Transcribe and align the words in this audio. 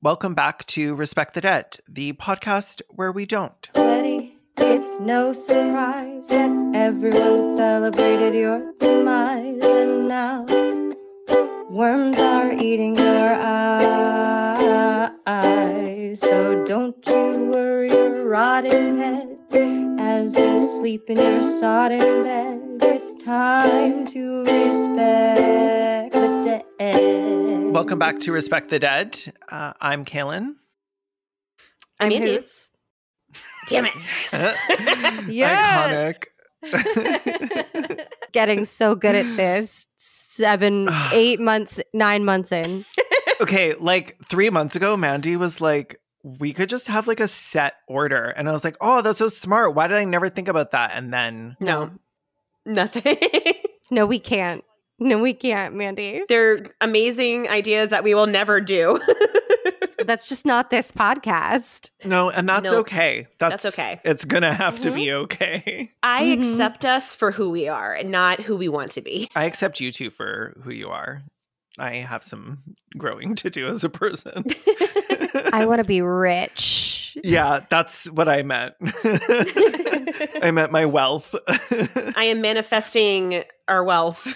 Welcome 0.00 0.34
back 0.34 0.64
to 0.66 0.94
Respect 0.94 1.34
the 1.34 1.40
Dead, 1.40 1.80
the 1.88 2.12
podcast 2.12 2.82
where 2.88 3.10
we 3.10 3.26
don't. 3.26 3.68
Sweaty, 3.72 4.38
it's 4.56 5.00
no 5.00 5.32
surprise 5.32 6.28
that 6.28 6.52
everyone 6.72 7.56
celebrated 7.56 8.32
your 8.32 8.72
demise, 8.78 9.58
and 9.60 10.06
now 10.06 10.46
worms 11.68 12.16
are 12.16 12.52
eating 12.52 12.96
your 12.96 13.34
eyes. 13.34 13.88
So 16.20 16.64
don't 16.64 17.04
you 17.04 17.48
worry 17.50 17.90
your 17.90 18.28
rotting 18.28 18.98
head 18.98 19.36
as 19.98 20.36
you 20.36 20.64
sleep 20.78 21.10
in 21.10 21.16
your 21.16 21.42
sodden 21.42 22.22
bed. 22.22 22.60
It's 22.82 23.24
time 23.24 24.06
to 24.06 24.44
respect 24.44 25.77
the 26.20 26.64
dead. 26.78 27.72
Welcome 27.72 27.98
back 27.98 28.18
to 28.20 28.32
Respect 28.32 28.70
the 28.70 28.78
Dead. 28.78 29.18
Uh, 29.48 29.72
I'm 29.80 30.04
Caelan. 30.04 30.54
I'm 32.00 32.12
I'm 32.12 32.22
Hoots. 32.22 32.70
Damn 33.68 33.86
it. 33.86 33.92
Yes. 35.28 36.22
Iconic. 36.62 38.06
Getting 38.32 38.64
so 38.64 38.94
good 38.94 39.14
at 39.14 39.36
this. 39.36 39.86
Seven, 39.96 40.88
eight 41.12 41.38
months, 41.40 41.80
nine 41.92 42.24
months 42.24 42.50
in. 42.52 42.84
okay, 43.40 43.74
like 43.74 44.16
three 44.28 44.50
months 44.50 44.74
ago, 44.76 44.96
Mandy 44.96 45.36
was 45.36 45.60
like, 45.60 46.00
we 46.22 46.52
could 46.52 46.68
just 46.68 46.88
have 46.88 47.06
like 47.06 47.20
a 47.20 47.28
set 47.28 47.74
order. 47.86 48.24
And 48.30 48.48
I 48.48 48.52
was 48.52 48.64
like, 48.64 48.76
oh, 48.80 49.02
that's 49.02 49.18
so 49.18 49.28
smart. 49.28 49.74
Why 49.74 49.86
did 49.86 49.96
I 49.98 50.04
never 50.04 50.28
think 50.28 50.48
about 50.48 50.72
that? 50.72 50.92
And 50.94 51.12
then 51.12 51.56
No, 51.60 51.90
nothing. 52.66 53.16
No, 53.90 54.04
we 54.06 54.18
can't. 54.18 54.64
No, 54.98 55.18
we 55.22 55.32
can't, 55.32 55.74
Mandy. 55.74 56.22
They're 56.28 56.66
amazing 56.80 57.48
ideas 57.48 57.90
that 57.90 58.02
we 58.04 58.14
will 58.14 58.26
never 58.26 58.60
do. 58.60 59.00
That's 60.04 60.28
just 60.28 60.46
not 60.46 60.70
this 60.70 60.90
podcast. 60.90 61.90
no, 62.04 62.30
and 62.30 62.48
that's 62.48 62.64
Nope. 62.64 62.80
okay. 62.86 63.26
That's, 63.38 63.62
That's 63.64 63.78
okay. 63.78 64.00
It's 64.04 64.24
gonna 64.24 64.54
have 64.54 64.80
to 64.80 64.90
be 64.90 65.12
okay. 65.12 65.92
I 66.02 66.24
Mhm. 66.24 66.38
accept 66.38 66.84
us 66.86 67.14
for 67.14 67.30
who 67.32 67.50
we 67.50 67.68
are 67.68 67.92
and 67.92 68.10
not 68.10 68.40
who 68.40 68.56
we 68.56 68.68
want 68.68 68.92
to 68.92 69.02
be. 69.02 69.28
I 69.36 69.44
accept 69.44 69.80
you 69.80 69.92
two 69.92 70.08
for 70.10 70.56
who 70.64 70.70
you 70.70 70.88
are. 70.88 71.22
I 71.78 71.96
have 71.96 72.22
some 72.24 72.62
growing 72.96 73.34
to 73.36 73.50
do 73.50 73.66
as 73.66 73.84
a 73.84 73.90
person. 73.90 74.44
I 75.52 75.66
want 75.66 75.80
to 75.80 75.84
be 75.86 76.00
rich. 76.00 77.18
yeah, 77.22 77.60
that's 77.68 78.08
what 78.10 78.28
I 78.30 78.42
meant. 78.44 78.74
I 80.42 80.50
meant 80.52 80.72
my 80.72 80.86
wealth. 80.86 81.34
I 82.16 82.24
am 82.24 82.40
manifesting 82.40 83.44
our 83.66 83.84
wealth, 83.84 84.26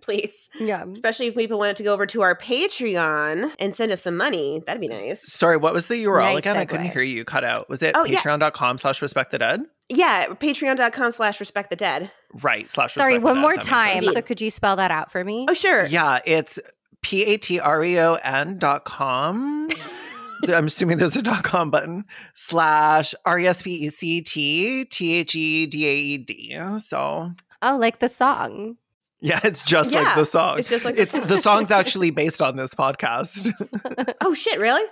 please. 0.02 0.48
Yeah. 0.58 0.84
Especially 0.92 1.26
if 1.26 1.34
people 1.36 1.58
wanted 1.58 1.76
to 1.76 1.82
go 1.82 1.92
over 1.92 2.06
to 2.06 2.22
our 2.22 2.36
Patreon 2.36 3.52
and 3.58 3.74
send 3.74 3.92
us 3.92 4.02
some 4.02 4.16
money. 4.16 4.62
That'd 4.66 4.80
be 4.80 4.88
nice. 4.88 5.30
Sorry, 5.32 5.56
what 5.56 5.72
was 5.72 5.88
the 5.88 6.02
URL 6.04 6.20
Nice 6.34 6.38
again? 6.38 6.56
I 6.56 6.64
couldn't 6.64 6.90
hear 6.90 7.02
you. 7.02 7.16
You 7.18 7.24
Cut 7.24 7.44
out. 7.44 7.68
Was 7.68 7.82
it 7.82 7.94
Oh, 7.96 8.04
yeah. 8.04 8.18
patreon.com 8.20 8.78
slash 8.78 9.02
respect 9.02 9.30
the 9.30 9.38
dead? 9.38 9.62
Yeah, 9.88 10.26
patreon.com 10.28 11.10
slash 11.10 11.40
respect 11.40 11.70
the 11.70 11.76
dead. 11.76 12.10
Right, 12.42 12.70
slash 12.70 12.94
Sorry, 12.94 13.14
Respect 13.14 13.24
one 13.24 13.34
Dead. 13.36 13.40
more 13.40 13.50
That 13.52 13.56
makes 13.56 13.66
time. 13.66 14.04
So 14.14 14.22
could 14.22 14.40
you 14.40 14.50
spell 14.50 14.76
that 14.76 14.90
out 14.90 15.10
for 15.10 15.24
me? 15.24 15.46
Oh, 15.48 15.54
sure. 15.54 15.86
Yeah, 15.86 16.20
it's 16.24 16.58
P 17.02 17.24
A 17.24 17.36
T 17.38 17.58
R 17.58 17.82
E 17.84 17.98
O 17.98 18.14
N 18.14 18.58
dot 18.58 18.84
com. 18.84 19.68
I'm 20.48 20.66
assuming 20.66 20.96
there's 20.98 21.16
a 21.16 21.22
dot 21.22 21.42
com 21.44 21.70
button 21.70 22.04
slash 22.34 23.14
R 23.26 23.38
E 23.40 23.46
S 23.46 23.62
P 23.62 23.70
E 23.86 23.88
C 23.90 24.22
T 24.22 24.84
T 24.84 25.14
H 25.14 25.34
E 25.34 25.66
D 25.66 25.86
A 25.88 25.94
E 25.96 26.18
D. 26.18 26.58
So 26.78 27.32
Oh, 27.62 27.76
like 27.76 27.98
the 27.98 28.08
song. 28.08 28.76
Yeah, 29.20 29.40
it's 29.44 29.62
just 29.62 29.92
like 29.92 30.16
the 30.16 30.24
song. 30.24 30.58
it's 30.58 30.68
just 30.68 30.84
like 30.84 30.96
the 30.96 31.02
it's 31.02 31.12
song. 31.12 31.26
the 31.26 31.38
song's 31.38 31.70
actually 31.70 32.10
based 32.10 32.40
on 32.40 32.56
this 32.56 32.74
podcast. 32.74 33.50
Oh, 34.22 34.34
shit, 34.34 34.58
really? 34.60 34.84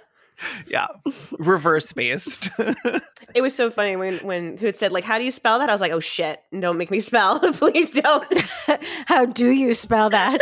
Yeah, 0.66 0.88
reverse 1.38 1.92
based. 1.92 2.50
It 3.34 3.42
was 3.42 3.54
so 3.54 3.70
funny 3.70 3.94
when 3.94 4.16
when 4.18 4.56
who 4.56 4.64
had 4.64 4.74
said 4.74 4.90
like, 4.90 5.04
"How 5.04 5.18
do 5.18 5.24
you 5.24 5.30
spell 5.30 5.58
that?" 5.58 5.68
I 5.68 5.72
was 5.72 5.82
like, 5.82 5.92
"Oh 5.92 6.00
shit! 6.00 6.40
Don't 6.58 6.78
make 6.78 6.90
me 6.90 6.98
spell, 7.10 7.38
please 7.52 7.90
don't." 7.90 8.26
How 9.06 9.26
do 9.26 9.50
you 9.50 9.74
spell 9.74 10.08
that? 10.08 10.40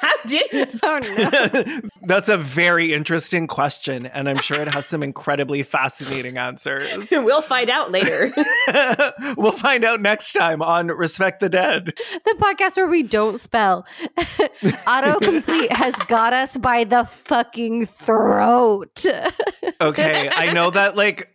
How 0.00 0.12
did 0.24 0.52
you 0.52 0.64
spell? 0.66 1.00
oh, 1.02 1.50
no. 1.52 1.80
That's 2.02 2.28
a 2.28 2.36
very 2.38 2.92
interesting 2.92 3.48
question, 3.48 4.06
and 4.06 4.28
I'm 4.28 4.38
sure 4.38 4.60
it 4.62 4.68
has 4.72 4.86
some 4.86 5.02
incredibly 5.02 5.64
fascinating 5.64 6.38
answers. 6.38 7.10
we'll 7.10 7.42
find 7.42 7.70
out 7.70 7.90
later. 7.90 8.30
we'll 9.36 9.50
find 9.52 9.84
out 9.84 10.00
next 10.00 10.32
time 10.32 10.62
on 10.62 10.88
Respect 10.88 11.40
the 11.40 11.48
Dead. 11.48 11.86
the 12.24 12.36
podcast 12.38 12.76
where 12.76 12.86
we 12.88 13.02
don't 13.02 13.40
spell. 13.40 13.84
Autocomplete 14.62 15.72
has 15.72 15.94
got 16.06 16.32
us 16.32 16.56
by 16.56 16.84
the 16.84 17.04
fucking 17.04 17.86
throat. 17.86 18.89
Okay, 19.80 20.30
I 20.34 20.52
know 20.52 20.70
that 20.70 20.96
like 20.96 21.30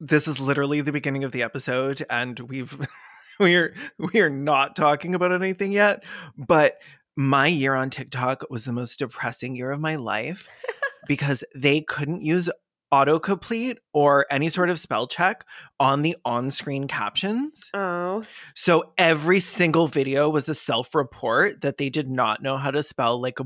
this 0.00 0.26
is 0.26 0.40
literally 0.40 0.80
the 0.80 0.92
beginning 0.92 1.24
of 1.24 1.32
the 1.32 1.42
episode 1.42 2.04
and 2.08 2.38
we've 2.40 2.74
we're 3.40 3.74
we're 3.98 4.30
not 4.30 4.76
talking 4.76 5.14
about 5.14 5.32
anything 5.32 5.72
yet, 5.72 6.02
but 6.36 6.78
my 7.16 7.46
year 7.46 7.74
on 7.74 7.90
TikTok 7.90 8.44
was 8.50 8.64
the 8.64 8.72
most 8.72 8.98
depressing 8.98 9.56
year 9.56 9.70
of 9.70 9.80
my 9.80 9.96
life 9.96 10.48
because 11.08 11.44
they 11.54 11.80
couldn't 11.80 12.22
use 12.22 12.48
autocomplete 12.92 13.76
or 13.92 14.26
any 14.30 14.48
sort 14.48 14.70
of 14.70 14.78
spell 14.78 15.06
check 15.06 15.44
on 15.80 16.02
the 16.02 16.16
on-screen 16.24 16.86
captions. 16.86 17.68
oh, 17.74 18.22
So 18.54 18.92
every 18.96 19.40
single 19.40 19.88
video 19.88 20.30
was 20.30 20.48
a 20.48 20.54
self-report 20.54 21.62
that 21.62 21.78
they 21.78 21.90
did 21.90 22.08
not 22.08 22.42
know 22.42 22.56
how 22.56 22.70
to 22.70 22.82
spell 22.82 23.20
like 23.20 23.38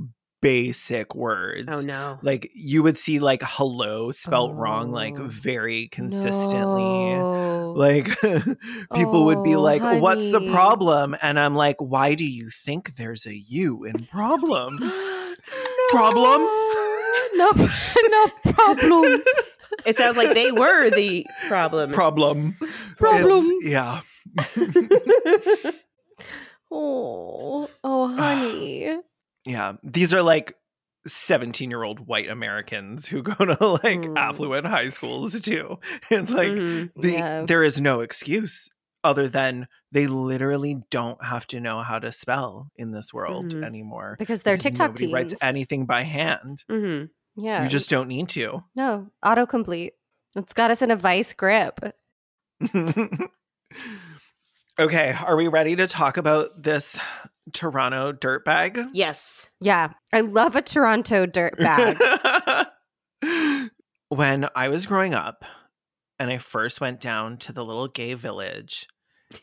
basic 0.43 1.15
oh, 1.15 1.19
words. 1.19 1.69
oh 1.71 1.81
no! 1.81 2.19
Like 2.23 2.51
you 2.55 2.83
would 2.83 2.99
see 2.99 3.19
like 3.19 3.43
hello 3.45 4.11
spelt 4.11 4.55
wrong 4.55 4.91
like 4.93 5.19
Oh, 5.19 5.27
very 5.27 5.89
consistently. 5.89 7.15
No. 7.15 7.73
Like 7.77 8.07
people 8.95 9.27
would 9.27 9.45
be 9.45 9.55
Oh, 9.55 9.61
like, 9.63 9.83
"What's 10.03 10.31
the 10.31 10.41
problem?" 10.53 11.17
And 11.23 11.39
I'm 11.39 11.55
like, 11.55 11.77
"Why 11.79 12.15
do 12.15 12.25
you 12.25 12.51
think 12.51 12.97
there's 12.97 13.27
a 13.27 13.37
U 13.37 13.85
in 13.85 14.05
problem?" 14.07 14.79
No. 14.81 15.17
Problem? 15.91 16.41
No, 17.35 17.51
no 18.09 18.27
problem. 18.53 19.23
It 19.87 19.97
sounds 19.97 20.17
like 20.17 20.35
they 20.35 20.53
were 20.53 20.91
the 20.91 21.27
problem. 21.49 21.91
problem. 21.91 22.57
Problem. 22.97 23.45
It's- 23.63 23.71
yeah. 23.71 24.01
Oh, 26.71 27.69
oh, 27.83 28.15
honey. 28.15 28.99
Yeah. 29.45 29.75
These 29.83 30.13
are 30.15 30.23
like 30.23 30.55
17 31.07 31.71
year 31.71 31.83
old 31.83 32.07
white 32.07 32.29
Americans 32.29 33.07
who 33.07 33.23
go 33.23 33.33
to 33.35 33.67
like 33.83 34.03
Mm. 34.03 34.19
affluent 34.19 34.67
high 34.67 34.91
schools 34.91 35.41
too. 35.41 35.79
It's 36.11 36.31
like 36.31 36.51
Mhm. 36.51 36.91
the, 36.97 37.13
Yeah. 37.13 37.45
there 37.47 37.63
is 37.63 37.81
no 37.81 38.01
excuse 38.01 38.69
other 39.03 39.27
than 39.29 39.67
they 39.93 40.07
literally 40.07 40.83
don't 40.91 41.25
have 41.25 41.47
to 41.47 41.59
know 41.61 41.81
how 41.83 41.99
to 41.99 42.13
spell 42.13 42.71
in 42.77 42.93
this 42.93 43.15
world 43.15 43.55
Mhm. 43.55 43.65
anymore. 43.65 44.17
Because 44.19 44.43
they're 44.43 44.59
TikTok 44.59 44.89
nobody 44.91 45.07
teens. 45.07 45.15
writes 45.15 45.35
anything 45.43 45.87
by 45.87 46.03
hand. 46.03 46.65
Mhm. 46.71 47.09
Yeah. 47.35 47.63
You 47.63 47.71
just 47.71 47.89
don't 47.89 48.09
need 48.09 48.29
to. 48.31 48.63
no 48.77 49.09
autocomplete. 49.25 49.93
It's 50.37 50.53
got 50.53 50.71
us 50.71 50.83
in 50.83 50.91
a 50.91 50.97
vice 50.97 51.33
grip. 51.33 51.81
okay, 54.79 55.17
are 55.25 55.37
we 55.37 55.49
ready 55.49 55.77
to 55.77 55.87
talk 55.87 56.17
about 56.17 56.63
this 56.63 56.99
Toronto 57.53 58.13
dirtbag? 58.13 58.91
Yes. 58.93 59.49
Yeah, 59.61 59.93
I 60.13 60.21
love 60.21 60.57
a 60.57 60.63
Toronto 60.63 61.27
dirt 61.27 61.57
bag. 61.59 61.97
when 64.09 64.49
I 64.55 64.69
was 64.69 64.87
growing 64.87 65.15
up 65.15 65.45
and 66.19 66.31
I 66.31 66.39
first 66.39 66.81
went 66.81 67.01
down 67.01 67.37
to 67.39 67.53
the 67.53 67.65
little 67.65 67.89
gay 67.89 68.15
village, 68.15 68.87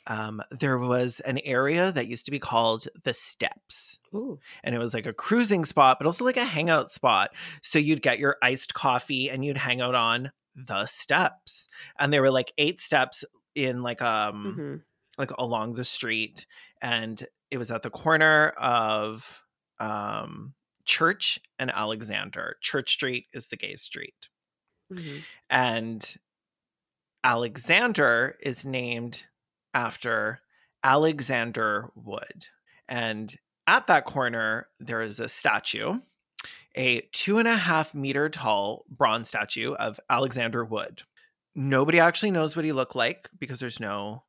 um, 0.06 0.42
there 0.52 0.78
was 0.78 1.20
an 1.22 1.40
area 1.40 1.92
that 1.92 2.08
used 2.08 2.26
to 2.26 2.32
be 2.32 2.40
called 2.40 2.88
the 3.04 3.14
Steps. 3.14 4.00
Ooh. 4.14 4.40
And 4.64 4.76
it 4.76 4.80
was 4.80 4.94
like 4.94 5.06
a 5.06 5.14
cruising 5.14 5.64
spot, 5.64 5.98
but 6.00 6.06
also 6.06 6.26
like 6.26 6.38
a 6.38 6.44
hangout 6.44 6.90
spot. 6.90 7.32
So 7.62 7.80
you'd 7.80 8.02
get 8.02 8.20
your 8.20 8.36
iced 8.44 8.74
coffee 8.74 9.30
and 9.30 9.46
you'd 9.46 9.58
hang 9.58 9.80
out 9.82 9.96
on 9.96 10.32
the 10.56 10.86
steps. 10.88 11.70
And 12.00 12.12
there 12.12 12.22
were 12.22 12.32
like 12.32 12.52
eight 12.58 12.82
steps 12.82 13.24
in 13.56 13.82
like 13.82 14.02
um 14.02 14.56
Mhm. 14.58 14.82
like 15.18 15.32
along 15.38 15.76
the 15.76 15.86
street 15.86 16.46
and 16.82 17.24
it 17.52 17.58
was 17.58 17.72
at 17.72 17.84
the 17.84 17.90
corner 17.90 18.50
of 18.58 19.44
um 19.80 20.54
church 20.86 21.40
and 21.60 21.70
alexander. 21.72 22.58
Church 22.62 22.92
street 22.94 23.28
is 23.34 23.48
the 23.48 23.58
gay 23.58 23.76
street. 23.76 24.30
Mhm. 24.92 25.22
and 25.50 26.16
alexander 27.24 28.38
is 28.42 28.66
named 28.66 29.26
after 29.74 30.40
alexander 30.84 31.90
wood. 31.96 32.48
And 32.88 33.36
at 33.66 33.88
that 33.88 34.06
corner 34.06 34.70
there 34.80 35.02
is 35.02 35.20
a 35.20 35.28
statue 35.28 36.00
a 36.76 37.02
two 37.12 37.40
and 37.40 37.48
a 37.48 37.58
half 37.58 37.94
meter 37.94 38.30
tall 38.30 38.86
bronze 38.88 39.28
statue 39.30 39.74
of 39.74 40.00
alexander 40.10 40.64
wood. 40.64 41.02
Nobody 41.56 42.00
actually 42.00 42.32
knows 42.32 42.56
what 42.56 42.64
he 42.66 42.72
looked 42.72 42.96
like 42.96 43.30
because 43.38 43.60
there's 43.60 43.80
no 43.80 44.24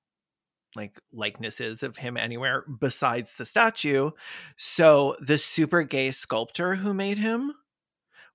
like 0.78 1.00
likenesses 1.12 1.82
of 1.82 1.96
him 1.96 2.16
anywhere 2.16 2.64
besides 2.80 3.34
the 3.34 3.44
statue. 3.44 4.10
So 4.56 5.16
the 5.20 5.36
super 5.36 5.82
gay 5.82 6.12
sculptor 6.12 6.76
who 6.76 6.94
made 6.94 7.19
him 7.19 7.52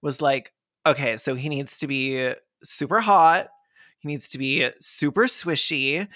was 0.01 0.22
like, 0.22 0.54
Okay, 0.86 1.16
so 1.16 1.36
he 1.36 1.48
needs 1.48 1.78
to 1.78 1.88
be 1.88 2.34
super 2.62 3.00
hot. 3.00 3.48
He 4.00 4.10
needs 4.10 4.30
to 4.31 4.38
be 4.38 4.69
super 4.81 5.24
swishy. 5.24 6.07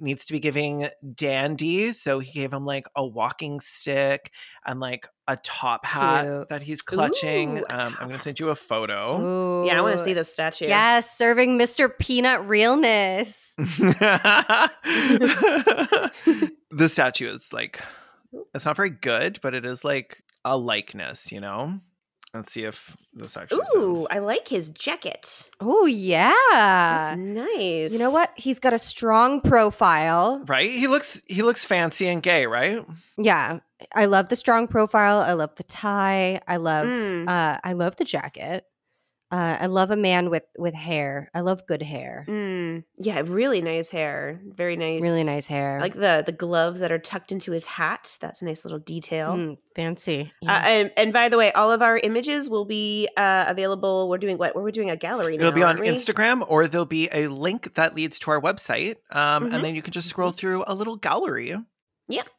He 0.00 0.06
needs 0.06 0.24
to 0.24 0.32
be 0.32 0.40
giving 0.40 0.88
dandy. 1.14 1.92
So 1.92 2.20
he 2.20 2.32
gave 2.32 2.52
him 2.52 2.64
like 2.64 2.86
a 2.96 3.06
walking 3.06 3.60
stick 3.60 4.32
and 4.64 4.80
like 4.80 5.06
a 5.28 5.36
top 5.36 5.84
hat 5.84 6.24
Cute. 6.24 6.48
that 6.48 6.62
he's 6.62 6.80
clutching. 6.80 7.58
Ooh, 7.58 7.64
um, 7.68 7.96
I'm 8.00 8.06
going 8.06 8.16
to 8.16 8.18
send 8.18 8.40
you 8.40 8.48
a 8.48 8.56
photo. 8.56 9.64
Yeah, 9.66 9.78
I 9.78 9.82
want 9.82 9.98
to 9.98 10.02
see 10.02 10.14
the 10.14 10.24
statue. 10.24 10.68
Yes, 10.68 11.16
serving 11.18 11.58
Mr. 11.58 11.90
Peanut 11.98 12.48
realness. 12.48 13.52
the 13.58 14.70
statue 16.86 17.28
is 17.28 17.52
like, 17.52 17.80
it's 18.54 18.64
not 18.64 18.76
very 18.76 18.90
good, 18.90 19.38
but 19.42 19.54
it 19.54 19.66
is 19.66 19.84
like 19.84 20.22
a 20.46 20.56
likeness, 20.56 21.30
you 21.30 21.40
know? 21.40 21.78
Let's 22.32 22.52
see 22.52 22.62
if 22.62 22.96
this 23.12 23.36
actually 23.36 23.62
Ooh, 23.74 23.96
sounds. 23.96 24.06
I 24.10 24.20
like 24.20 24.46
his 24.46 24.70
jacket. 24.70 25.48
Oh 25.60 25.86
yeah, 25.86 26.32
That's 26.52 27.10
yeah. 27.10 27.14
nice. 27.16 27.92
You 27.92 27.98
know 27.98 28.10
what? 28.12 28.30
He's 28.36 28.60
got 28.60 28.72
a 28.72 28.78
strong 28.78 29.40
profile. 29.40 30.42
Right? 30.46 30.70
He 30.70 30.86
looks 30.86 31.20
he 31.26 31.42
looks 31.42 31.64
fancy 31.64 32.06
and 32.06 32.22
gay, 32.22 32.46
right? 32.46 32.84
Yeah. 33.18 33.58
I 33.94 34.04
love 34.04 34.28
the 34.28 34.36
strong 34.36 34.68
profile. 34.68 35.20
I 35.20 35.32
love 35.32 35.56
the 35.56 35.64
tie. 35.64 36.40
I 36.46 36.56
love 36.58 36.86
Mm. 36.86 37.28
uh 37.28 37.58
I 37.64 37.72
love 37.72 37.96
the 37.96 38.04
jacket. 38.04 38.64
Uh 39.32 39.56
I 39.60 39.66
love 39.66 39.90
a 39.90 39.96
man 39.96 40.28
with 40.30 40.42
with 40.58 40.74
hair. 40.74 41.30
I 41.34 41.40
love 41.40 41.66
good 41.66 41.82
hair. 41.82 42.24
Mm, 42.28 42.84
yeah, 42.98 43.22
really 43.24 43.60
nice 43.62 43.90
hair. 43.90 44.40
Very 44.44 44.76
nice. 44.76 45.02
Really 45.02 45.22
nice 45.24 45.46
hair. 45.46 45.78
I 45.78 45.80
like 45.82 45.94
the 45.94 46.22
the 46.26 46.32
gloves 46.32 46.80
that 46.80 46.90
are 46.90 46.98
tucked 46.98 47.30
into 47.32 47.52
his 47.52 47.66
hat. 47.66 48.16
That's 48.20 48.42
a 48.42 48.44
nice 48.44 48.64
little 48.64 48.80
detail. 48.80 49.32
Mm, 49.36 49.58
fancy. 49.76 50.32
Uh, 50.46 50.50
and, 50.64 50.90
and 50.96 51.12
by 51.12 51.28
the 51.28 51.38
way, 51.38 51.52
all 51.52 51.70
of 51.70 51.80
our 51.80 51.98
images 51.98 52.48
will 52.48 52.64
be 52.64 53.08
uh, 53.16 53.44
available. 53.48 54.08
We're 54.08 54.18
doing 54.18 54.36
what? 54.38 54.56
We're 54.56 54.70
doing 54.72 54.90
a 54.90 54.96
gallery. 54.96 55.36
It'll 55.36 55.50
now, 55.50 55.54
be 55.54 55.62
on 55.62 55.76
aren't 55.76 55.80
we? 55.80 55.88
Instagram 55.88 56.44
or 56.48 56.66
there'll 56.66 56.84
be 56.86 57.08
a 57.12 57.28
link 57.28 57.74
that 57.74 57.94
leads 57.94 58.18
to 58.20 58.30
our 58.32 58.40
website. 58.40 58.96
Um, 59.10 59.44
Mhm. 59.50 59.54
And 59.54 59.64
then 59.64 59.74
you 59.74 59.82
can 59.82 59.92
just 59.92 60.08
scroll 60.08 60.32
through 60.32 60.64
a 60.66 60.74
little 60.74 60.96
gallery. 60.96 61.56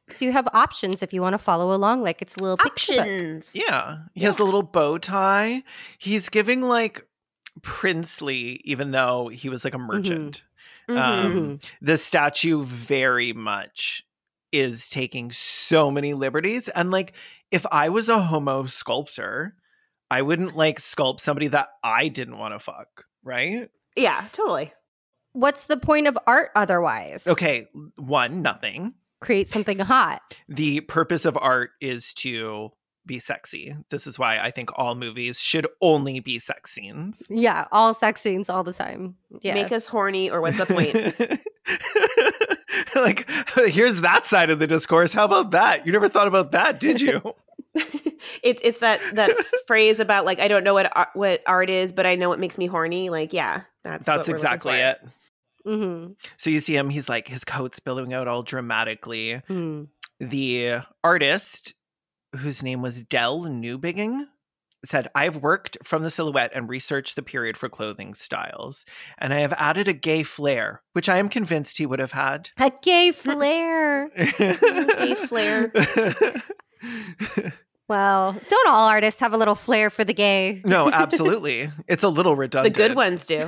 So 0.09 0.25
you 0.25 0.31
have 0.31 0.47
options 0.53 1.01
if 1.03 1.13
you 1.13 1.21
want 1.21 1.33
to 1.33 1.38
follow 1.38 1.73
along 1.73 2.03
like 2.03 2.21
it's 2.21 2.35
a 2.35 2.39
little 2.39 2.57
picture 2.57 2.94
book. 2.94 3.01
Options. 3.01 3.51
Yeah. 3.56 4.00
He 4.13 4.21
has 4.25 4.38
a 4.39 4.44
little 4.44 4.63
bow 4.63 4.97
tie. 4.97 5.63
He's 5.97 6.29
giving 6.29 6.62
like 6.62 7.06
princely, 7.62 8.62
even 8.63 8.91
though 8.91 9.27
he 9.27 9.50
was 9.50 9.63
like 9.63 9.73
a 9.73 9.77
merchant. 9.79 10.44
Mhm. 10.89 10.97
Um, 10.97 11.59
the 11.81 11.97
statue 11.97 12.63
very 12.63 13.33
much 13.33 14.03
is 14.51 14.89
taking 14.89 15.31
so 15.31 15.89
many 15.89 16.13
liberties. 16.13 16.67
And 16.69 16.91
like, 16.91 17.13
if 17.51 17.65
I 17.71 17.89
was 17.89 18.09
a 18.09 18.19
homo 18.19 18.65
sculptor, 18.65 19.56
I 20.09 20.21
wouldn't 20.21 20.56
like 20.56 20.79
sculpt 20.79 21.21
somebody 21.21 21.47
that 21.47 21.69
I 21.83 22.09
didn't 22.09 22.38
want 22.38 22.53
to 22.53 22.59
fuck, 22.59 23.06
right? 23.24 23.69
yeah, 23.95 24.25
totally. 24.31 24.74
What's 25.33 25.65
the 25.65 25.77
point 25.77 26.07
of 26.07 26.17
art 26.27 26.51
otherwise? 26.56 27.25
Okay, 27.25 27.67
one, 27.95 28.41
nothing. 28.41 28.94
Create 29.21 29.47
something 29.47 29.79
hot. 29.79 30.21
The 30.50 30.81
purpose 30.81 31.25
of 31.25 31.38
art 31.39 31.71
is 31.79 32.13
to 32.15 32.71
be 33.06 33.19
sexy. 33.19 33.75
This 33.89 34.06
is 34.06 34.19
why 34.19 34.38
I 34.38 34.51
think 34.51 34.69
all 34.77 34.95
movies 34.95 35.39
should 35.39 35.68
only 35.81 36.19
be 36.19 36.39
sex 36.39 36.71
scenes. 36.71 37.27
Yeah, 37.29 37.65
all 37.71 37.94
sex 37.94 38.21
scenes 38.21 38.50
all 38.50 38.63
the 38.63 38.73
time. 38.73 39.15
Yeah. 39.41 39.53
Make 39.56 39.71
us 39.71 39.88
horny, 39.88 40.29
or 40.29 40.41
what's 40.41 40.57
the 40.57 40.65
point? 40.65 40.94
like, 42.95 43.29
here's 43.71 44.01
that 44.01 44.25
side 44.25 44.50
of 44.50 44.59
the 44.59 44.68
discourse. 44.68 45.13
How 45.13 45.25
about 45.25 45.51
that? 45.51 45.85
You 45.85 45.91
never 45.91 46.07
thought 46.07 46.27
about 46.27 46.51
that, 46.51 46.79
did 46.79 47.01
you? 47.01 47.21
it's 48.44 48.62
it's 48.63 48.79
that 48.79 49.00
that 49.13 49.31
phrase 49.67 50.00
about 50.00 50.25
like 50.25 50.39
I 50.39 50.47
don't 50.47 50.63
know 50.63 50.74
what 50.74 50.95
uh, 50.95 51.06
what 51.13 51.41
art 51.47 51.69
is, 51.69 51.94
but 51.94 52.06
I 52.06 52.15
know 52.15 52.33
it 52.33 52.39
makes 52.39 52.57
me 52.57 52.67
horny. 52.67 53.09
Like, 53.09 53.33
yeah, 53.33 53.62
that's 53.83 54.07
what 54.07 54.17
That's 54.17 54.27
we're 54.27 54.35
exactly 54.35 54.74
for. 54.74 54.77
it. 54.77 55.01
Mhm. 55.65 56.15
So 56.37 56.49
you 56.49 56.59
see 56.59 56.75
him, 56.75 56.89
he's 56.89 57.09
like, 57.09 57.27
his 57.27 57.43
coat's 57.43 57.79
billowing 57.79 58.13
out 58.13 58.27
all 58.27 58.43
dramatically. 58.43 59.41
Mm. 59.49 59.87
The 60.19 60.79
artist, 61.03 61.73
whose 62.37 62.63
name 62.63 62.81
was 62.81 63.03
Del 63.03 63.41
Newbigging, 63.41 64.27
said, 64.83 65.07
I've 65.13 65.37
worked 65.37 65.77
from 65.83 66.01
the 66.01 66.09
silhouette 66.09 66.51
and 66.55 66.67
researched 66.67 67.15
the 67.15 67.21
period 67.21 67.55
for 67.57 67.69
clothing 67.69 68.15
styles, 68.15 68.83
and 69.19 69.31
I 69.33 69.39
have 69.41 69.53
added 69.53 69.87
a 69.87 69.93
gay 69.93 70.23
flair, 70.23 70.81
which 70.93 71.07
I 71.07 71.17
am 71.17 71.29
convinced 71.29 71.77
he 71.77 71.85
would 71.85 71.99
have 71.99 72.13
had. 72.13 72.49
A 72.57 72.71
gay 72.81 73.11
flair. 73.11 74.09
Gay 74.17 75.13
flair. 75.15 75.71
well, 77.87 78.35
don't 78.49 78.69
all 78.69 78.87
artists 78.87 79.19
have 79.19 79.33
a 79.33 79.37
little 79.37 79.53
flair 79.55 79.89
for 79.91 80.03
the 80.03 80.13
gay? 80.13 80.61
no, 80.65 80.89
absolutely. 80.89 81.69
It's 81.87 82.03
a 82.03 82.09
little 82.09 82.35
redundant. 82.35 82.75
The 82.75 82.87
good 82.87 82.95
ones 82.95 83.25
do. 83.25 83.47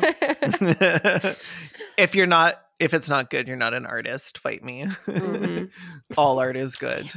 If 1.98 2.16
you're 2.16 2.28
not, 2.28 2.62
if 2.80 2.94
it's 2.94 3.10
not 3.10 3.30
good, 3.30 3.48
you're 3.48 3.58
not 3.58 3.74
an 3.74 3.86
artist. 3.86 4.38
Fight 4.38 4.64
me. 4.64 4.86
Mhm. 5.06 5.70
All 6.18 6.40
art 6.40 6.58
is 6.58 6.76
good, 6.76 7.12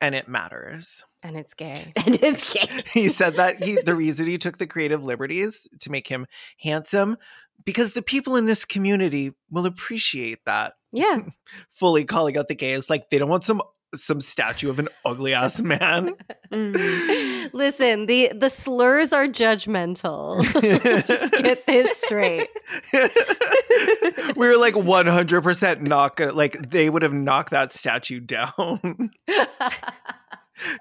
and 0.00 0.14
it 0.14 0.28
matters. 0.28 1.04
and 1.22 1.36
it's 1.36 1.54
gay. 1.54 1.92
and 2.06 2.18
it's 2.22 2.52
gay. 2.52 2.66
He 2.92 3.08
said 3.08 3.34
that 3.36 3.62
he 3.62 3.76
the 3.76 3.94
reason 3.94 4.26
he 4.26 4.38
took 4.38 4.58
the 4.58 4.66
creative 4.66 5.04
liberties 5.04 5.68
to 5.80 5.90
make 5.90 6.08
him 6.08 6.26
handsome 6.60 7.16
because 7.64 7.92
the 7.92 8.02
people 8.02 8.36
in 8.36 8.46
this 8.46 8.64
community 8.64 9.32
will 9.50 9.66
appreciate 9.66 10.38
that. 10.46 10.74
Yeah. 10.92 11.20
Fully 11.70 12.04
calling 12.04 12.36
out 12.38 12.48
the 12.48 12.54
gays 12.54 12.88
like 12.90 13.10
they 13.10 13.18
don't 13.18 13.28
want 13.28 13.44
some 13.44 13.60
some 13.96 14.20
statue 14.20 14.70
of 14.70 14.78
an 14.78 14.88
ugly 15.04 15.34
ass 15.34 15.60
man. 15.62 16.14
Mhm. 16.52 17.50
Listen, 17.52 18.06
the 18.06 18.30
the 18.34 18.48
slurs 18.48 19.12
are 19.12 19.26
judgmental. 19.26 20.42
Just 21.06 21.32
get 21.34 21.66
this 21.66 21.90
straight. 22.00 22.48
we 24.36 24.46
were 24.48 24.56
like 24.56 24.74
100% 24.74 25.80
not 25.80 26.16
gonna 26.16 26.32
like 26.32 26.70
they 26.70 26.88
would 26.90 27.02
have 27.02 27.12
knocked 27.12 27.50
that 27.50 27.72
statue 27.72 28.20
down 28.20 29.10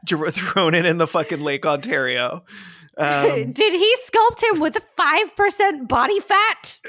thrown 0.07 0.75
it 0.75 0.85
in 0.85 0.97
the 0.97 1.07
fucking 1.07 1.41
lake 1.41 1.65
ontario 1.65 2.43
um, 2.97 3.51
Did 3.53 3.73
he 3.73 3.95
sculpt 4.05 4.43
him 4.53 4.59
with 4.59 4.77
5% 4.97 5.87
body 5.87 6.19
fat? 6.19 6.81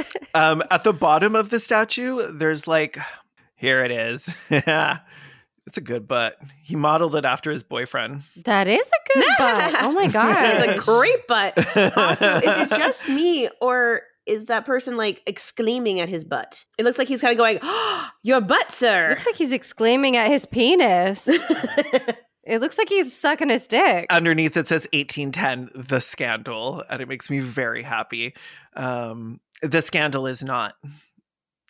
um, 0.34 0.62
at 0.70 0.84
the 0.84 0.92
bottom 0.92 1.34
of 1.36 1.50
the 1.50 1.58
statue 1.58 2.20
there's 2.32 2.66
like 2.66 2.98
here 3.56 3.84
it 3.84 3.90
is 3.90 4.34
it's 4.50 5.76
a 5.76 5.80
good 5.80 6.06
butt 6.08 6.38
he 6.62 6.74
modeled 6.76 7.14
it 7.16 7.24
after 7.24 7.50
his 7.50 7.62
boyfriend 7.62 8.22
That 8.44 8.66
is 8.68 8.86
a 8.88 9.14
good 9.18 9.24
butt. 9.38 9.74
Oh 9.82 9.92
my 9.92 10.06
god. 10.08 10.36
It's 10.56 10.76
a 10.76 10.84
great 10.84 11.26
butt. 11.26 11.56
Also, 11.96 12.36
is 12.36 12.42
it 12.44 12.68
just 12.70 13.08
me 13.08 13.48
or 13.60 14.02
is 14.24 14.46
that 14.46 14.64
person 14.64 14.96
like 14.96 15.20
exclaiming 15.26 15.98
at 16.00 16.08
his 16.08 16.24
butt? 16.24 16.64
It 16.78 16.84
looks 16.84 16.96
like 16.98 17.08
he's 17.08 17.20
kind 17.20 17.32
of 17.32 17.38
going, 17.38 17.58
oh, 17.62 18.08
"Your 18.22 18.40
butt, 18.40 18.70
sir." 18.70 19.10
Looks 19.10 19.26
like 19.26 19.34
he's 19.36 19.50
exclaiming 19.52 20.16
at 20.16 20.30
his 20.30 20.46
penis. 20.46 21.28
It 22.44 22.60
looks 22.60 22.76
like 22.78 22.88
he's 22.88 23.16
sucking 23.16 23.48
his 23.50 23.66
dick. 23.68 24.06
underneath 24.10 24.56
it 24.56 24.66
says 24.66 24.88
1810 24.92 25.70
the 25.74 26.00
scandal 26.00 26.82
and 26.90 27.00
it 27.00 27.06
makes 27.08 27.30
me 27.30 27.38
very 27.38 27.82
happy 27.82 28.34
um 28.74 29.38
the 29.62 29.80
scandal 29.82 30.26
is 30.26 30.42
not 30.42 30.74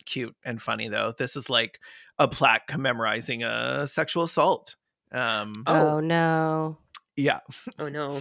cute 0.04 0.34
and 0.44 0.60
funny 0.60 0.88
though 0.88 1.12
this 1.18 1.36
is 1.36 1.48
like 1.48 1.78
a 2.18 2.26
plaque 2.26 2.66
commemorizing 2.66 3.44
a 3.44 3.86
sexual 3.86 4.24
assault 4.24 4.74
um 5.12 5.52
oh 5.66 6.00
no. 6.00 6.76
yeah 7.16 7.38
oh 7.78 7.88
no. 7.88 8.20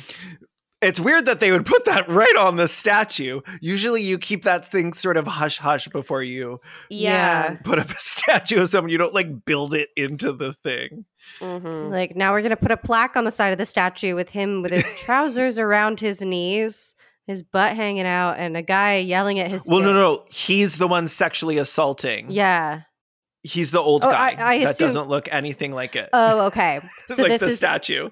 it's 0.82 1.00
weird 1.00 1.26
that 1.26 1.40
they 1.40 1.52
would 1.52 1.66
put 1.66 1.86
that 1.86 2.08
right 2.08 2.36
on 2.38 2.56
the 2.58 2.68
statue 2.68 3.42
usually 3.62 4.02
you 4.04 4.20
keep 4.20 4.44
that 4.44 4.66
thing 4.66 4.94
sort 4.94 5.18
of 5.18 5.26
hush 5.26 5.58
hush 5.58 5.88
before 5.88 6.22
you 6.22 6.60
Yeah. 6.90 7.56
put 7.64 7.80
up 7.80 7.90
a 7.90 7.96
statue 8.00 8.62
of 8.62 8.70
someone 8.70 8.92
you 8.92 8.98
don't 9.00 9.14
like 9.14 9.46
build 9.46 9.74
it 9.74 9.90
into 9.96 10.32
the 10.34 10.54
thing 10.54 11.06
Mhm. 11.40 11.92
Like 11.92 12.16
now 12.16 12.32
we're 12.34 12.42
gonna 12.42 12.56
put 12.58 12.72
a 12.72 12.78
plaque 12.78 13.16
on 13.16 13.26
the 13.26 13.32
side 13.32 13.52
of 13.52 13.60
the 13.60 13.66
statue 13.66 14.16
with 14.16 14.30
him 14.30 14.64
with 14.64 14.72
his 14.72 15.00
trousers 15.06 15.60
around 15.60 16.00
his 16.00 16.20
knees, 16.20 16.96
his 17.28 17.44
butt 17.44 17.76
hanging 17.76 18.06
out, 18.06 18.34
and 18.38 18.58
a 18.58 18.62
guy 18.62 18.98
yelling 18.98 19.40
at 19.40 19.50
his. 19.50 19.62
well 19.66 19.80
no 19.80 19.94
no 19.94 20.26
he's 20.30 20.78
the 20.78 20.88
one 20.88 21.08
sexually 21.08 21.58
assaulting 21.58 22.32
Yeah. 22.32 22.82
he's 23.44 23.72
the 23.72 23.80
old 23.80 24.04
Oh, 24.04 24.10
guy 24.12 24.36
I- 24.38 24.54
I 24.56 24.60
that 24.66 24.70
assume- 24.72 24.88
doesn't 24.88 25.08
look 25.10 25.28
anything 25.32 25.72
like 25.74 25.96
it. 25.96 26.10
Oh, 26.14 26.42
okay. 26.48 26.82
So 27.08 27.22
like 27.24 27.32
this 27.32 27.42
the 27.42 27.48
is 27.48 27.58
statue. 27.58 28.10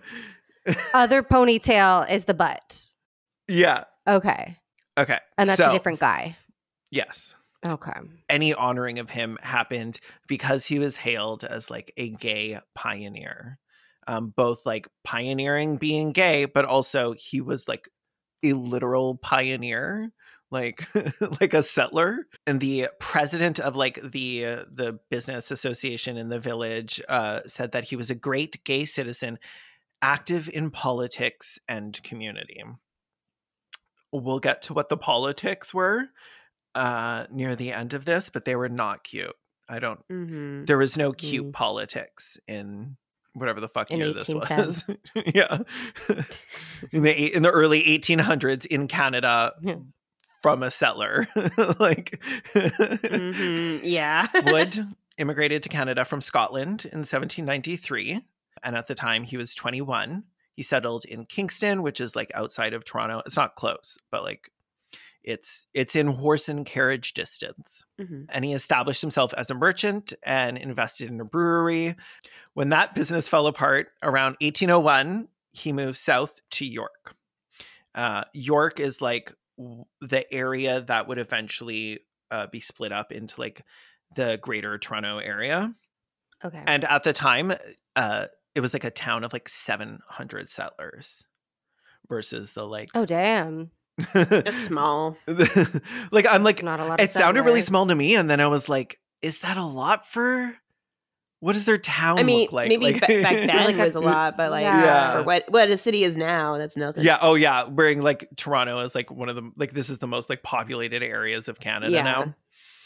other 0.94 1.24
ponytail 1.24 2.10
is 2.12 2.25
the 2.25 2.34
butt. 2.34 2.86
Yeah. 3.48 3.86
Okay, 4.08 4.58
Okay. 4.98 5.20
and 5.38 5.50
that's 5.50 5.58
So, 5.58 5.70
a 5.70 5.74
different 5.74 6.00
guy. 6.00 6.36
Yes. 6.92 7.36
Okay. 7.66 7.92
Any 8.30 8.54
honoring 8.54 9.00
of 9.00 9.10
him 9.10 9.38
happened 9.42 10.00
because 10.28 10.66
he 10.66 10.80
was 10.80 10.98
hailed 10.98 11.44
as 11.44 11.70
like 11.70 11.94
a 11.98 12.10
gay 12.10 12.60
pioneer. 12.74 13.60
Um, 14.08 14.34
both 14.36 14.66
like 14.66 14.88
pioneering 15.04 15.78
being 15.78 16.12
gay, 16.13 16.46
but 16.46 16.66
also 16.66 17.13
he 17.13 17.42
was 17.42 17.68
like 17.68 17.88
a 18.43 18.53
literal 18.53 19.15
pioneer, 19.17 20.12
like 20.51 20.88
like 21.41 21.53
a 21.53 21.63
settler. 21.63 22.27
And 22.48 22.60
the 22.60 22.89
president 23.00 23.60
of 23.60 23.75
like 23.75 24.00
the 24.01 24.46
uh, 24.46 24.65
the 24.72 25.00
business 25.10 25.51
association 25.51 26.17
in 26.17 26.29
the 26.29 26.39
village 26.39 27.01
uh, 27.10 27.41
said 27.46 27.72
that 27.74 27.86
he 27.86 27.96
was 27.96 28.10
a 28.10 28.15
great 28.15 28.63
gay 28.63 28.86
citizen 28.86 29.39
active 30.01 30.50
in 30.53 30.72
politics 30.72 31.60
and 31.67 32.01
community. 32.03 32.63
We'll 34.12 34.39
get 34.39 34.63
to 34.63 34.74
what 34.74 34.89
the 34.89 34.98
politics 34.98 35.74
were 35.74 36.05
uh, 36.74 37.25
near 37.29 37.55
the 37.55 37.72
end 37.72 37.93
of 37.93 38.05
this, 38.05 38.29
but 38.29 38.46
they 38.46 38.55
were 38.55 38.69
not 38.69 39.03
cute. 39.03 39.36
I 39.67 39.77
don't. 39.79 40.00
Mm-hmm. 40.08 40.65
There 40.65 40.79
was 40.79 40.98
no 40.98 41.12
cute 41.12 41.48
Mm. 41.48 41.53
politics 41.53 42.39
in 42.48 42.98
whatever 43.34 43.60
the 43.60 43.70
fuck 43.70 43.92
In 43.92 44.00
year 44.00 44.14
this 44.14 44.30
was. 44.34 44.84
yeah, 45.34 45.60
in 46.92 47.04
the 47.04 47.34
in 47.36 47.44
the 47.44 47.52
early 47.52 47.84
1800s 47.84 48.66
in 48.66 48.88
Canada 48.88 49.54
Yeah. 49.62 49.76
from 50.42 50.64
a 50.64 50.72
settler, 50.72 51.28
like. 51.80 52.22
Mhm, 52.54 53.80
Yeah. 53.84 54.28
Wood 54.46 54.80
immigrated 55.18 55.64
to 55.64 55.70
Canada 55.70 56.06
from 56.06 56.22
Scotland 56.22 56.86
in 56.86 57.00
1793. 57.00 58.22
And 58.64 58.76
at 58.76 58.88
the 58.88 58.96
time, 58.96 59.24
he 59.24 59.38
was 59.38 59.56
21. 59.56 60.24
He 60.56 60.64
settled 60.64 61.06
in 61.06 61.26
Kingston, 61.26 61.82
which 61.82 62.02
is 62.02 62.16
like 62.16 62.32
outside 62.36 62.74
of 62.74 62.84
Toronto. 62.84 63.22
It's 63.26 63.38
not 63.38 63.56
close, 63.56 63.98
but 64.12 64.24
like 64.24 64.52
it's 65.24 65.68
it's 65.74 65.96
in 65.96 66.08
horse 66.08 66.50
and 66.50 66.66
carriage 66.66 67.14
distance. 67.14 67.86
Mhm. 68.00 68.26
And 68.30 68.44
he 68.44 68.54
established 68.54 69.02
himself 69.02 69.34
as 69.36 69.50
a 69.50 69.54
merchant 69.54 70.14
and 70.24 70.58
invested 70.58 71.10
in 71.10 71.20
a 71.22 71.26
brewery. 71.26 71.96
When 72.60 72.68
that 72.72 72.94
business 72.94 73.30
fell 73.30 73.48
apart 73.48 73.88
around 74.04 74.36
1801, 74.42 75.30
he 75.54 75.72
moved 75.72 75.96
south 75.96 76.42
to 76.51 76.66
York. 76.66 77.16
Uh, 77.96 78.25
York 78.34 78.82
is 78.82 79.00
like 79.00 79.34
the 80.01 80.25
area 80.30 80.82
that 80.82 81.08
would 81.08 81.20
eventually 81.20 82.01
uh, 82.30 82.48
be 82.48 82.60
split 82.60 82.92
up 82.92 83.13
into 83.13 83.39
like 83.39 83.63
the 84.18 84.39
greater 84.42 84.78
Toronto 84.78 85.20
area. 85.20 85.74
Okay. 86.44 86.62
And 86.68 86.84
at 86.84 87.04
the 87.04 87.13
time, 87.13 87.54
uh, 87.96 88.25
it 88.54 88.60
was 88.60 88.74
like 88.74 88.84
a 88.84 88.92
town 88.92 89.24
of 89.24 89.32
like 89.32 89.48
700 89.48 90.50
settlers 90.50 91.24
versus 92.10 92.51
the 92.51 92.68
like. 92.68 92.89
oh 92.94 93.06
damn. 93.06 93.72
it's 94.13 94.66
small. 94.66 95.16
like, 96.12 96.25
I'm 96.30 96.44
like, 96.44 96.58
It's 96.58 96.63
not 96.63 96.82
a 96.82 96.86
lot. 96.86 97.00
It 97.00 97.12
sounded 97.12 97.44
really 97.44 97.62
small 97.62 97.88
to 97.88 97.96
me. 97.96 98.16
And 98.16 98.30
then 98.30 98.42
I 98.42 98.48
was 98.48 98.68
like, 98.68 99.00
is 99.22 99.39
that 99.39 99.56
a 99.56 99.66
lot 99.66 100.06
for. 100.06 100.58
What 101.41 101.53
does 101.53 101.63
their 101.65 101.77
town 101.77 102.19
I 102.19 102.24
mean, 102.24 102.41
look 102.41 102.51
like? 102.51 102.67
maybe 102.67 102.84
like, 102.91 103.00
ba- 103.01 103.22
back 103.22 103.36
then 103.36 103.48
Like 103.65 103.75
it 103.75 103.84
was 103.86 103.96
a 103.96 104.00
lot, 104.01 104.36
but 104.36 104.51
like 104.51 104.63
Yeah. 104.63 105.17
for 105.19 105.24
what 105.24 105.46
what 105.50 105.69
a 105.69 105.77
city 105.77 106.03
is 106.03 106.17
now, 106.17 106.58
that's 106.58 106.75
nothing. 106.75 107.05
Yeah. 107.05 107.17
Oh, 107.22 107.36
yeah. 107.36 107.63
Wearing 107.63 108.01
like 108.01 108.27
Toronto 108.36 108.79
is 108.79 108.93
like 108.93 109.10
one 109.10 109.29
of 109.29 109.36
the 109.36 109.50
like 109.55 109.72
this 109.74 109.89
is 109.89 110.00
the 110.00 110.08
most 110.08 110.29
like 110.29 110.43
populated 110.43 111.01
areas 111.01 111.48
of 111.48 111.60
Canada 111.60 111.91
Yeah. 111.91 112.01
now. 112.03 112.36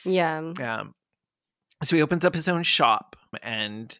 Yeah. 0.06 0.38
Um, 0.82 0.94
so 1.84 1.96
he 1.96 2.02
opens 2.02 2.24
up 2.26 2.36
his 2.36 2.48
own 2.48 2.64
shop 2.64 3.16
and 3.42 3.98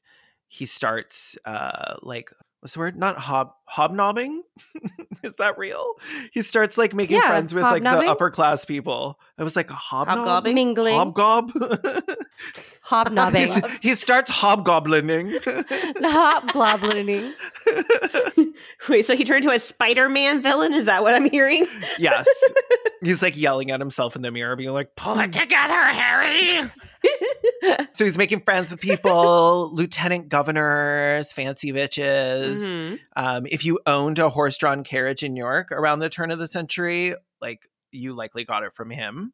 he 0.48 0.66
starts 0.68 1.36
uh 1.46 1.96
like 2.04 2.30
what's 2.64 2.76
the 2.76 2.80
word? 2.80 2.98
Not 2.98 3.18
hob 3.18 3.54
hobnobbing. 3.66 4.42
is 5.24 5.36
that 5.36 5.58
real? 5.58 5.96
He 6.32 6.42
starts 6.42 6.78
like 6.78 6.94
making 6.94 7.18
Yeah, 7.18 7.28
friends 7.28 7.54
with 7.54 7.64
like 7.64 7.84
the 7.84 7.90
upper 7.90 8.32
class 8.32 8.64
people. 8.64 9.20
I 9.38 9.44
was 9.44 9.58
like 9.58 9.68
hobnob. 9.70 10.20
Hobgobbing? 10.20 10.56
Mingling. 10.56 10.96
Hobgob. 10.96 11.52
Hobnobbing. 12.84 13.42
He's- 13.42 13.62
he 13.82 13.96
starts 13.96 14.32
hobgoblining. 14.32 15.32
Hobgoblining. 16.02 17.34
Wait, 18.88 19.06
so 19.06 19.16
he 19.16 19.26
turned 19.26 19.44
into 19.44 19.56
a 19.56 19.60
Spider-Man 19.60 20.42
villain? 20.42 20.74
Is 20.74 20.86
that 20.86 21.04
what 21.04 21.16
I'm 21.16 21.30
hearing? 21.30 21.66
yes. 22.00 22.28
He's 23.02 23.22
like 23.22 23.38
yelling 23.38 23.72
at 23.72 23.80
himself 23.82 24.16
in 24.16 24.22
the 24.22 24.32
mirror, 24.32 24.56
being 24.56 24.72
like, 24.72 24.96
pull 24.96 25.20
it 25.20 25.26
hmm. 25.26 25.32
together, 25.32 25.82
Harry. 25.82 26.70
so 27.94 28.06
he's 28.06 28.18
making 28.18 28.42
friends 28.42 28.72
with 28.72 28.80
people, 28.80 29.70
lieutenant 29.74 30.30
governors, 30.30 31.32
fancy 31.32 31.72
bitches. 31.72 32.58
Mhm. 32.58 33.00
Um, 33.16 33.46
if 33.50 33.66
you 33.66 33.80
owned 33.86 34.20
a 34.20 34.30
horse 34.30 34.58
drawn 34.58 34.84
carriage 34.84 35.24
in 35.24 35.36
York 35.36 35.72
around 35.72 36.00
the 36.00 36.10
turn 36.10 36.32
of 36.32 36.40
the 36.40 36.48
century, 36.48 37.16
like 37.42 37.70
you 37.92 38.14
likely 38.14 38.44
got 38.46 38.64
it 38.64 38.74
from 38.76 38.90
him. 38.90 39.34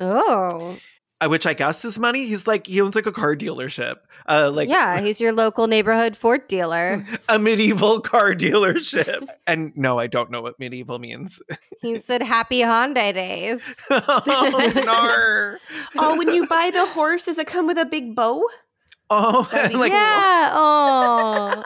Oh. 0.00 0.76
Uh, 1.20 1.28
which 1.28 1.46
I 1.46 1.54
guess 1.54 1.84
is 1.84 1.98
money. 1.98 2.26
He's 2.26 2.46
like 2.46 2.66
he 2.66 2.80
owns 2.80 2.96
like 2.96 3.06
a 3.06 3.12
car 3.12 3.36
dealership, 3.36 3.96
uh, 4.28 4.50
like 4.52 4.68
yeah, 4.68 5.00
he's 5.00 5.20
your 5.20 5.32
local 5.32 5.68
neighborhood 5.68 6.16
Ford 6.16 6.46
dealer. 6.48 7.04
a 7.28 7.38
medieval 7.38 8.00
car 8.00 8.32
dealership. 8.34 9.26
and 9.46 9.72
no, 9.76 9.98
I 9.98 10.08
don't 10.08 10.30
know 10.32 10.42
what 10.42 10.58
medieval 10.58 10.98
means. 10.98 11.40
He 11.80 12.00
said 12.00 12.20
happy 12.22 12.60
Hyundai 12.62 13.14
days. 13.14 13.74
oh 13.90 14.72
no! 14.74 15.56
Oh, 16.02 16.18
when 16.18 16.34
you 16.34 16.46
buy 16.48 16.70
the 16.72 16.84
horse, 16.86 17.26
does 17.26 17.38
it 17.38 17.46
come 17.46 17.66
with 17.68 17.78
a 17.78 17.84
big 17.86 18.16
bow? 18.16 18.42
Oh, 19.08 19.48
and 19.54 19.74
like 19.74 19.92
yeah. 19.92 20.50
Oh. 20.52 21.62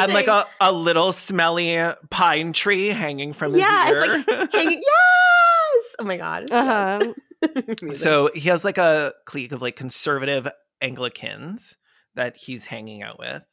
And 0.00 0.12
like 0.12 0.28
a, 0.28 0.46
a 0.60 0.70
little 0.70 1.12
smelly 1.12 1.80
pine 2.10 2.52
tree 2.52 2.88
hanging 2.88 3.32
from 3.32 3.52
his 3.54 3.62
Yeah, 3.62 3.88
ear. 3.90 4.04
it's 4.04 4.28
like 4.28 4.52
hanging. 4.52 4.82
Yes. 4.82 5.96
Oh 5.98 6.04
my 6.04 6.16
god. 6.16 6.50
Uh-huh. 6.50 6.98
Yes. 7.02 7.14
Amazing. 7.82 7.92
So 7.94 8.30
he 8.34 8.48
has 8.48 8.64
like 8.64 8.78
a 8.78 9.12
clique 9.26 9.52
of 9.52 9.62
like 9.62 9.76
conservative 9.76 10.48
Anglicans 10.80 11.76
that 12.14 12.36
he's 12.36 12.66
hanging 12.66 13.02
out 13.02 13.18
with, 13.18 13.44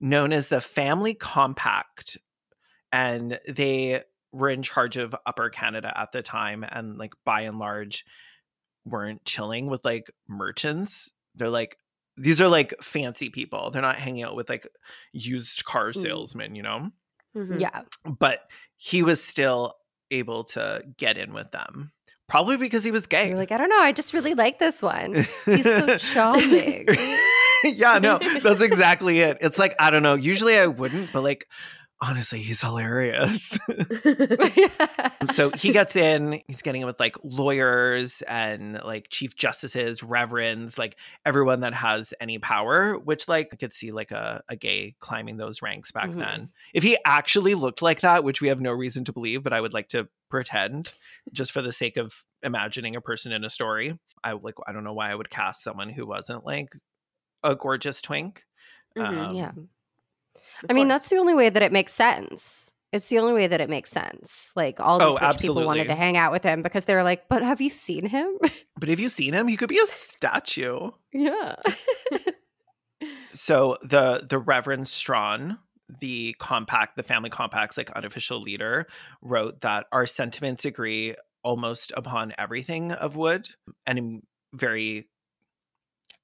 known 0.00 0.32
as 0.32 0.48
the 0.48 0.60
Family 0.60 1.14
Compact. 1.14 2.16
And 2.92 3.38
they 3.46 4.02
were 4.32 4.48
in 4.48 4.62
charge 4.62 4.96
of 4.96 5.14
Upper 5.26 5.50
Canada 5.50 5.92
at 5.98 6.12
the 6.12 6.22
time, 6.22 6.64
and 6.68 6.98
like 6.98 7.12
by 7.24 7.42
and 7.42 7.58
large, 7.58 8.04
weren't 8.84 9.24
chilling 9.24 9.66
with 9.66 9.84
like 9.84 10.10
merchants. 10.28 11.10
They're 11.34 11.50
like, 11.50 11.76
these 12.16 12.40
are 12.40 12.48
like 12.48 12.74
fancy 12.82 13.30
people. 13.30 13.70
They're 13.70 13.82
not 13.82 13.96
hanging 13.96 14.24
out 14.24 14.36
with 14.36 14.48
like 14.48 14.66
used 15.12 15.64
car 15.64 15.90
Mm. 15.90 16.02
salesmen, 16.02 16.54
you 16.54 16.62
know? 16.62 16.90
Mhm. 17.36 17.60
Yeah. 17.60 17.82
But 18.18 18.50
he 18.76 19.02
was 19.02 19.22
still 19.22 19.74
able 20.10 20.44
to 20.44 20.82
get 20.96 21.16
in 21.16 21.32
with 21.32 21.50
them. 21.52 21.92
Probably 22.30 22.56
because 22.56 22.84
he 22.84 22.92
was 22.92 23.06
gay. 23.08 23.28
You're 23.28 23.36
like, 23.36 23.50
I 23.50 23.58
don't 23.58 23.68
know. 23.68 23.80
I 23.80 23.90
just 23.90 24.14
really 24.14 24.34
like 24.34 24.60
this 24.60 24.80
one. 24.80 25.26
He's 25.44 25.64
so 25.64 25.98
charming. 25.98 26.86
yeah, 27.64 27.98
no, 27.98 28.18
that's 28.18 28.62
exactly 28.62 29.18
it. 29.18 29.38
It's 29.40 29.58
like, 29.58 29.74
I 29.80 29.90
don't 29.90 30.04
know. 30.04 30.14
Usually 30.14 30.56
I 30.56 30.68
wouldn't, 30.68 31.12
but 31.12 31.22
like, 31.24 31.48
honestly, 32.00 32.40
he's 32.42 32.60
hilarious. 32.60 33.58
so 35.32 35.50
he 35.50 35.72
gets 35.72 35.96
in, 35.96 36.40
he's 36.46 36.62
getting 36.62 36.82
in 36.82 36.86
with 36.86 36.98
like 37.00 37.16
lawyers 37.22 38.22
and 38.22 38.80
like 38.84 39.08
chief 39.10 39.34
justices, 39.36 40.02
reverends, 40.02 40.78
like 40.78 40.96
everyone 41.26 41.60
that 41.60 41.74
has 41.74 42.14
any 42.20 42.38
power, 42.38 42.98
which 42.98 43.28
like 43.28 43.48
I 43.52 43.56
could 43.56 43.72
see 43.72 43.92
like 43.92 44.10
a, 44.10 44.42
a 44.48 44.56
gay 44.56 44.94
climbing 45.00 45.36
those 45.36 45.62
ranks 45.62 45.90
back 45.92 46.10
Mhm. 46.10 46.18
then. 46.18 46.48
If 46.74 46.82
he 46.82 46.96
actually 47.04 47.54
looked 47.54 47.82
like 47.82 48.00
that, 48.00 48.24
which 48.24 48.40
we 48.40 48.48
have 48.48 48.60
no 48.60 48.72
reason 48.72 49.04
to 49.04 49.12
believe, 49.12 49.42
but 49.42 49.52
I 49.52 49.60
would 49.60 49.74
like 49.74 49.88
to 49.90 50.08
pretend 50.30 50.92
just 51.32 51.52
for 51.52 51.60
the 51.62 51.72
sake 51.72 51.96
of 51.96 52.24
imagining 52.42 52.96
a 52.96 53.00
person 53.00 53.32
in 53.32 53.44
a 53.44 53.50
story. 53.50 53.98
I 54.24 54.32
like 54.32 54.54
I 54.66 54.72
don't 54.72 54.84
know 54.84 54.94
why 54.94 55.10
I 55.10 55.14
would 55.14 55.30
cast 55.30 55.62
someone 55.62 55.90
who 55.90 56.06
wasn't 56.06 56.44
like 56.44 56.68
a 57.42 57.56
gorgeous 57.56 58.02
twink. 58.02 58.44
Mhm. 58.96 59.18
Um, 59.18 59.34
yeah. 59.36 59.52
I 60.68 60.72
mean, 60.72 60.88
course. 60.88 61.00
that's 61.00 61.08
the 61.08 61.16
only 61.16 61.34
way 61.34 61.48
that 61.48 61.62
it 61.62 61.72
makes 61.72 61.92
sense. 61.92 62.68
It's 62.92 63.06
the 63.06 63.18
only 63.20 63.32
way 63.34 63.46
that 63.46 63.60
it 63.60 63.70
makes 63.70 63.90
sense. 63.90 64.50
Like 64.56 64.80
all 64.80 64.98
these 64.98 65.18
Oh, 65.20 65.28
rich 65.28 65.38
people 65.38 65.64
wanted 65.64 65.86
to 65.88 65.94
hang 65.94 66.16
out 66.16 66.32
with 66.32 66.42
him 66.42 66.60
because 66.62 66.86
they 66.86 66.94
were 66.94 67.04
like, 67.04 67.28
"But 67.28 67.42
have 67.42 67.60
you 67.60 67.70
seen 67.70 68.06
him?" 68.06 68.36
But 68.80 68.88
have 68.88 68.98
you 68.98 69.08
seen 69.10 69.32
him? 69.34 69.46
He 69.46 69.56
could 69.56 69.68
be 69.68 69.78
a 69.78 69.86
statue. 69.86 70.90
yeah. 71.12 71.56
So 73.32 73.78
the 73.82 74.26
the 74.28 74.38
Reverend 74.38 74.88
Strachan, 74.88 75.58
the 76.00 76.34
compact, 76.38 76.96
the 76.96 77.02
family 77.02 77.30
compact's 77.30 77.76
like 77.76 77.90
unofficial 77.92 78.40
leader, 78.40 78.86
wrote 79.22 79.60
that 79.62 79.86
our 79.92 80.06
sentiments 80.06 80.64
agree 80.64 81.14
almost 81.42 81.92
upon 81.96 82.34
everything 82.38 82.92
of 82.92 83.16
Wood, 83.16 83.48
and 83.86 84.22
very 84.52 85.08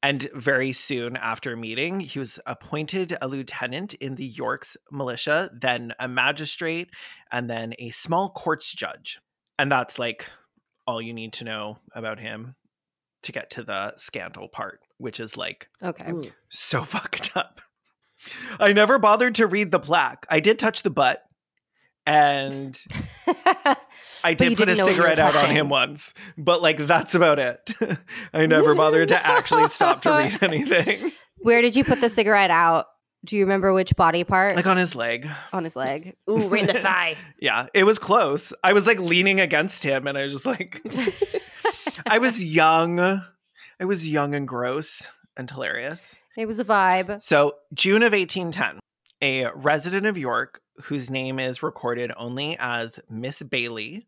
and 0.02 0.28
very 0.34 0.72
soon 0.72 1.16
after 1.16 1.56
meeting, 1.56 2.00
he 2.00 2.18
was 2.18 2.38
appointed 2.46 3.16
a 3.20 3.28
lieutenant 3.28 3.94
in 3.94 4.16
the 4.16 4.26
York's 4.26 4.76
militia, 4.90 5.50
then 5.52 5.92
a 5.98 6.08
magistrate, 6.08 6.90
and 7.32 7.48
then 7.48 7.74
a 7.78 7.90
small 7.90 8.30
courts 8.30 8.72
judge. 8.72 9.18
And 9.58 9.72
that's 9.72 9.98
like 9.98 10.26
all 10.86 11.00
you 11.00 11.14
need 11.14 11.32
to 11.34 11.44
know 11.44 11.78
about 11.94 12.20
him 12.20 12.54
to 13.22 13.32
get 13.32 13.50
to 13.50 13.64
the 13.64 13.94
scandal 13.96 14.48
part, 14.48 14.80
which 14.98 15.18
is 15.18 15.36
like 15.36 15.68
Okay. 15.82 16.12
So 16.50 16.82
fucked 16.84 17.36
up. 17.36 17.60
I 18.58 18.72
never 18.72 18.98
bothered 18.98 19.34
to 19.36 19.46
read 19.46 19.70
the 19.70 19.78
plaque. 19.78 20.26
I 20.30 20.40
did 20.40 20.58
touch 20.58 20.82
the 20.82 20.90
butt, 20.90 21.22
and 22.06 22.80
I 24.24 24.34
did 24.34 24.56
put 24.56 24.68
a 24.68 24.74
didn't 24.74 24.78
know 24.78 24.84
what 24.84 24.94
you 24.94 25.02
were 25.02 25.08
cigarette 25.08 25.18
out 25.18 25.36
on 25.36 25.50
him 25.50 25.68
once. 25.68 26.14
But 26.38 26.62
like 26.62 26.78
that's 26.86 27.14
about 27.14 27.38
it. 27.38 27.72
I 28.32 28.46
never 28.46 28.74
bothered 28.74 29.08
to 29.08 29.26
actually 29.26 29.68
stop 29.68 30.02
to 30.02 30.10
read 30.10 30.38
anything. 30.42 31.12
Where 31.38 31.60
did 31.62 31.76
you 31.76 31.84
put 31.84 32.00
the 32.00 32.08
cigarette 32.08 32.50
out? 32.50 32.86
Do 33.24 33.36
you 33.36 33.42
remember 33.42 33.72
which 33.72 33.96
body 33.96 34.22
part 34.22 34.54
Like 34.54 34.66
on 34.68 34.76
his 34.76 34.94
leg. 34.94 35.28
on 35.52 35.64
his 35.64 35.74
leg? 35.74 36.14
Ooh, 36.30 36.46
right 36.48 36.60
in 36.60 36.68
the 36.68 36.74
thigh. 36.74 37.16
Yeah, 37.40 37.66
it 37.74 37.82
was 37.84 37.98
close. 37.98 38.52
I 38.62 38.72
was 38.72 38.86
like 38.86 39.00
leaning 39.00 39.40
against 39.40 39.82
him, 39.82 40.06
and 40.06 40.16
I 40.16 40.24
was 40.24 40.32
just 40.32 40.46
like, 40.46 40.80
I 42.06 42.18
was 42.18 42.44
young. 42.44 43.00
I 43.00 43.84
was 43.84 44.06
young 44.08 44.34
and 44.34 44.46
gross 44.46 45.08
and 45.36 45.50
hilarious. 45.50 46.16
It 46.36 46.46
was 46.46 46.60
a 46.60 46.64
vibe. 46.64 47.20
So, 47.22 47.54
June 47.74 48.02
of 48.02 48.12
1810, 48.12 48.78
a 49.22 49.50
resident 49.54 50.06
of 50.06 50.16
York 50.16 50.60
whose 50.84 51.10
name 51.10 51.38
is 51.38 51.62
recorded 51.62 52.12
only 52.16 52.56
as 52.58 53.00
Miss 53.08 53.42
Bailey 53.42 54.06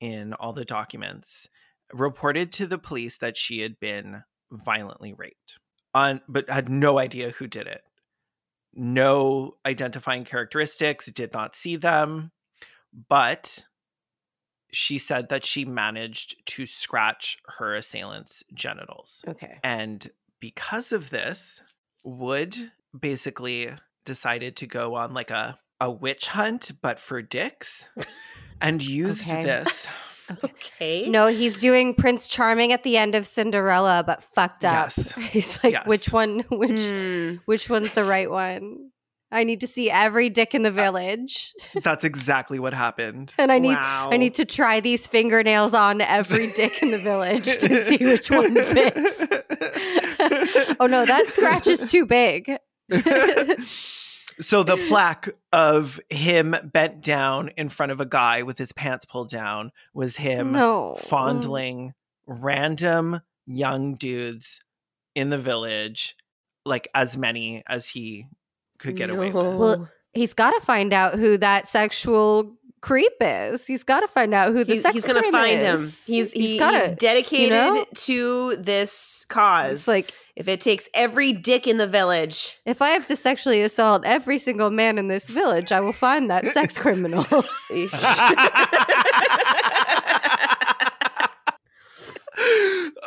in 0.00 0.32
all 0.34 0.52
the 0.52 0.64
documents 0.64 1.48
reported 1.92 2.52
to 2.52 2.66
the 2.66 2.78
police 2.78 3.18
that 3.18 3.36
she 3.36 3.60
had 3.60 3.78
been 3.80 4.22
violently 4.50 5.12
raped 5.12 5.58
on 5.94 6.20
but 6.28 6.48
had 6.50 6.68
no 6.68 6.98
idea 6.98 7.30
who 7.30 7.46
did 7.46 7.66
it 7.66 7.82
no 8.74 9.56
identifying 9.64 10.24
characteristics 10.24 11.06
did 11.06 11.32
not 11.32 11.54
see 11.54 11.76
them 11.76 12.32
but 13.08 13.64
she 14.72 14.98
said 14.98 15.28
that 15.28 15.44
she 15.44 15.64
managed 15.64 16.34
to 16.46 16.66
scratch 16.66 17.38
her 17.58 17.74
assailant's 17.74 18.42
genitals 18.52 19.22
Okay. 19.28 19.58
and 19.62 20.10
because 20.40 20.92
of 20.92 21.08
this, 21.08 21.62
Wood 22.02 22.70
basically 22.98 23.70
decided 24.04 24.56
to 24.56 24.66
go 24.66 24.94
on 24.94 25.14
like 25.14 25.30
a, 25.30 25.58
a 25.80 25.90
witch 25.90 26.28
hunt, 26.28 26.72
but 26.82 26.98
for 27.00 27.20
dicks, 27.22 27.86
and 28.60 28.82
used 28.82 29.28
Okay. 29.30 29.44
this. 29.44 29.86
Okay. 30.42 31.06
No, 31.10 31.26
he's 31.26 31.60
doing 31.60 31.92
Prince 31.94 32.28
Charming 32.28 32.72
at 32.72 32.82
the 32.82 32.96
end 32.96 33.14
of 33.14 33.26
Cinderella, 33.26 34.02
but 34.06 34.24
fucked 34.24 34.64
up. 34.64 34.86
Yes. 34.86 35.12
He's 35.12 35.62
like, 35.62 35.74
Yes. 35.74 35.86
which 35.86 36.10
one? 36.12 36.40
Which 36.50 36.80
Hmm. 36.80 37.34
which 37.44 37.68
one's 37.68 37.92
the 37.92 38.04
right 38.04 38.30
one? 38.30 38.90
I 39.30 39.44
need 39.44 39.60
to 39.60 39.66
see 39.66 39.90
every 39.90 40.30
dick 40.30 40.54
in 40.54 40.62
the 40.62 40.70
village, 40.70 41.52
That's 41.82 42.04
exactly 42.04 42.58
what 42.58 42.72
happened. 42.72 43.34
and 43.36 43.52
I 43.52 43.58
need 43.58 43.74
wow. 43.74 44.08
I 44.12 44.16
need 44.16 44.34
to 44.36 44.46
try 44.46 44.80
these 44.80 45.06
fingernails 45.06 45.74
on 45.74 46.00
every 46.00 46.46
dick 46.52 46.82
in 46.82 46.90
the 46.90 46.98
village 46.98 47.44
to 47.58 47.84
see 47.84 47.98
which 47.98 48.30
one 48.30 48.54
fits. 48.54 49.26
oh 50.80 50.86
no, 50.86 51.04
that 51.04 51.26
scratch 51.28 51.66
is 51.66 51.90
too 51.90 52.06
big. 52.06 52.50
So 54.40 54.62
the 54.62 54.76
plaque 54.88 55.28
of 55.52 56.00
him 56.10 56.54
bent 56.64 57.00
down 57.00 57.50
in 57.56 57.68
front 57.68 57.92
of 57.92 58.00
a 58.00 58.06
guy 58.06 58.42
with 58.42 58.58
his 58.58 58.72
pants 58.72 59.04
pulled 59.04 59.30
down 59.30 59.72
was 59.92 60.16
him 60.16 60.52
no. 60.52 60.96
fondling 61.00 61.94
random 62.26 63.20
young 63.46 63.94
dudes 63.94 64.60
in 65.14 65.30
the 65.30 65.38
village, 65.38 66.16
like 66.64 66.88
as 66.94 67.16
many 67.16 67.62
as 67.68 67.88
he 67.88 68.26
could 68.78 68.96
get 68.96 69.10
away 69.10 69.30
with. 69.30 69.54
Well, 69.54 69.88
He's 70.14 70.32
got 70.32 70.52
to 70.52 70.64
find 70.64 70.92
out 70.92 71.18
who 71.18 71.36
that 71.38 71.66
sexual 71.66 72.56
creep 72.84 73.14
is. 73.18 73.66
He's 73.66 73.82
got 73.82 74.00
to 74.00 74.08
find 74.08 74.34
out 74.34 74.52
who 74.52 74.62
the 74.62 74.74
He's, 74.74 74.82
sex 74.82 74.94
he's 74.94 75.06
gonna 75.06 75.20
crime 75.20 75.32
find 75.32 75.60
him. 75.60 75.90
He's 76.06 76.32
he, 76.32 76.58
gotta- 76.58 76.88
he's 76.88 76.96
dedicated 76.98 77.52
know? 77.52 77.86
to 77.94 78.56
this 78.56 79.24
cause. 79.30 79.78
It's 79.80 79.88
like 79.88 80.12
if 80.36 80.48
it 80.48 80.60
takes 80.60 80.86
every 80.92 81.32
dick 81.32 81.66
in 81.66 81.78
the 81.78 81.86
village, 81.86 82.58
if 82.66 82.82
I 82.82 82.90
have 82.90 83.06
to 83.06 83.16
sexually 83.16 83.62
assault 83.62 84.04
every 84.04 84.38
single 84.38 84.68
man 84.70 84.98
in 84.98 85.08
this 85.08 85.30
village, 85.30 85.72
I 85.72 85.80
will 85.80 85.94
find 85.94 86.28
that 86.28 86.46
sex 86.48 86.76
criminal. 86.78 87.24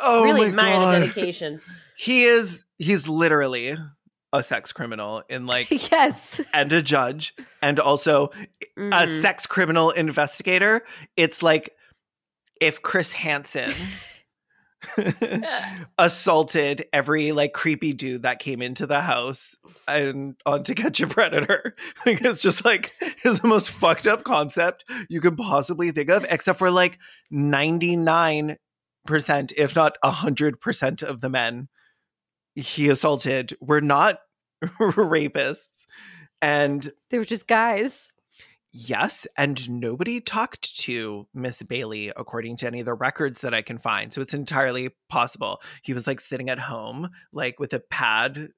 oh 0.02 0.24
really 0.24 0.40
my 0.40 0.48
admire 0.48 0.74
God. 0.74 0.94
the 0.94 1.00
dedication. 1.06 1.60
He 1.96 2.24
is 2.24 2.64
he's 2.78 3.08
literally 3.08 3.76
a 4.32 4.42
sex 4.42 4.72
criminal 4.72 5.22
in 5.28 5.46
like 5.54 5.70
yes. 5.90 6.40
and 6.52 6.72
a 6.72 6.82
judge 6.82 7.34
and 7.62 7.78
also 7.80 8.30
a 8.76 8.80
Mhm. 8.80 9.20
sex 9.20 9.46
criminal 9.46 9.90
investigator. 9.90 10.82
It's 11.16 11.42
like 11.42 11.70
if 12.60 12.82
Chris 12.82 13.12
Hansen 13.12 13.72
assaulted 15.98 16.86
every 16.92 17.32
like 17.32 17.52
creepy 17.52 17.92
dude 17.92 18.22
that 18.22 18.38
came 18.38 18.62
into 18.62 18.86
the 18.86 19.00
house 19.00 19.56
and 19.88 20.36
on 20.46 20.62
to 20.64 20.74
catch 20.74 21.00
a 21.00 21.06
predator. 21.06 21.74
Like 22.06 22.20
it's 22.22 22.42
just 22.42 22.64
like 22.64 22.92
it's 23.24 23.40
the 23.40 23.48
most 23.48 23.70
fucked 23.70 24.06
up 24.06 24.24
concept 24.24 24.84
you 25.08 25.20
can 25.20 25.34
possibly 25.36 25.90
think 25.90 26.10
of, 26.10 26.24
except 26.30 26.58
for 26.58 26.70
like 26.70 26.98
99%, 27.32 28.56
if 29.56 29.74
not 29.76 29.96
100% 30.04 31.02
of 31.02 31.20
the 31.20 31.28
men 31.30 31.68
he 32.54 32.88
assaulted 32.88 33.56
were 33.60 33.80
not 33.80 34.18
rapists. 34.78 35.86
And 36.40 36.90
They 37.10 37.18
were 37.18 37.24
just 37.24 37.46
guys. 37.46 38.12
Yes, 38.70 39.26
and 39.36 39.68
nobody 39.70 40.20
talked 40.20 40.78
to 40.80 41.26
Miss 41.32 41.62
Bailey 41.62 42.12
according 42.14 42.56
to 42.58 42.66
any 42.66 42.80
of 42.80 42.86
the 42.86 42.92
records 42.94 43.40
that 43.40 43.54
I 43.54 43.62
can 43.62 43.78
find. 43.78 44.12
So 44.12 44.20
it's 44.20 44.34
entirely 44.34 44.90
possible. 45.08 45.62
He 45.82 45.94
was 45.94 46.06
like 46.06 46.20
sitting 46.20 46.50
at 46.50 46.58
home, 46.58 47.08
like 47.32 47.58
with 47.58 47.72
a 47.72 47.80
pad, 47.80 48.50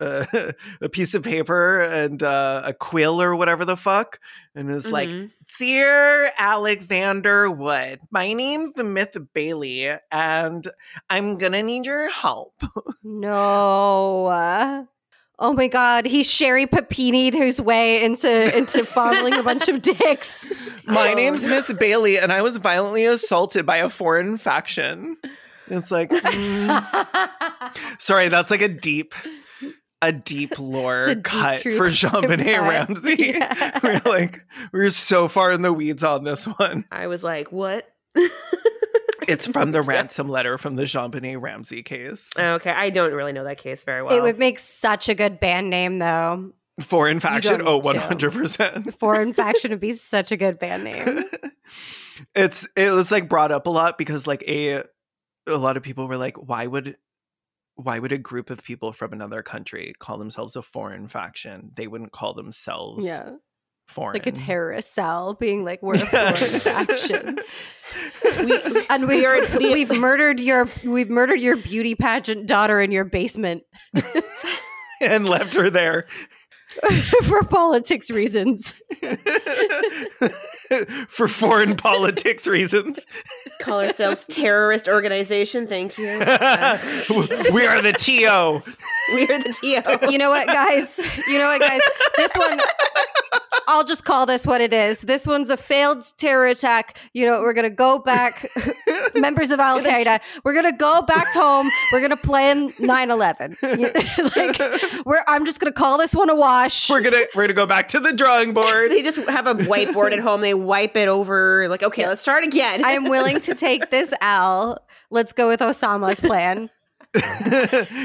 uh, 0.00 0.24
a 0.80 0.88
piece 0.88 1.12
of 1.14 1.24
paper, 1.24 1.80
and 1.80 2.22
uh, 2.22 2.62
a 2.66 2.72
quill 2.72 3.20
or 3.20 3.34
whatever 3.34 3.64
the 3.64 3.76
fuck, 3.76 4.20
and 4.54 4.68
was 4.68 4.92
like, 4.92 5.08
Mhm. 5.08 5.32
Dear 5.58 6.30
Alexander 6.38 7.50
Wood, 7.50 7.98
my 8.12 8.32
name's 8.34 8.76
Miss 8.76 9.08
Bailey, 9.34 9.90
and 10.12 10.68
I'm 11.10 11.36
gonna 11.36 11.64
need 11.64 11.84
your 11.84 12.10
help. 12.10 12.54
No. 13.02 14.86
Oh 15.40 15.52
my 15.52 15.68
god, 15.68 16.04
he's 16.04 16.28
Sherri 16.30 16.66
Papini'd 16.66 17.32
his 17.34 17.60
way 17.60 18.02
into 18.02 18.56
into 18.56 18.84
fondling 18.84 19.34
a 19.34 19.42
bunch 19.42 19.68
of 19.68 19.82
dicks. 19.82 20.52
My 20.84 21.12
Oh, 21.12 21.14
name's. 21.14 21.46
Miss 21.46 21.72
Bailey, 21.72 22.18
and 22.18 22.32
I 22.32 22.42
was 22.42 22.56
violently 22.56 23.04
assaulted 23.04 23.64
by 23.64 23.76
a 23.76 23.88
foreign 23.88 24.36
faction. 24.36 25.16
It's 25.68 25.90
like, 25.90 26.10
mm. 26.12 27.76
sorry, 28.00 28.28
that's 28.28 28.50
like 28.50 28.62
a 28.62 28.68
deep, 28.68 29.14
a 30.02 30.10
deep 30.12 30.58
lore 30.58 31.02
a 31.06 31.14
deep 31.14 31.24
cut 31.24 31.60
for 31.62 31.88
JonBenét. 31.88 32.68
Ramsey. 32.68 33.16
Yeah. 33.36 33.78
We're 33.82 34.00
like, 34.04 34.40
we're 34.72 34.90
so 34.90 35.28
far 35.28 35.52
in 35.52 35.62
the 35.62 35.72
weeds 35.72 36.02
on 36.02 36.24
this 36.24 36.46
one. 36.46 36.84
I 36.90 37.06
was 37.06 37.22
like, 37.22 37.52
what? 37.52 37.86
It's 39.28 39.46
from 39.46 39.72
the 39.72 39.82
ransom 39.82 40.28
letter 40.28 40.58
from 40.58 40.76
the 40.76 40.84
JonBenét 40.84 41.40
Ramsey 41.40 41.82
case. 41.82 42.30
Okay, 42.36 42.70
I 42.70 42.90
don't 42.90 43.12
really 43.12 43.32
know 43.32 43.44
that 43.44 43.58
case 43.58 43.82
very 43.82 44.02
well. 44.02 44.16
It 44.16 44.22
would 44.22 44.38
make 44.38 44.58
such 44.58 45.08
a 45.08 45.14
good 45.14 45.38
band 45.38 45.70
name 45.70 45.98
though. 45.98 46.52
Foreign 46.80 47.20
faction, 47.20 47.58
don't 47.58 47.68
oh, 47.86 47.90
need 47.90 48.00
to. 48.20 48.30
100%. 48.30 48.98
Foreign 48.98 49.32
Faction 49.32 49.72
would 49.72 49.80
be 49.80 49.94
such 49.94 50.30
a 50.30 50.36
good 50.36 50.60
band 50.60 50.84
name. 50.84 51.24
it's 52.34 52.68
it 52.76 52.90
was 52.92 53.10
like 53.10 53.28
brought 53.28 53.52
up 53.52 53.66
a 53.66 53.70
lot 53.70 53.98
because 53.98 54.26
like 54.26 54.42
a 54.48 54.82
a 55.46 55.56
lot 55.56 55.76
of 55.76 55.82
people 55.82 56.06
were 56.08 56.16
like 56.16 56.36
why 56.36 56.66
would 56.66 56.96
why 57.74 57.98
would 57.98 58.12
a 58.12 58.18
group 58.18 58.50
of 58.50 58.62
people 58.62 58.92
from 58.92 59.12
another 59.12 59.42
country 59.42 59.92
call 59.98 60.18
themselves 60.18 60.56
a 60.56 60.62
foreign 60.62 61.08
faction 61.08 61.70
they 61.74 61.86
wouldn't 61.86 62.12
call 62.12 62.34
themselves 62.34 63.04
Yeah. 63.04 63.30
Foreign 63.88 64.12
Like 64.14 64.26
a 64.26 64.32
terrorist 64.32 64.94
cell 64.94 65.34
being 65.34 65.64
like, 65.64 65.82
we're 65.82 65.96
a 65.96 65.98
foreign 66.06 66.60
faction. 66.60 67.38
We- 68.38 68.86
and 68.90 69.08
we 69.08 69.24
are 69.26 69.40
we've 69.58 69.90
murdered 69.90 70.40
your 70.40 70.68
we've 70.84 71.08
murdered 71.10 71.40
your 71.40 71.56
beauty 71.56 71.94
pageant 71.94 72.46
daughter 72.46 72.80
in 72.80 72.92
your 72.92 73.04
basement 73.04 73.62
and 75.00 75.26
left 75.28 75.54
her 75.54 75.70
there 75.70 76.06
for 77.24 77.42
politics 77.44 78.10
reasons. 78.10 78.74
for 81.08 81.26
foreign 81.28 81.74
politics 81.76 82.46
reasons 82.46 83.06
call 83.60 83.80
ourselves 83.80 84.24
terrorist 84.28 84.86
organization. 84.88 85.66
Thank 85.66 85.96
you. 85.98 86.04
we 86.06 87.66
are 87.66 87.80
the 87.80 87.94
to 87.96 88.62
we 89.14 89.22
are 89.22 89.38
the 89.38 89.56
TO. 89.60 90.10
You 90.10 90.18
know 90.18 90.30
what, 90.30 90.46
guys? 90.46 91.00
You 91.26 91.38
know 91.38 91.46
what, 91.48 91.60
guys? 91.60 91.80
This 92.16 92.30
one, 92.36 92.58
I'll 93.68 93.84
just 93.84 94.02
call 94.02 94.24
this 94.24 94.46
what 94.46 94.62
it 94.62 94.72
is. 94.72 95.02
This 95.02 95.26
one's 95.26 95.50
a 95.50 95.56
failed 95.56 96.02
terror 96.16 96.46
attack. 96.46 96.98
You 97.12 97.26
know, 97.26 97.42
we're 97.42 97.52
gonna 97.52 97.68
go 97.68 97.98
back, 97.98 98.48
members 99.14 99.50
of 99.50 99.60
Al 99.60 99.80
Qaeda. 99.80 100.20
We're 100.42 100.54
gonna 100.54 100.76
go 100.76 101.02
back 101.02 101.28
home. 101.34 101.70
We're 101.92 102.00
gonna 102.00 102.16
plan 102.16 102.70
9-11. 102.70 103.56
like, 104.36 105.04
we're. 105.04 105.22
I'm 105.28 105.44
just 105.44 105.60
gonna 105.60 105.70
call 105.70 105.98
this 105.98 106.14
one 106.14 106.30
a 106.30 106.34
wash. 106.34 106.88
we're 106.88 107.02
gonna 107.02 107.24
we're 107.34 107.42
gonna 107.42 107.52
go 107.52 107.66
back 107.66 107.88
to 107.88 108.00
the 108.00 108.14
drawing 108.14 108.54
board 108.54 108.90
They 108.90 109.02
just 109.02 109.18
have 109.28 109.46
a 109.46 109.54
whiteboard 109.54 110.12
at 110.12 110.18
home. 110.18 110.40
They 110.40 110.54
wipe 110.54 110.96
it 110.96 111.08
over. 111.08 111.68
Like, 111.68 111.82
okay, 111.82 112.08
let's 112.08 112.22
start 112.22 112.44
again. 112.44 112.84
I 112.84 112.92
am 112.92 113.04
willing 113.04 113.40
to 113.42 113.54
take 113.54 113.90
this 113.90 114.14
L. 114.22 114.78
Let's 115.10 115.34
go 115.34 115.46
with 115.48 115.60
Osama's 115.60 116.20
plan. 116.20 116.70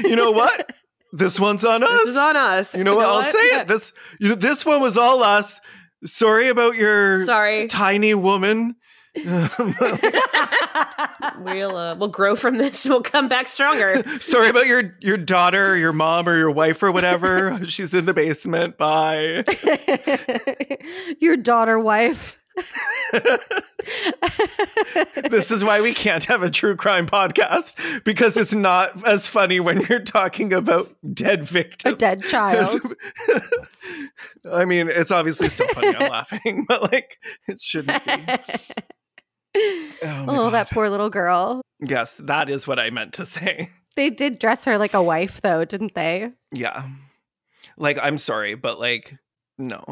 you 0.04 0.16
know 0.16 0.30
what 0.30 0.70
this 1.14 1.38
one's 1.38 1.64
on 1.64 1.82
us 1.82 1.90
This 1.90 2.10
is 2.10 2.16
on 2.16 2.36
us. 2.36 2.74
You 2.74 2.84
know 2.84 2.96
what? 2.96 3.06
I'll 3.06 3.22
say 3.22 3.38
it. 3.38 3.68
This 3.68 3.92
you 4.18 4.30
know, 4.30 4.34
this 4.34 4.66
one 4.66 4.80
was 4.80 4.96
all 4.96 5.22
us. 5.22 5.60
Sorry 6.04 6.48
about 6.48 6.74
your 6.74 7.24
Sorry, 7.24 7.68
tiny 7.68 8.14
woman. 8.14 8.76
we'll 9.24 9.46
uh, 11.76 11.94
we'll 11.94 12.08
grow 12.08 12.34
from 12.34 12.58
this. 12.58 12.84
We'll 12.84 13.00
come 13.00 13.28
back 13.28 13.46
stronger. 13.46 14.02
Sorry 14.20 14.48
about 14.48 14.66
your 14.66 14.96
your 15.00 15.16
daughter, 15.16 15.76
your 15.76 15.92
mom, 15.92 16.28
or 16.28 16.36
your 16.36 16.50
wife, 16.50 16.82
or 16.82 16.90
whatever. 16.90 17.64
She's 17.68 17.94
in 17.94 18.06
the 18.06 18.14
basement. 18.14 18.76
Bye. 18.76 19.44
Your 21.20 21.36
daughter 21.36 21.78
wife. 21.78 22.36
this 25.30 25.50
is 25.50 25.64
why 25.64 25.80
we 25.80 25.92
can't 25.94 26.24
have 26.26 26.42
a 26.42 26.50
true 26.50 26.76
crime 26.76 27.06
podcast 27.06 27.76
because 28.04 28.36
it's 28.36 28.54
not 28.54 29.06
as 29.06 29.28
funny 29.28 29.60
when 29.60 29.80
you're 29.82 30.00
talking 30.00 30.52
about 30.52 30.88
dead 31.12 31.42
victims. 31.44 31.94
A 31.94 31.96
dead 31.98 32.22
child. 32.24 32.80
I 34.52 34.64
mean, 34.64 34.88
it's 34.88 35.10
obviously 35.10 35.48
still 35.48 35.68
funny. 35.68 35.94
I'm 35.96 36.10
laughing, 36.10 36.64
but 36.68 36.92
like, 36.92 37.18
it 37.48 37.60
shouldn't 37.60 38.04
be. 38.04 38.12
Oh, 40.02 40.24
Oh, 40.26 40.50
that 40.50 40.68
poor 40.68 40.88
little 40.90 41.10
girl. 41.10 41.60
Yes, 41.78 42.16
that 42.24 42.50
is 42.50 42.66
what 42.66 42.80
I 42.80 42.90
meant 42.90 43.12
to 43.14 43.24
say. 43.24 43.70
They 43.94 44.10
did 44.10 44.40
dress 44.40 44.64
her 44.64 44.78
like 44.78 44.94
a 44.94 45.02
wife, 45.02 45.40
though, 45.42 45.64
didn't 45.64 45.94
they? 45.94 46.32
Yeah. 46.50 46.88
Like, 47.76 47.96
I'm 48.02 48.18
sorry, 48.18 48.56
but 48.56 48.80
like, 48.80 49.16
no. 49.56 49.84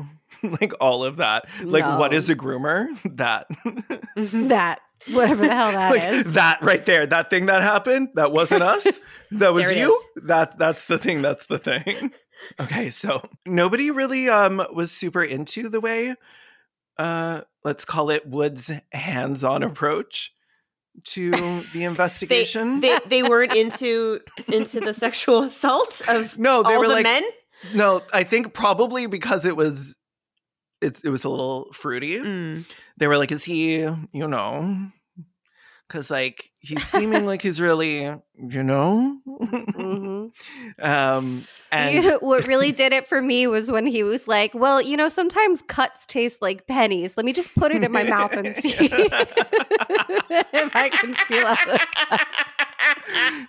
like, 0.61 0.72
all 0.81 1.05
of 1.05 1.16
that. 1.16 1.46
Like, 1.62 1.85
what 1.98 2.11
No. 2.12 2.16
is 2.16 2.28
a 2.28 2.35
groomer? 2.37 2.88
That. 3.16 3.46
That, 4.48 4.81
whatever 5.11 5.46
the 5.46 5.55
hell 5.55 5.72
that 5.72 6.12
is. 6.12 6.24
like, 6.26 6.35
that 6.35 6.62
right 6.62 6.85
there. 6.87 7.07
That 7.07 7.31
thing 7.31 7.46
that 7.46 7.62
happened, 7.62 8.11
that 8.14 8.31
wasn't 8.33 8.62
us. 8.62 8.87
That 9.31 9.52
was 9.55 9.64
There 9.64 9.72
it 9.72 9.78
you. 9.78 10.02
That 10.24 10.59
that's 10.59 10.85
the 10.85 10.98
thing. 10.98 11.22
That's 11.22 11.46
the 11.46 11.59
thing. 11.59 12.12
Okay, 12.61 12.90
so 12.90 13.26
nobody 13.46 13.90
really 13.90 14.28
um 14.28 14.64
was 14.74 14.90
super 14.92 15.22
into 15.24 15.68
the 15.68 15.81
way 15.81 16.14
uh 16.98 17.40
let's 17.64 17.85
call 17.85 18.11
it 18.11 18.26
Wood's 18.26 18.70
hands-on 18.92 19.62
approach 19.62 20.33
to 21.05 21.31
the 21.31 21.66
they, 21.72 21.85
investigation. 21.85 22.81
they 22.81 22.98
they 23.07 23.22
weren't 23.22 23.55
into 23.55 24.20
into 24.48 24.78
the 24.81 24.92
sexual 24.92 25.42
assault 25.44 26.02
of 26.09 26.37
no, 26.38 26.62
they 26.62 26.74
all 26.74 26.81
were 26.81 26.87
the 26.88 26.92
like 26.94 27.05
men. 27.05 27.24
no, 27.74 28.02
I 28.12 28.24
think 28.24 28.52
probably 28.55 29.07
because 29.07 29.44
it 29.46 29.57
was 29.57 29.94
it's 30.83 31.01
it 31.03 31.11
was 31.11 31.25
a 31.25 31.29
little 31.29 31.73
fruity. 31.73 32.18
Mm. 32.18 32.64
They 32.97 33.07
were 33.07 33.16
like, 33.16 33.33
is 33.33 33.45
he, 33.45 33.77
you 33.81 34.29
know, 34.29 34.88
because 35.88 36.11
like 36.11 36.51
he's 36.61 36.85
seeming 36.85 37.25
like 37.27 37.42
he's 37.42 37.61
really, 37.61 38.03
you 38.35 38.62
know, 38.62 39.18
hmm 39.25 40.27
um, 40.83 41.47
and 41.71 42.05
You- 42.05 42.18
what 42.21 42.47
really 42.47 42.73
did 42.73 42.92
it 42.92 43.07
for 43.07 43.23
me 43.23 43.47
was 43.47 43.71
when 43.71 43.87
he 43.87 44.03
was 44.03 44.29
like, 44.29 44.53
"Well, 44.55 44.81
you 44.83 44.97
know, 44.97 45.09
sometimes 45.09 45.62
cuts 45.68 46.05
taste 46.07 46.42
like 46.42 46.66
pennies. 46.66 47.16
Let 47.16 47.25
me 47.25 47.33
just 47.33 47.55
put 47.55 47.73
it 47.73 47.83
in 47.83 47.90
my 47.92 48.05
mouth 48.05 48.33
and 48.37 48.55
see 48.55 48.75
if 48.81 50.77
I 50.77 50.90
can 50.90 51.14
feel 51.27 51.45
it." 51.47 51.81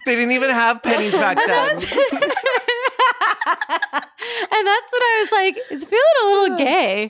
They 0.06 0.16
didn't 0.16 0.32
even 0.32 0.50
have 0.50 0.82
pennies 0.84 1.12
back 1.12 1.38
then. 1.38 1.70
and 4.52 4.68
that's 4.68 4.92
when 4.92 5.02
I 5.02 5.20
was 5.22 5.32
like, 5.32 5.58
"It's 5.72 5.86
feeling 5.86 6.18
a 6.22 6.26
little 6.26 6.58
gay." 6.58 7.10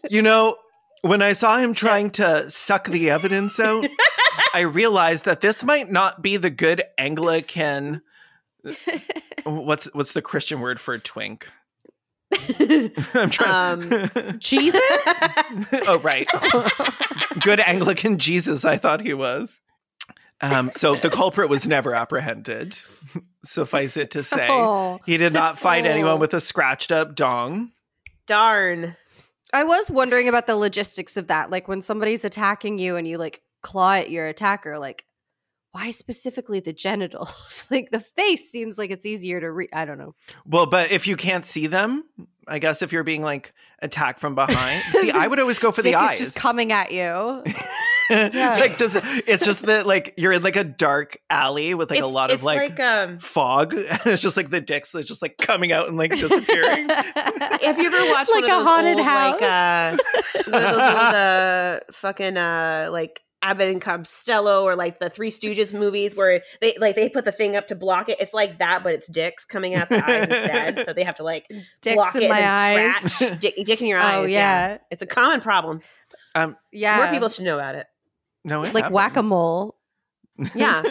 you 0.10 0.22
know, 0.22 0.56
when 1.02 1.22
I 1.22 1.32
saw 1.32 1.58
him 1.58 1.74
trying 1.74 2.10
to 2.12 2.50
suck 2.50 2.88
the 2.88 3.10
evidence 3.10 3.60
out, 3.60 3.86
I 4.54 4.60
realized 4.60 5.24
that 5.24 5.40
this 5.40 5.64
might 5.64 5.90
not 5.90 6.22
be 6.22 6.36
the 6.36 6.50
good 6.50 6.82
Anglican. 6.98 8.02
What's 9.44 9.92
what's 9.92 10.14
the 10.14 10.22
Christian 10.22 10.60
word 10.60 10.80
for 10.80 10.94
a 10.94 10.98
twink? 10.98 11.50
I'm 13.14 13.30
trying. 13.30 13.92
Um, 13.92 14.36
Jesus. 14.38 14.80
oh 15.86 16.00
right, 16.02 16.28
good 17.42 17.60
Anglican 17.60 18.18
Jesus. 18.18 18.64
I 18.64 18.76
thought 18.76 19.00
he 19.00 19.14
was. 19.14 19.60
Um, 20.40 20.72
so 20.76 20.94
the 20.96 21.10
culprit 21.10 21.48
was 21.48 21.66
never 21.66 21.94
apprehended. 21.94 22.76
Suffice 23.44 23.96
it 23.96 24.10
to 24.12 24.24
say, 24.24 24.46
Oh. 24.50 24.98
he 25.06 25.16
did 25.16 25.32
not 25.32 25.58
find 25.58 25.86
Oh. 25.86 25.90
anyone 25.90 26.18
with 26.20 26.34
a 26.34 26.40
scratched 26.40 26.90
up 26.92 27.14
dong. 27.14 27.70
Darn. 28.26 28.96
I 29.52 29.64
was 29.64 29.90
wondering 29.90 30.28
about 30.28 30.46
the 30.46 30.56
logistics 30.56 31.16
of 31.16 31.28
that. 31.28 31.50
Like 31.50 31.68
when 31.68 31.80
somebody's 31.82 32.24
attacking 32.24 32.78
you 32.78 32.96
and 32.96 33.06
you 33.06 33.16
like 33.18 33.40
claw 33.62 33.92
at 33.94 34.10
your 34.10 34.26
attacker, 34.26 34.78
like 34.78 35.04
why 35.74 35.90
specifically 35.90 36.60
the 36.60 36.72
genitals? 36.72 37.64
like 37.70 37.90
the 37.90 37.98
face 37.98 38.48
seems 38.48 38.78
like 38.78 38.90
it's 38.90 39.04
easier 39.04 39.40
to 39.40 39.50
read. 39.50 39.70
I 39.72 39.84
don't 39.84 39.98
know. 39.98 40.14
Well, 40.46 40.66
but 40.66 40.92
if 40.92 41.08
you 41.08 41.16
can't 41.16 41.44
see 41.44 41.66
them, 41.66 42.04
I 42.46 42.60
guess 42.60 42.80
if 42.80 42.92
you're 42.92 43.02
being 43.02 43.22
like 43.22 43.52
attacked 43.80 44.20
from 44.20 44.36
behind, 44.36 44.84
see, 44.92 45.10
I 45.10 45.26
would 45.26 45.40
always 45.40 45.58
go 45.58 45.72
for 45.72 45.82
the 45.82 45.90
Dick 45.90 45.96
is 45.96 46.10
eyes. 46.10 46.18
just 46.20 46.36
coming 46.36 46.70
at 46.70 46.92
you. 46.92 47.42
Yeah. 48.08 48.56
like 48.60 48.76
just 48.78 48.98
it's 49.02 49.44
just 49.44 49.66
that 49.66 49.84
like 49.84 50.14
you're 50.16 50.32
in 50.32 50.42
like 50.42 50.54
a 50.56 50.62
dark 50.62 51.18
alley 51.28 51.74
with 51.74 51.90
like 51.90 52.00
a 52.00 52.06
lot 52.06 52.30
of 52.30 52.36
it's 52.36 52.44
like, 52.44 52.78
um 52.78 53.18
fog, 53.18 53.74
and 53.74 54.00
it's 54.04 54.22
just 54.22 54.36
like 54.36 54.50
the 54.50 54.60
dicks 54.60 54.92
that's 54.92 55.08
just 55.08 55.22
like 55.22 55.38
coming 55.38 55.72
out 55.72 55.88
and 55.88 55.96
like 55.96 56.12
disappearing. 56.12 56.88
Have 56.88 57.78
you 57.80 57.92
ever 57.92 58.12
watched 58.12 58.30
like 58.30 58.44
one 58.44 58.50
a 58.50 58.58
of 58.58 58.64
those 58.64 58.66
haunted 58.66 58.96
old, 58.98 59.06
house? 59.06 59.40
like 59.40 59.42
uh, 59.42 59.96
one 60.50 60.62
of 60.62 60.70
those 60.70 60.84
old 60.84 61.14
uh, 61.14 61.80
fucking 61.92 62.36
uh, 62.36 62.90
like 62.92 63.20
Abbott 63.44 63.68
and 63.68 63.80
Costello 63.80 64.64
or 64.64 64.74
like 64.74 64.98
the 65.00 65.10
Three 65.10 65.30
Stooges 65.30 65.72
movies 65.78 66.16
where 66.16 66.42
they 66.60 66.74
like 66.80 66.96
they 66.96 67.08
put 67.10 67.24
the 67.26 67.32
thing 67.32 67.56
up 67.56 67.66
to 67.68 67.74
block 67.74 68.08
it? 68.08 68.18
It's 68.20 68.32
like 68.32 68.58
that, 68.58 68.82
but 68.82 68.94
it's 68.94 69.06
dicks 69.08 69.44
coming 69.44 69.74
out 69.74 69.88
the 69.90 70.02
eyes 70.04 70.22
instead. 70.28 70.84
So 70.86 70.92
they 70.92 71.04
have 71.04 71.16
to 71.16 71.22
like 71.24 71.46
Dicks 71.82 71.94
block 71.94 72.14
in 72.16 72.22
it 72.22 72.28
my 72.30 72.38
and 72.40 72.94
eyes. 72.96 73.12
scratch 73.12 73.38
dick, 73.40 73.54
dick 73.64 73.80
in 73.82 73.86
your 73.88 73.98
eyes. 73.98 74.14
Oh 74.16 74.24
yeah, 74.24 74.78
it's 74.90 75.02
a 75.02 75.06
common 75.06 75.40
problem. 75.40 75.80
um, 76.34 76.56
yeah. 76.72 76.96
More 76.96 77.08
people 77.08 77.28
should 77.28 77.44
know 77.44 77.56
about 77.56 77.74
it. 77.74 77.86
no, 78.44 78.62
it 78.64 78.72
like 78.74 78.90
whack 78.90 79.16
a 79.16 79.22
mole. 79.22 79.76
Yeah. 80.54 80.82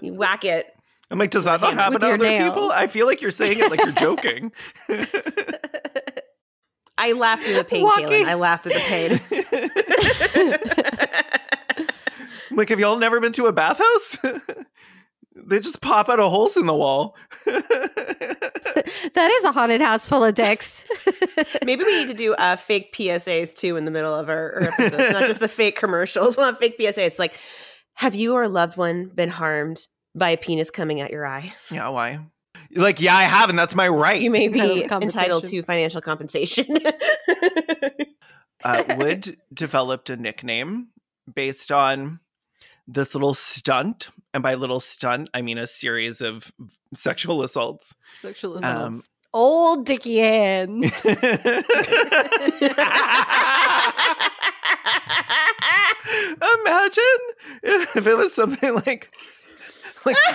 You 0.00 0.14
whack 0.14 0.44
it. 0.44 0.66
I'm 1.10 1.18
like, 1.18 1.30
does 1.30 1.44
that 1.44 1.60
not 1.60 1.74
happen 1.74 2.00
to 2.00 2.06
your 2.06 2.14
other 2.14 2.38
people? 2.38 2.70
I 2.72 2.86
feel 2.86 3.06
like 3.06 3.20
you're 3.20 3.30
saying 3.30 3.58
it 3.58 3.70
like 3.70 3.80
you're 3.82 3.92
joking. 3.92 4.52
I 6.98 7.12
laugh 7.12 7.42
through 7.42 7.54
the 7.56 7.64
pain, 7.64 7.82
Walking- 7.82 8.06
Caelan. 8.08 8.24
I 8.26 8.34
laugh 8.34 8.62
through 8.62 8.72
the 8.72 8.80
pain. 8.80 9.20
Like, 12.50 12.68
have 12.68 12.80
y'all 12.80 12.98
never 12.98 13.20
been 13.20 13.32
to 13.32 13.46
a 13.46 13.52
bathhouse? 13.52 14.16
they 15.46 15.60
just 15.60 15.80
pop 15.80 16.08
out 16.08 16.20
of 16.20 16.30
holes 16.30 16.56
in 16.56 16.66
the 16.66 16.74
wall. 16.74 17.16
that 17.46 19.30
is 19.38 19.44
a 19.44 19.52
haunted 19.52 19.80
house 19.80 20.06
full 20.06 20.24
of 20.24 20.34
dicks. 20.34 20.84
Maybe 21.64 21.84
we 21.84 21.98
need 21.98 22.08
to 22.08 22.14
do 22.14 22.34
uh, 22.34 22.56
fake 22.56 22.94
PSAs 22.94 23.54
too 23.54 23.76
in 23.76 23.84
the 23.84 23.90
middle 23.90 24.14
of 24.14 24.28
our, 24.28 24.54
our 24.54 24.62
episodes, 24.62 25.12
not 25.12 25.26
just 25.26 25.40
the 25.40 25.48
fake 25.48 25.76
commercials. 25.76 26.36
We'll 26.36 26.46
have 26.46 26.58
fake 26.58 26.78
PSAs. 26.78 27.18
Like, 27.18 27.38
have 27.94 28.14
you 28.14 28.34
or 28.34 28.42
a 28.42 28.48
loved 28.48 28.76
one 28.76 29.08
been 29.08 29.30
harmed 29.30 29.86
by 30.14 30.30
a 30.30 30.36
penis 30.36 30.70
coming 30.70 31.00
out 31.00 31.10
your 31.10 31.26
eye? 31.26 31.54
yeah, 31.70 31.88
why? 31.88 32.20
Like, 32.74 33.00
yeah, 33.00 33.14
I 33.14 33.22
have, 33.24 33.50
and 33.50 33.58
that's 33.58 33.74
my 33.74 33.88
right. 33.88 34.20
You 34.20 34.30
may 34.30 34.48
be 34.48 34.84
entitled 34.84 35.44
to 35.44 35.62
financial 35.62 36.00
compensation. 36.00 36.66
uh, 38.64 38.96
Wood 38.98 39.36
developed 39.52 40.10
a 40.10 40.16
nickname 40.16 40.88
based 41.32 41.70
on 41.70 42.20
this 42.86 43.14
little 43.14 43.34
stunt. 43.34 44.08
And 44.34 44.42
by 44.42 44.54
little 44.54 44.80
stunt, 44.80 45.30
I 45.32 45.42
mean 45.42 45.58
a 45.58 45.66
series 45.66 46.20
of 46.20 46.52
sexual 46.94 47.42
assaults. 47.42 47.96
Sexual 48.14 48.58
Um, 48.58 48.64
assaults. 48.64 49.08
Old 49.32 49.86
dicky 49.86 50.18
hands. 50.18 51.02
Imagine 56.64 57.20
if, 57.62 57.96
if 57.96 58.06
it 58.06 58.16
was 58.16 58.32
something 58.34 58.74
like, 58.74 59.10
like 60.04 60.16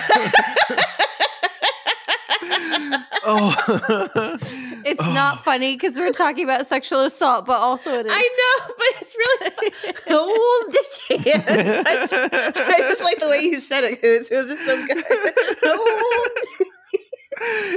oh, 3.24 4.38
It's 4.84 5.02
Oh. 5.02 5.12
not 5.12 5.44
funny 5.44 5.74
because 5.76 5.96
we're 5.96 6.12
talking 6.12 6.44
about 6.44 6.66
sexual 6.66 7.04
assault, 7.04 7.46
but 7.46 7.58
also 7.58 7.98
it 8.00 8.06
is. 8.06 8.12
I 8.14 8.28
know, 8.38 8.74
but 8.78 9.02
it's 9.02 9.16
really 9.16 9.70
fun. 9.70 10.12
old 10.14 10.72
dick 10.72 11.34
hands. 11.34 11.84
I 11.86 11.94
just, 11.94 12.14
I 12.14 12.78
just 12.78 13.02
like 13.02 13.20
the 13.20 13.28
way 13.28 13.40
you 13.40 13.60
said 13.60 13.84
it. 13.84 14.00
It 14.02 14.18
was, 14.18 14.30
it 14.30 14.36
was 14.36 14.48
just 14.48 14.64
so 14.64 14.86
good. 14.86 15.04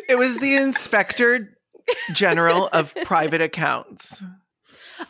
It 0.08 0.18
was 0.18 0.38
the 0.40 0.56
inspector 0.56 1.58
general 2.14 2.68
of 2.72 2.94
private 3.04 3.42
accounts. 3.42 4.24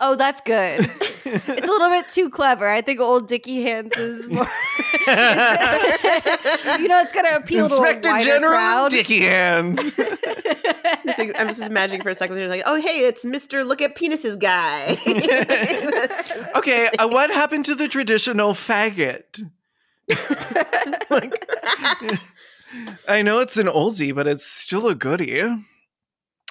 Oh, 0.01 0.15
that's 0.15 0.41
good. 0.41 0.89
It's 1.27 1.67
a 1.67 1.71
little 1.71 1.89
bit 1.89 2.07
too 2.07 2.29
clever. 2.29 2.69
I 2.69 2.81
think 2.81 2.99
old 2.99 3.27
dicky 3.27 3.63
hands 3.63 3.97
is 3.97 4.29
more. 4.29 4.45
you 5.07 6.87
know, 6.87 6.99
it's 7.01 7.11
gonna 7.11 7.35
appeal 7.35 7.65
Inspector 7.65 8.01
to 8.01 8.07
a 8.09 8.11
wider 8.11 8.25
General 8.25 8.51
crowd. 8.51 8.91
Dicky 8.91 9.21
Hands. 9.21 9.75
Just 9.75 11.17
like- 11.17 11.35
I'm 11.39 11.47
just 11.47 11.63
imagining 11.63 12.03
for 12.03 12.09
a 12.09 12.13
second. 12.13 12.35
They're 12.35 12.47
like, 12.47 12.61
"Oh, 12.67 12.79
hey, 12.79 13.07
it's 13.07 13.25
Mister 13.25 13.63
Look 13.63 13.81
at 13.81 13.95
Penises 13.95 14.39
guy." 14.39 14.97
okay, 16.55 16.89
uh, 16.99 17.07
what 17.07 17.31
happened 17.31 17.65
to 17.65 17.75
the 17.75 17.87
traditional 17.87 18.53
faggot? 18.53 19.41
like, 21.09 21.33
I 23.07 23.23
know 23.23 23.39
it's 23.39 23.57
an 23.57 23.65
oldie, 23.67 24.13
but 24.13 24.27
it's 24.27 24.45
still 24.45 24.87
a 24.87 24.93
goodie. 24.95 25.41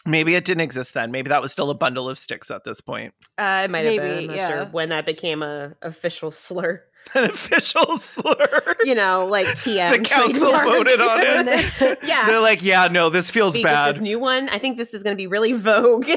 Maybe 0.06 0.34
it 0.34 0.44
didn't 0.44 0.60
exist 0.60 0.92
then. 0.94 1.10
Maybe 1.10 1.30
that 1.30 1.40
was 1.40 1.50
still 1.50 1.70
a 1.70 1.74
bundle 1.74 2.08
of 2.08 2.18
sticks 2.18 2.50
at 2.50 2.64
this 2.64 2.80
point. 2.80 3.14
Uh, 3.38 3.62
it 3.64 3.70
might 3.70 3.86
have 3.86 3.96
been. 3.96 4.16
Maybe, 4.16 4.30
I'm 4.30 4.36
yeah. 4.36 4.48
sure 4.48 4.64
when 4.66 4.90
that 4.90 5.06
became 5.06 5.42
a 5.42 5.74
official 5.82 6.30
slur. 6.30 6.82
An 7.14 7.24
official 7.24 7.98
slur. 7.98 8.76
You 8.84 8.94
know, 8.94 9.26
like 9.26 9.46
TM. 9.48 9.90
the 9.90 9.98
council 10.00 10.50
trademark. 10.50 10.66
voted 10.66 11.00
on 11.00 11.20
it. 11.48 11.98
yeah. 12.02 12.26
They're 12.26 12.40
like, 12.40 12.62
yeah, 12.62 12.88
no, 12.88 13.10
this 13.10 13.30
feels 13.30 13.54
We 13.54 13.62
bad. 13.62 13.94
this 13.94 14.00
new 14.00 14.18
one. 14.18 14.48
I 14.48 14.58
think 14.58 14.78
this 14.78 14.94
is 14.94 15.02
going 15.02 15.14
to 15.14 15.18
be 15.18 15.26
really 15.26 15.52
vogue. 15.52 16.08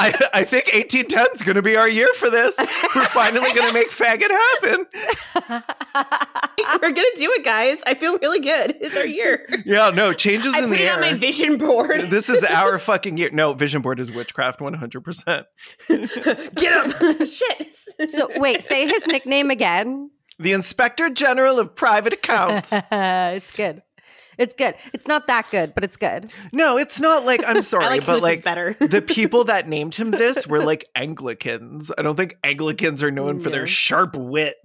I, 0.00 0.28
I 0.34 0.44
think 0.44 0.66
1810 0.72 1.26
is 1.34 1.42
going 1.42 1.56
to 1.56 1.62
be 1.62 1.76
our 1.76 1.88
year 1.88 2.08
for 2.16 2.30
this. 2.30 2.54
We're 2.94 3.04
finally 3.06 3.52
going 3.52 3.68
to 3.68 3.74
make 3.74 3.90
faggot 3.90 4.30
happen. 4.30 4.86
We're 6.80 6.92
gonna 6.92 7.08
do 7.16 7.32
it, 7.32 7.44
guys. 7.44 7.78
I 7.86 7.94
feel 7.94 8.16
really 8.18 8.40
good. 8.40 8.76
It's 8.80 8.96
our 8.96 9.04
year. 9.04 9.46
Yeah, 9.64 9.90
no, 9.90 10.12
changes 10.12 10.54
I 10.54 10.58
in 10.58 10.64
put 10.68 10.76
the 10.78 10.82
it 10.82 10.86
air. 10.86 10.94
on 10.94 11.00
my 11.00 11.14
vision 11.14 11.56
board. 11.58 12.10
this 12.10 12.28
is 12.28 12.44
our 12.44 12.78
fucking 12.78 13.16
year. 13.18 13.30
No, 13.32 13.54
vision 13.54 13.82
board 13.82 13.98
is 14.00 14.10
witchcraft 14.10 14.60
100%. 14.60 15.44
Get 15.88 16.86
him. 16.86 17.26
Shit. 17.26 17.74
so 18.12 18.30
wait, 18.36 18.62
say 18.62 18.86
his 18.86 19.06
nickname 19.06 19.50
again. 19.50 20.10
The 20.38 20.52
Inspector 20.52 21.10
General 21.10 21.58
of 21.58 21.74
Private 21.74 22.14
Accounts. 22.14 22.70
it's 22.92 23.50
good. 23.50 23.82
It's 24.38 24.54
good. 24.54 24.74
It's 24.92 25.06
not 25.06 25.26
that 25.26 25.46
good, 25.50 25.74
but 25.74 25.84
it's 25.84 25.96
good. 25.96 26.30
No, 26.52 26.76
it's 26.76 27.00
not 27.00 27.24
like 27.24 27.42
I'm 27.46 27.62
sorry, 27.62 27.84
like 27.86 28.06
but 28.06 28.22
like 28.22 28.42
better. 28.44 28.74
the 28.80 29.02
people 29.02 29.44
that 29.44 29.68
named 29.68 29.94
him 29.94 30.10
this 30.10 30.46
were 30.46 30.60
like 30.60 30.86
Anglicans. 30.94 31.90
I 31.98 32.02
don't 32.02 32.16
think 32.16 32.36
Anglicans 32.44 33.02
are 33.02 33.10
known 33.10 33.40
for 33.40 33.50
their 33.50 33.66
sharp 33.66 34.16
wit. 34.16 34.56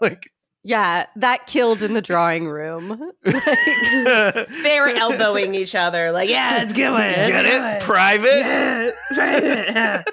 like 0.00 0.30
Yeah, 0.64 1.06
that 1.16 1.46
killed 1.46 1.82
in 1.82 1.94
the 1.94 2.02
drawing 2.02 2.48
room. 2.48 3.12
Like, 3.24 4.48
they 4.62 4.78
were 4.80 4.88
elbowing 4.88 5.54
each 5.54 5.74
other, 5.74 6.10
like, 6.12 6.28
yeah, 6.28 6.56
let's 6.58 6.72
get 6.72 6.90
one. 6.90 7.00
let's 7.00 7.30
get 7.30 7.46
it? 7.46 7.82
Private? 7.82 8.38
Yeah, 8.40 8.90
private. 9.14 10.04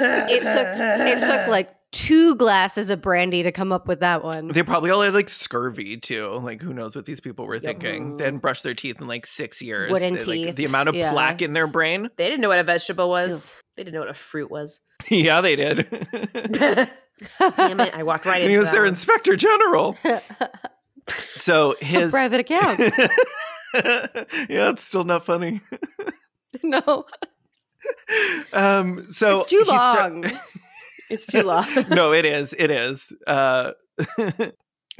it 0.00 0.42
took 0.42 0.68
it 1.08 1.20
took 1.20 1.46
like 1.48 1.74
two 1.92 2.34
glasses 2.36 2.90
of 2.90 3.00
brandy 3.00 3.42
to 3.44 3.52
come 3.52 3.70
up 3.72 3.86
with 3.86 4.00
that 4.00 4.24
one. 4.24 4.48
They 4.48 4.62
probably 4.62 4.90
all 4.90 5.02
had 5.02 5.12
like 5.14 5.28
scurvy 5.28 5.96
too. 6.00 6.28
Like 6.42 6.60
who 6.62 6.72
knows 6.74 6.96
what 6.96 7.06
these 7.06 7.20
people 7.20 7.46
were 7.46 7.58
thinking? 7.58 8.14
Mm. 8.14 8.18
They 8.18 8.24
hadn't 8.24 8.40
brushed 8.40 8.62
their 8.64 8.74
teeth 8.74 9.00
in 9.00 9.06
like 9.06 9.26
six 9.26 9.62
years. 9.62 9.90
Wooden 9.92 10.14
They- 10.14 10.20
like, 10.20 10.26
teeth, 10.28 10.56
the 10.56 10.64
amount 10.64 10.88
of 10.88 10.94
yeah. 10.94 11.12
plaque 11.12 11.42
in 11.42 11.52
their 11.52 11.66
brain. 11.66 12.08
They 12.16 12.28
didn't 12.28 12.40
know 12.40 12.48
what 12.48 12.58
a 12.58 12.64
vegetable 12.64 13.08
was. 13.08 13.46
Ugh. 13.46 13.62
They 13.76 13.84
didn't 13.84 13.94
know 13.94 14.00
what 14.00 14.10
a 14.10 14.14
fruit 14.14 14.50
was. 14.50 14.80
yeah, 15.08 15.40
they 15.40 15.56
did. 15.56 15.86
Damn 17.56 17.80
it! 17.80 17.94
I 17.94 18.02
walked 18.02 18.26
right 18.26 18.42
and 18.42 18.44
into 18.44 18.52
he 18.52 18.58
was 18.58 18.66
that 18.66 18.72
their 18.72 18.82
one. 18.82 18.88
inspector 18.90 19.36
general. 19.36 19.96
So 21.34 21.74
his 21.80 22.12
private 22.12 22.38
account. 22.40 22.78
yeah, 22.78 24.70
it's 24.70 24.84
still 24.84 25.02
not 25.02 25.26
funny. 25.26 25.60
no, 26.62 27.06
Um, 28.52 29.04
so 29.12 29.40
it's 29.40 29.50
too 29.50 29.58
he 29.58 29.64
sta- 29.64 29.74
long. 30.10 30.24
It's 31.12 31.26
too 31.26 31.42
long. 31.42 31.66
no, 31.90 32.12
it 32.12 32.24
is. 32.24 32.52
It 32.58 32.70
is. 32.70 33.12
Uh, 33.26 33.72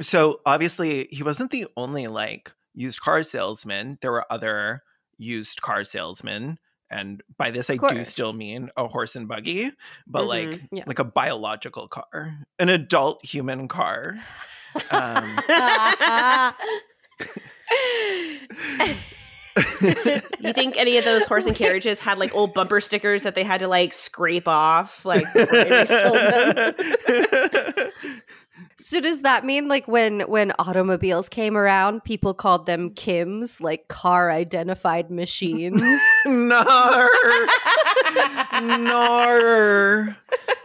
so 0.01 0.39
obviously, 0.45 1.07
he 1.11 1.23
wasn't 1.23 1.51
the 1.51 1.67
only 1.75 2.07
like 2.07 2.51
used 2.73 3.01
car 3.01 3.23
salesman. 3.23 3.97
There 4.01 4.11
were 4.11 4.25
other 4.31 4.83
used 5.17 5.61
car 5.61 5.83
salesmen, 5.83 6.57
and 6.89 7.21
by 7.37 7.51
this 7.51 7.69
I 7.69 7.77
do 7.77 8.03
still 8.03 8.33
mean 8.33 8.69
a 8.77 8.87
horse 8.87 9.15
and 9.15 9.27
buggy, 9.27 9.71
but 10.07 10.23
Mhm. 10.23 10.27
like 10.27 10.61
Yeah. 10.71 10.83
like 10.87 10.99
a 10.99 11.03
biological 11.03 11.87
car, 11.87 12.37
an 12.59 12.69
adult 12.69 13.23
human 13.25 13.67
car. 13.67 14.15
Um, 14.89 15.37
you 19.55 20.53
think 20.53 20.77
any 20.77 20.97
of 20.97 21.05
those 21.05 21.25
horse 21.25 21.45
and 21.45 21.55
carriages 21.63 21.99
had 21.99 22.17
like 22.17 22.33
old 22.35 22.53
bumper 22.53 22.79
stickers 22.81 23.23
that 23.23 23.35
they 23.35 23.43
had 23.43 23.59
to 23.59 23.67
like 23.67 23.93
scrape 23.93 24.47
off, 24.47 25.05
like 25.05 25.25
before 28.63 28.63
they 28.63 28.63
sold 28.63 28.63
them? 28.63 28.69
so 28.77 28.99
does 29.01 29.21
that 29.21 29.45
mean 29.45 29.67
like 29.67 29.87
when 29.87 30.21
when 30.21 30.51
automobiles 30.59 31.29
came 31.29 31.55
around, 31.57 32.03
people 32.03 32.33
called 32.33 32.65
them 32.65 32.89
Kims, 32.91 33.61
like 33.61 33.87
car 33.87 34.31
identified 34.31 35.11
machines? 35.11 35.81
Nar, 36.25 37.09
nar, 38.61 40.17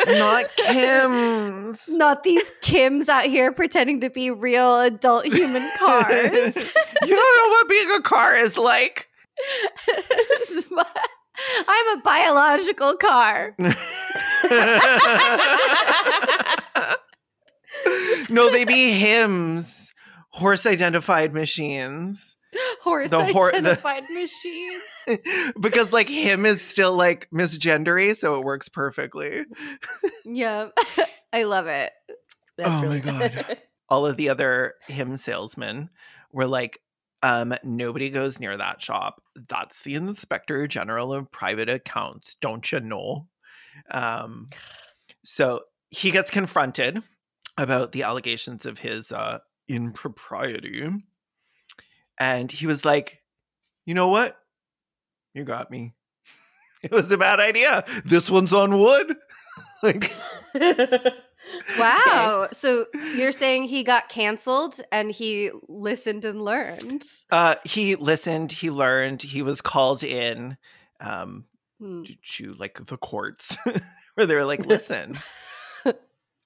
not 0.06 0.56
Kim's. 0.56 1.88
Not 1.88 2.22
these 2.22 2.50
Kims 2.62 3.08
out 3.08 3.24
here 3.24 3.52
pretending 3.52 4.00
to 4.02 4.11
be 4.11 4.30
real 4.30 4.80
adult 4.80 5.26
human 5.26 5.68
cars. 5.78 6.54
you 6.56 7.16
don't 7.16 7.37
know 7.37 7.48
what 7.50 7.68
being 7.68 7.90
a 7.98 8.02
car 8.02 8.37
is 8.37 8.56
like. 8.56 9.08
This 9.87 10.50
is 10.50 10.70
my- 10.70 10.84
I'm 11.68 11.98
a 11.98 12.02
biological 12.02 12.94
car. 12.94 13.54
no, 18.30 18.50
they 18.50 18.64
be 18.64 18.92
hymns, 18.92 19.92
horse 20.30 20.66
identified 20.66 21.32
machines. 21.32 22.36
Horse 22.82 23.10
The 23.10 23.26
hor- 23.26 23.50
the- 23.52 23.58
identified 23.58 24.04
machines. 24.10 24.82
because 25.60 25.92
like 25.92 26.08
him 26.08 26.46
is 26.46 26.62
still 26.62 26.94
like 26.94 27.28
misgendery, 27.30 28.16
so 28.16 28.36
it 28.38 28.44
works 28.44 28.70
perfectly. 28.70 29.44
Yeah. 30.24 30.68
I 31.32 31.42
love 31.42 31.66
it. 31.66 31.92
That's 32.56 32.70
Oh 32.70 32.76
my 32.76 32.82
really 32.82 33.00
God. 33.00 33.58
All 33.90 34.06
of 34.06 34.16
the 34.16 34.30
other 34.30 34.74
hymn 34.88 35.18
salesmen 35.18 35.90
were 36.32 36.46
like, 36.46 36.80
um, 37.22 37.54
nobody 37.62 38.08
goes 38.08 38.40
near 38.40 38.56
that 38.56 38.80
shop. 38.80 39.22
That's 39.48 39.82
the 39.82 39.94
inspector 39.96 40.66
general 40.66 41.12
of 41.12 41.30
private 41.30 41.68
accounts, 41.68 42.36
don't 42.40 42.70
you 42.72 42.80
know? 42.80 43.26
Um, 43.90 44.48
so 45.22 45.60
he 45.90 46.10
gets 46.10 46.30
confronted 46.30 47.02
about 47.59 47.92
the 47.92 48.05
allegations 48.05 48.64
of 48.64 48.79
his 48.79 49.12
uh 49.12 49.38
impropriety. 49.68 50.88
And 52.18 52.51
he 52.51 52.66
was 52.66 52.85
like, 52.85 53.23
you 53.85 53.94
know 53.94 54.09
what? 54.09 54.37
You 55.35 55.44
got 55.44 55.71
me. 55.71 55.94
It 56.81 56.92
was 56.92 57.11
a 57.11 57.18
bad 57.18 57.40
idea. 57.40 57.85
This 58.05 58.31
one's 58.31 58.53
on 58.53 58.79
wood. 58.79 59.16
like 59.83 60.12
Wow. 61.79 62.49
So 62.53 62.87
you're 63.16 63.33
saying 63.33 63.64
he 63.64 63.83
got 63.83 64.09
canceled 64.09 64.81
and 64.92 65.11
he 65.11 65.51
listened 65.68 66.25
and 66.25 66.40
learned. 66.44 67.03
uh 67.31 67.57
he 67.64 67.97
listened, 67.97 68.53
he 68.53 68.71
learned, 68.71 69.23
he 69.23 69.42
was 69.42 69.61
called 69.61 70.03
in 70.05 70.57
um 71.01 71.44
Hmm. 71.81 72.03
to 72.35 72.55
like 72.55 72.87
the 72.87 72.97
courts 72.97 73.57
where 74.14 74.27
they 74.27 74.35
were 74.35 74.44
like, 74.44 74.66
listen. 74.66 75.14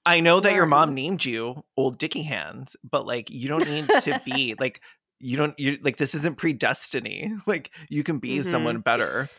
I 0.05 0.19
know 0.19 0.39
that 0.39 0.53
your 0.53 0.65
mom 0.65 0.93
named 0.93 1.23
you 1.23 1.63
old 1.77 1.97
dicky 1.97 2.23
hands, 2.23 2.75
but 2.83 3.05
like 3.05 3.29
you 3.29 3.47
don't 3.47 3.67
need 3.67 3.87
to 4.01 4.21
be 4.25 4.55
like 4.59 4.81
you 5.19 5.37
don't 5.37 5.57
you 5.57 5.77
like 5.81 5.97
this 5.97 6.13
isn't 6.15 6.37
predestiny. 6.37 7.39
Like 7.47 7.71
you 7.89 8.03
can 8.03 8.19
be 8.19 8.39
Mhm. 8.39 8.51
someone 8.51 8.79
better. 8.79 9.29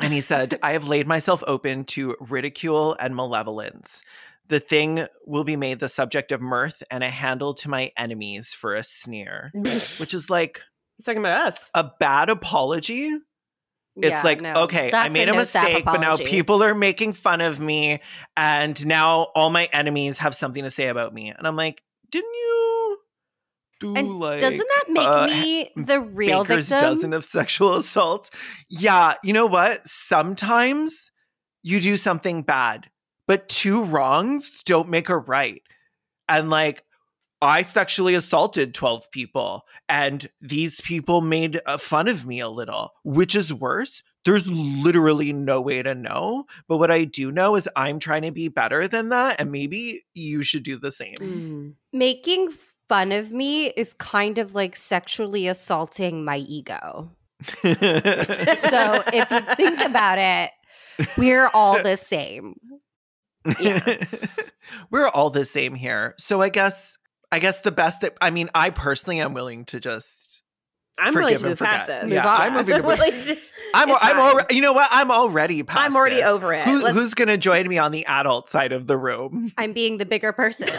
And 0.00 0.12
he 0.12 0.20
said, 0.20 0.58
I 0.62 0.72
have 0.72 0.88
laid 0.88 1.06
myself 1.06 1.44
open 1.46 1.84
to 1.84 2.16
ridicule 2.20 2.96
and 2.98 3.14
malevolence. 3.14 4.02
The 4.48 4.58
thing 4.58 5.06
will 5.26 5.44
be 5.44 5.56
made 5.56 5.78
the 5.78 5.88
subject 5.88 6.32
of 6.32 6.40
mirth 6.40 6.82
and 6.90 7.04
a 7.04 7.08
handle 7.10 7.54
to 7.54 7.68
my 7.68 7.92
enemies 7.96 8.52
for 8.52 8.74
a 8.74 8.82
sneer. 8.82 9.52
Which 9.98 10.12
is 10.12 10.28
like 10.28 10.62
He's 10.98 11.06
talking 11.06 11.20
about 11.20 11.46
us. 11.46 11.70
a 11.74 11.90
bad 12.00 12.28
apology. 12.28 13.16
It's 13.96 14.08
Yeah, 14.10 14.22
like, 14.22 14.40
no. 14.40 14.54
okay, 14.64 14.90
I 14.92 15.08
made 15.10 15.28
a, 15.28 15.32
no 15.32 15.44
sap 15.44 15.64
mistake, 15.64 15.84
but 15.84 16.00
now 16.00 16.16
people 16.16 16.62
are 16.62 16.74
making 16.74 17.12
fun 17.12 17.40
of 17.40 17.60
me, 17.60 18.00
and 18.36 18.84
now 18.86 19.28
all 19.34 19.50
my 19.50 19.68
enemies 19.72 20.18
have 20.18 20.34
something 20.34 20.64
to 20.64 20.70
say 20.70 20.88
about 20.88 21.12
me. 21.12 21.30
And 21.30 21.46
I'm 21.46 21.56
like, 21.56 21.82
didn't 22.10 22.32
you 22.32 22.98
do 23.80 23.96
And 23.96 24.18
like 24.18 24.40
doesn't 24.40 24.58
that 24.68 24.84
make 24.88 25.06
uh, 25.06 25.26
me 25.26 25.70
the 25.76 26.00
real 26.00 26.44
Baker's 26.44 26.68
victim? 26.68 26.88
dozen 26.88 27.12
of 27.12 27.24
sexual 27.24 27.74
assault? 27.76 28.30
Yeah, 28.70 29.14
you 29.22 29.32
know 29.32 29.46
what? 29.46 29.86
Sometimes 29.86 31.10
you 31.62 31.80
do 31.80 31.96
something 31.96 32.42
bad, 32.42 32.88
but 33.28 33.48
two 33.48 33.84
wrongs 33.84 34.62
don't 34.64 34.88
make 34.88 35.08
a 35.08 35.18
right. 35.18 35.62
And 36.28 36.48
like, 36.48 36.84
I 37.42 37.64
sexually 37.64 38.14
assaulted 38.14 38.72
12 38.72 39.10
people, 39.10 39.66
and 39.88 40.26
these 40.40 40.80
people 40.80 41.20
made 41.20 41.60
uh, 41.66 41.76
fun 41.76 42.06
of 42.06 42.24
me 42.24 42.38
a 42.38 42.48
little. 42.48 42.94
Which 43.02 43.34
is 43.34 43.52
worse? 43.52 44.02
There's 44.24 44.48
literally 44.48 45.32
no 45.32 45.60
way 45.60 45.82
to 45.82 45.96
know. 45.96 46.44
But 46.68 46.78
what 46.78 46.92
I 46.92 47.02
do 47.02 47.32
know 47.32 47.56
is 47.56 47.68
I'm 47.74 47.98
trying 47.98 48.22
to 48.22 48.30
be 48.30 48.46
better 48.46 48.86
than 48.86 49.08
that, 49.08 49.40
and 49.40 49.50
maybe 49.50 50.02
you 50.14 50.44
should 50.44 50.62
do 50.62 50.78
the 50.78 50.92
same. 50.92 51.16
Mm. 51.16 51.74
Making 51.92 52.50
fun 52.88 53.10
of 53.10 53.32
me 53.32 53.70
is 53.70 53.92
kind 53.94 54.38
of 54.38 54.54
like 54.54 54.76
sexually 54.76 55.48
assaulting 55.48 56.24
my 56.24 56.38
ego. 56.38 57.10
So 57.64 59.02
if 59.12 59.30
you 59.32 59.40
think 59.56 59.80
about 59.80 60.18
it, 60.18 60.50
we're 61.18 61.50
all 61.52 61.82
the 61.82 61.96
same. 61.96 62.54
We're 64.90 65.08
all 65.08 65.30
the 65.30 65.44
same 65.44 65.74
here. 65.74 66.14
So 66.18 66.40
I 66.42 66.48
guess 66.48 66.96
I 67.32 67.38
guess 67.40 67.62
the 67.62 67.72
best 67.72 68.02
that 68.02 68.16
I 68.20 68.30
mean, 68.30 68.50
I 68.54 68.70
personally 68.70 69.18
am 69.20 69.34
willing 69.34 69.64
to 69.66 69.80
just 69.80 70.42
I'm 70.98 71.14
willing 71.14 71.28
Forgive 71.36 71.40
to 71.40 71.44
and 71.46 71.50
move 71.52 71.58
past 71.58 71.86
forget. 71.86 72.02
this. 72.02 72.12
Yeah, 72.12 72.18
Move 72.22 72.26
on. 72.30 72.40
I'm 72.42 72.52
moving 72.54 72.76
to- 72.82 72.82
Willing 72.82 73.12
I'm 73.74 73.88
It's 73.88 73.98
I'm 74.04 74.16
fine. 74.16 74.18
already 74.18 74.54
you 74.56 74.60
know 74.60 74.74
what? 74.74 74.88
I'm 74.92 75.10
already 75.10 75.62
past 75.62 75.80
I'm 75.80 75.96
already 75.96 76.16
this. 76.16 76.26
over 76.26 76.52
it. 76.52 76.64
Who, 76.66 76.86
who's 76.88 77.14
gonna 77.14 77.38
join 77.38 77.66
me 77.66 77.78
on 77.78 77.90
the 77.90 78.04
adult 78.04 78.50
side 78.50 78.72
of 78.72 78.86
the 78.86 78.98
room? 78.98 79.50
I'm 79.56 79.72
being 79.72 79.96
the 79.98 80.04
bigger 80.06 80.32
person. 80.32 80.68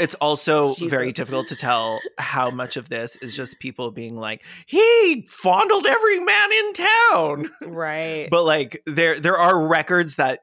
It's 0.00 0.14
also 0.16 0.70
Jesus. 0.74 0.88
very 0.88 1.12
difficult 1.12 1.48
to 1.48 1.56
tell 1.56 2.00
how 2.18 2.50
much 2.50 2.76
of 2.76 2.88
this 2.88 3.14
is 3.16 3.36
just 3.36 3.60
people 3.60 3.90
being 3.90 4.16
like, 4.16 4.42
he 4.66 5.24
fondled 5.28 5.86
every 5.86 6.18
man 6.18 6.52
in 6.52 6.72
town. 6.72 7.50
right. 7.66 8.28
But 8.30 8.44
like 8.44 8.82
there 8.86 9.20
there 9.20 9.36
are 9.36 9.66
records 9.66 10.14
that 10.16 10.40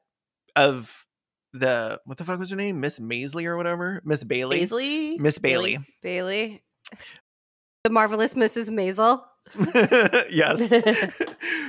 of 0.56 0.99
the 1.54 2.00
what 2.06 2.18
the 2.18 2.24
fuck 2.24 2.40
was 2.40 2.50
her 2.52 2.56
name? 2.56 2.80
Miss 2.80 3.00
Maisley 3.00 3.46
or 3.46 3.58
whatever? 3.58 4.02
Miss 4.06 4.24
Bailey. 4.24 4.60
Paisley? 4.60 5.18
Miss 5.18 5.40
Bailey. 5.40 5.80
Bailey. 6.02 6.64
The 7.84 7.90
marvelous 7.90 8.34
Mrs. 8.34 8.70
Maisel. 8.70 9.24
yes. 10.32 10.70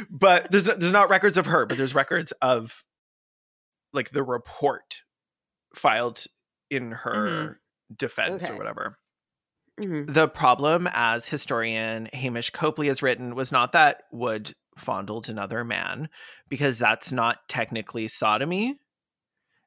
but 0.11 0.51
there's 0.51 0.65
there's 0.65 0.93
not 0.93 1.09
records 1.09 1.37
of 1.37 1.47
her, 1.47 1.67
but 1.67 1.79
there's 1.79 1.95
records 1.95 2.33
of 2.43 2.85
like 3.93 4.11
the 4.11 4.23
report 4.23 5.03
filed 5.75 6.25
in 6.71 6.91
mm-hmm. 6.91 6.93
her 6.93 7.61
defense 7.97 8.45
Okay. 8.45 8.53
or 8.53 8.57
whatever. 8.57 8.99
Mm-hmm. 9.81 10.13
The 10.13 10.29
problem, 10.29 10.89
as 10.93 11.27
historian 11.27 12.07
Hamish 12.13 12.51
Copley 12.51 12.89
has 12.89 13.03
written, 13.03 13.35
was 13.35 13.51
not 13.51 13.73
that 13.73 14.03
Wood 14.13 14.53
fondled 14.77 15.29
another 15.29 15.65
man, 15.65 16.09
because 16.49 16.79
that's 16.79 17.13
not 17.13 17.49
technically 17.49 18.09
sodomy, 18.09 18.79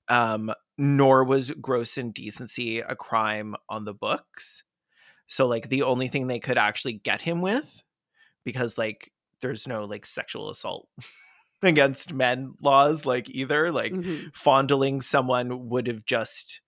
um, 0.09 0.51
nor 0.77 1.23
was 1.23 1.51
gross 1.51 1.97
indecency 1.97 2.79
a 2.79 2.95
crime 2.95 3.55
on 3.69 3.85
the 3.85 3.93
books. 3.93 4.63
So, 5.27 5.47
like, 5.47 5.69
the 5.69 5.83
only 5.83 6.07
thing 6.09 6.27
they 6.27 6.39
could 6.39 6.57
actually 6.57 6.93
get 6.93 7.21
him 7.21 7.41
with, 7.41 7.83
because, 8.45 8.77
like, 8.77 9.11
there's 9.41 9.67
no, 9.67 9.85
like, 9.85 10.05
sexual 10.05 10.49
assault 10.49 10.87
against 11.63 12.13
men 12.13 12.53
laws, 12.61 13.05
like, 13.05 13.29
either. 13.29 13.71
Like, 13.71 13.93
Mhm. 13.93 14.31
fondling 14.35 15.01
someone 15.01 15.69
would 15.69 15.87
have 15.87 16.05
just 16.05 16.61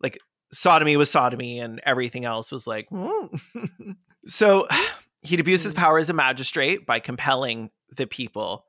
like 0.00 0.18
sodomy 0.52 0.96
was 0.96 1.10
sodomy 1.10 1.60
and 1.60 1.80
everything 1.84 2.24
else 2.24 2.52
was 2.52 2.66
like 2.66 2.88
"Hmm." 2.90 3.26
so 4.26 4.68
he'd 5.22 5.40
abuse 5.40 5.62
his 5.62 5.72
Mm. 5.72 5.76
power 5.76 5.98
as 5.98 6.10
a 6.10 6.14
magistrate 6.14 6.86
by 6.86 7.00
compelling 7.00 7.70
the 7.96 8.06
people 8.06 8.66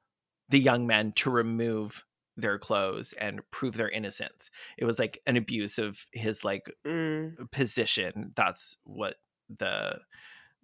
the 0.50 0.60
young 0.60 0.88
men 0.88 1.12
to 1.14 1.30
remove 1.32 2.06
their 2.38 2.60
clothes 2.60 3.14
and 3.14 3.42
prove 3.52 3.78
their 3.78 3.90
innocence. 3.90 4.52
It 4.78 4.86
was 4.86 5.00
like 5.00 5.22
an 5.26 5.38
abuse 5.38 5.78
of 5.78 6.06
his 6.12 6.44
like 6.44 6.72
Mm. 6.86 7.50
position. 7.52 8.34
That's 8.36 8.78
what 8.84 9.18
the 9.50 10.00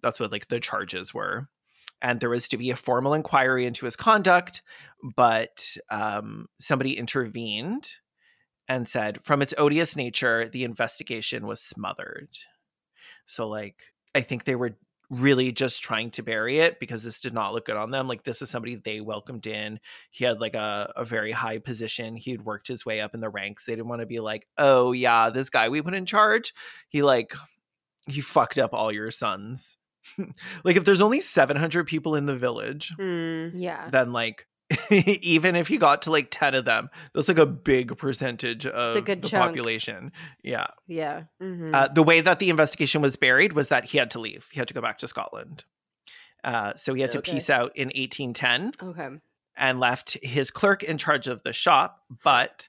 that's 0.02 0.18
what 0.20 0.32
like 0.32 0.48
the 0.48 0.60
charges 0.60 1.14
were. 1.14 1.48
And 2.02 2.18
there 2.20 2.30
was 2.30 2.48
to 2.48 2.56
be 2.58 2.70
a 2.70 2.76
formal 2.76 3.14
inquiry 3.14 3.64
into 3.66 3.84
his 3.86 3.96
conduct 3.96 4.62
but 5.16 5.76
um 5.90 6.46
somebody 6.58 6.96
intervened 6.98 7.92
and 8.68 8.88
said 8.88 9.18
from 9.24 9.42
its 9.42 9.54
odious 9.58 9.96
nature 9.96 10.48
the 10.48 10.64
investigation 10.64 11.46
was 11.46 11.60
smothered. 11.60 12.28
So 13.26 13.48
like 13.48 13.82
i 14.14 14.20
think 14.20 14.44
they 14.44 14.56
were 14.56 14.76
really 15.12 15.52
just 15.52 15.82
trying 15.82 16.10
to 16.10 16.22
bury 16.22 16.58
it 16.58 16.80
because 16.80 17.04
this 17.04 17.20
did 17.20 17.34
not 17.34 17.52
look 17.52 17.66
good 17.66 17.76
on 17.76 17.90
them 17.90 18.08
like 18.08 18.24
this 18.24 18.40
is 18.40 18.48
somebody 18.48 18.76
they 18.76 18.98
welcomed 18.98 19.46
in 19.46 19.78
he 20.10 20.24
had 20.24 20.40
like 20.40 20.54
a, 20.54 20.90
a 20.96 21.04
very 21.04 21.32
high 21.32 21.58
position 21.58 22.16
he 22.16 22.30
had 22.30 22.46
worked 22.46 22.66
his 22.66 22.86
way 22.86 22.98
up 23.02 23.12
in 23.12 23.20
the 23.20 23.28
ranks 23.28 23.64
they 23.66 23.74
didn't 23.74 23.88
want 23.88 24.00
to 24.00 24.06
be 24.06 24.20
like 24.20 24.48
oh 24.56 24.92
yeah 24.92 25.28
this 25.28 25.50
guy 25.50 25.68
we 25.68 25.82
put 25.82 25.92
in 25.92 26.06
charge 26.06 26.54
he 26.88 27.02
like 27.02 27.34
he 28.06 28.22
fucked 28.22 28.56
up 28.56 28.72
all 28.72 28.90
your 28.90 29.10
sons 29.10 29.76
like 30.64 30.76
if 30.76 30.84
there's 30.86 31.02
only 31.02 31.20
700 31.20 31.86
people 31.86 32.16
in 32.16 32.24
the 32.24 32.34
village 32.34 32.94
Mm. 32.98 33.52
Yeah. 33.54 33.90
then 33.90 34.12
like 34.14 34.46
even 34.90 35.56
if 35.56 35.68
he 35.68 35.76
got 35.76 36.02
to 36.02 36.10
like 36.10 36.28
10 36.30 36.54
of 36.54 36.64
them 36.64 36.88
that's 37.14 37.28
like 37.28 37.38
a 37.38 37.46
big 37.46 37.96
percentage 37.98 38.66
of 38.66 38.94
the 39.04 39.16
chunk. 39.16 39.30
population 39.32 40.12
yeah 40.42 40.66
Yeah. 40.86 41.24
Mhm. 41.42 41.74
uh, 41.74 41.88
the 41.88 42.02
way 42.02 42.20
that 42.20 42.38
the 42.38 42.50
investigation 42.50 43.02
was 43.02 43.16
buried 43.16 43.52
was 43.52 43.68
that 43.68 43.84
he 43.86 43.98
had 43.98 44.10
to 44.12 44.18
leave 44.20 44.48
he 44.52 44.58
had 44.58 44.68
to 44.68 44.74
go 44.74 44.80
back 44.80 44.98
to 44.98 45.08
scotland 45.08 45.64
uh, 46.44 46.72
so 46.74 46.92
he 46.94 47.00
had 47.02 47.10
to 47.12 47.18
Okay. 47.18 47.32
peace 47.32 47.48
out 47.48 47.70
in 47.76 47.88
1810 47.94 48.72
Okay. 48.82 49.08
and 49.56 49.78
left 49.78 50.16
his 50.22 50.50
clerk 50.50 50.82
in 50.82 50.98
charge 50.98 51.28
of 51.28 51.42
the 51.44 51.52
shop. 51.52 52.00
But 52.24 52.68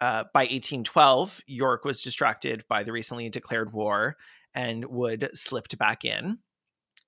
uh, 0.00 0.24
by 0.32 0.44
1812, 0.44 1.42
York 1.46 1.84
was 1.84 2.00
distracted 2.00 2.64
by 2.66 2.82
the 2.82 2.92
recently 2.92 3.28
declared 3.28 3.74
war 3.74 4.16
and 4.54 4.86
Wood 4.86 5.28
slipped 5.34 5.76
back 5.76 6.02
in 6.06 6.38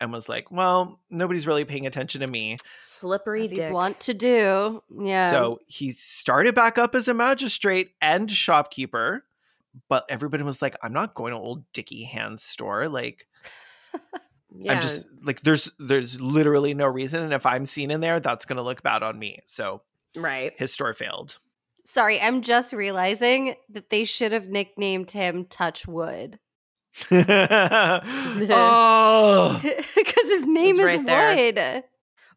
and 0.02 0.12
was 0.12 0.28
like, 0.28 0.50
Well, 0.50 1.00
nobody's 1.08 1.46
really 1.46 1.64
paying 1.64 1.86
attention 1.86 2.20
to 2.20 2.26
me. 2.26 2.58
Slippery 2.66 3.44
As 3.44 3.50
he's 3.50 3.58
dick. 3.60 3.72
want 3.72 4.00
to 4.00 4.14
do. 4.14 4.82
Yeah. 5.00 5.30
So 5.30 5.60
he 5.68 5.92
started 5.92 6.54
back 6.54 6.76
up 6.76 6.94
as 6.94 7.08
a 7.08 7.14
magistrate 7.14 7.92
and 8.02 8.30
shopkeeper. 8.30 9.24
But 9.88 10.04
everybody 10.10 10.42
was 10.42 10.60
like, 10.60 10.76
I'm 10.82 10.92
not 10.92 11.14
going 11.14 11.32
to 11.32 11.38
old 11.38 11.72
Dickie 11.72 12.04
Hand's 12.04 12.42
store. 12.42 12.88
Like, 12.88 13.26
yeah. 14.58 14.72
I'm 14.72 14.82
just 14.82 15.06
like, 15.22 15.40
there's 15.40 15.70
there's 15.78 16.20
literally 16.20 16.74
no 16.74 16.88
reason. 16.88 17.22
And 17.22 17.32
if 17.32 17.46
I'm 17.46 17.64
seen 17.64 17.90
in 17.90 18.00
there, 18.00 18.20
that's 18.20 18.44
gonna 18.44 18.62
look 18.62 18.82
bad 18.82 19.02
on 19.02 19.18
me. 19.18 19.38
So 19.44 19.82
right. 20.16 20.52
his 20.58 20.72
store 20.72 20.92
failed. 20.92 21.38
Sorry, 21.84 22.20
I'm 22.20 22.42
just 22.42 22.72
realizing 22.72 23.54
that 23.70 23.90
they 23.90 24.04
should 24.04 24.32
have 24.32 24.46
nicknamed 24.46 25.10
him 25.12 25.46
Touch 25.46 25.86
Wood. 25.86 26.38
oh, 28.50 29.60
Because 29.94 30.24
his 30.24 30.46
name 30.46 30.78
is 30.78 30.78
right 30.78 31.04
there. 31.06 31.34
Wood. 31.52 31.84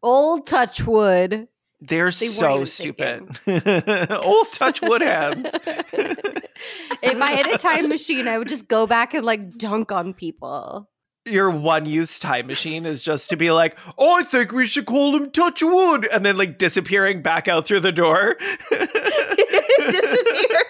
Old 0.02 0.46
Touchwood. 0.46 1.48
they're 1.80 2.10
They 2.10 2.28
so 2.28 2.64
stupid. 2.64 3.38
Old 4.10 4.52
touch 4.52 4.80
wood 4.82 5.02
hands. 5.02 5.50
if 5.54 7.20
I 7.20 7.32
had 7.32 7.46
a 7.48 7.58
time 7.58 7.88
machine, 7.88 8.28
I 8.28 8.38
would 8.38 8.48
just 8.48 8.68
go 8.68 8.86
back 8.86 9.14
and 9.14 9.24
like 9.24 9.56
dunk 9.58 9.92
on 9.92 10.14
people. 10.14 10.88
Your 11.24 11.50
one 11.50 11.86
use 11.86 12.18
time 12.20 12.46
machine 12.46 12.86
is 12.86 13.02
just 13.02 13.28
to 13.30 13.36
be 13.36 13.50
like, 13.50 13.76
oh, 13.98 14.14
I 14.14 14.22
think 14.22 14.52
we 14.52 14.66
should 14.66 14.86
call 14.86 15.16
him 15.16 15.30
Touchwood. 15.32 16.06
And 16.06 16.24
then 16.24 16.36
like 16.36 16.56
disappearing 16.58 17.20
back 17.22 17.48
out 17.48 17.66
through 17.66 17.80
the 17.80 17.90
door. 17.92 18.36
Disappear. 18.70 20.62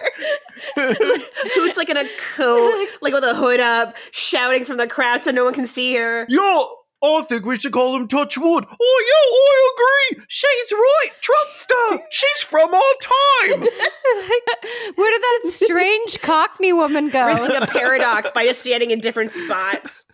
Who's 1.55 1.77
like 1.77 1.89
in 1.89 1.97
a 1.97 2.07
coat, 2.35 2.87
like 3.01 3.13
with 3.13 3.23
a 3.23 3.35
hood 3.35 3.59
up, 3.59 3.95
shouting 4.11 4.65
from 4.65 4.77
the 4.77 4.87
crowd 4.87 5.21
so 5.21 5.31
no 5.31 5.43
one 5.45 5.53
can 5.53 5.65
see 5.65 5.95
her. 5.95 6.25
Yo, 6.29 6.67
I 7.03 7.21
think 7.23 7.45
we 7.45 7.57
should 7.57 7.71
call 7.71 7.95
him 7.95 8.07
Touchwood. 8.07 8.65
Oh, 8.69 9.03
yeah, 9.07 10.15
I 10.15 10.15
agree. 10.17 10.25
She's 10.27 10.71
right. 10.71 11.09
Trust 11.21 11.71
her. 11.71 11.99
She's 12.09 12.43
from 12.43 12.73
our 12.73 12.93
time. 13.01 13.59
Where 14.95 15.11
did 15.11 15.21
that 15.21 15.51
strange 15.51 16.21
Cockney 16.21 16.73
woman 16.73 17.09
go? 17.09 17.25
Risking 17.25 17.61
a 17.61 17.67
paradox 17.67 18.31
by 18.31 18.45
just 18.45 18.59
standing 18.59 18.91
in 18.91 18.99
different 18.99 19.31
spots. 19.31 20.05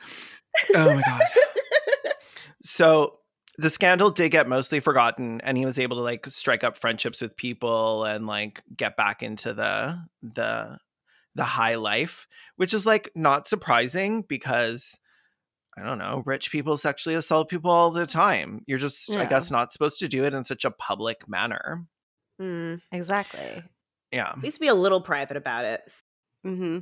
oh 0.76 0.96
my 0.96 1.02
god. 1.02 1.22
So 2.66 3.20
the 3.58 3.70
scandal 3.70 4.10
did 4.10 4.30
get 4.30 4.48
mostly 4.48 4.80
forgotten 4.80 5.40
and 5.42 5.58
he 5.58 5.66
was 5.66 5.78
able 5.80 5.98
to 5.98 6.04
like 6.04 6.26
strike 6.28 6.64
up 6.64 6.78
friendships 6.78 7.22
with 7.22 7.38
people 7.38 8.04
and 8.04 8.26
like 8.26 8.62
get 8.76 8.98
back 8.98 9.22
into 9.24 9.54
the 9.54 10.00
the 10.22 10.78
the 11.36 11.44
high 11.44 11.76
life, 11.76 12.28
which 12.58 12.74
is 12.74 12.86
like 12.86 13.10
not 13.16 13.48
surprising 13.48 14.24
because 14.28 15.00
I 15.78 15.84
don't 15.84 15.98
know, 15.98 16.22
rich 16.26 16.52
people 16.52 16.78
sexually 16.78 17.16
assault 17.16 17.50
people 17.50 17.72
all 17.72 17.90
the 17.92 18.06
time. 18.06 18.62
You're 18.68 18.78
just 18.80 19.16
I 19.16 19.26
guess 19.26 19.50
not 19.50 19.74
supposed 19.74 20.00
to 20.00 20.08
do 20.08 20.26
it 20.26 20.34
in 20.34 20.46
such 20.46 20.66
a 20.66 20.72
public 20.72 21.28
manner. 21.28 21.86
Hmm. 22.40 22.76
exactly. 22.92 23.64
Yeah. 24.12 24.30
At 24.30 24.40
least 24.44 24.60
be 24.60 24.68
a 24.68 24.74
little 24.76 25.02
private 25.02 25.38
about 25.38 25.66
it. 25.66 25.82
mm-hmm 26.46 26.80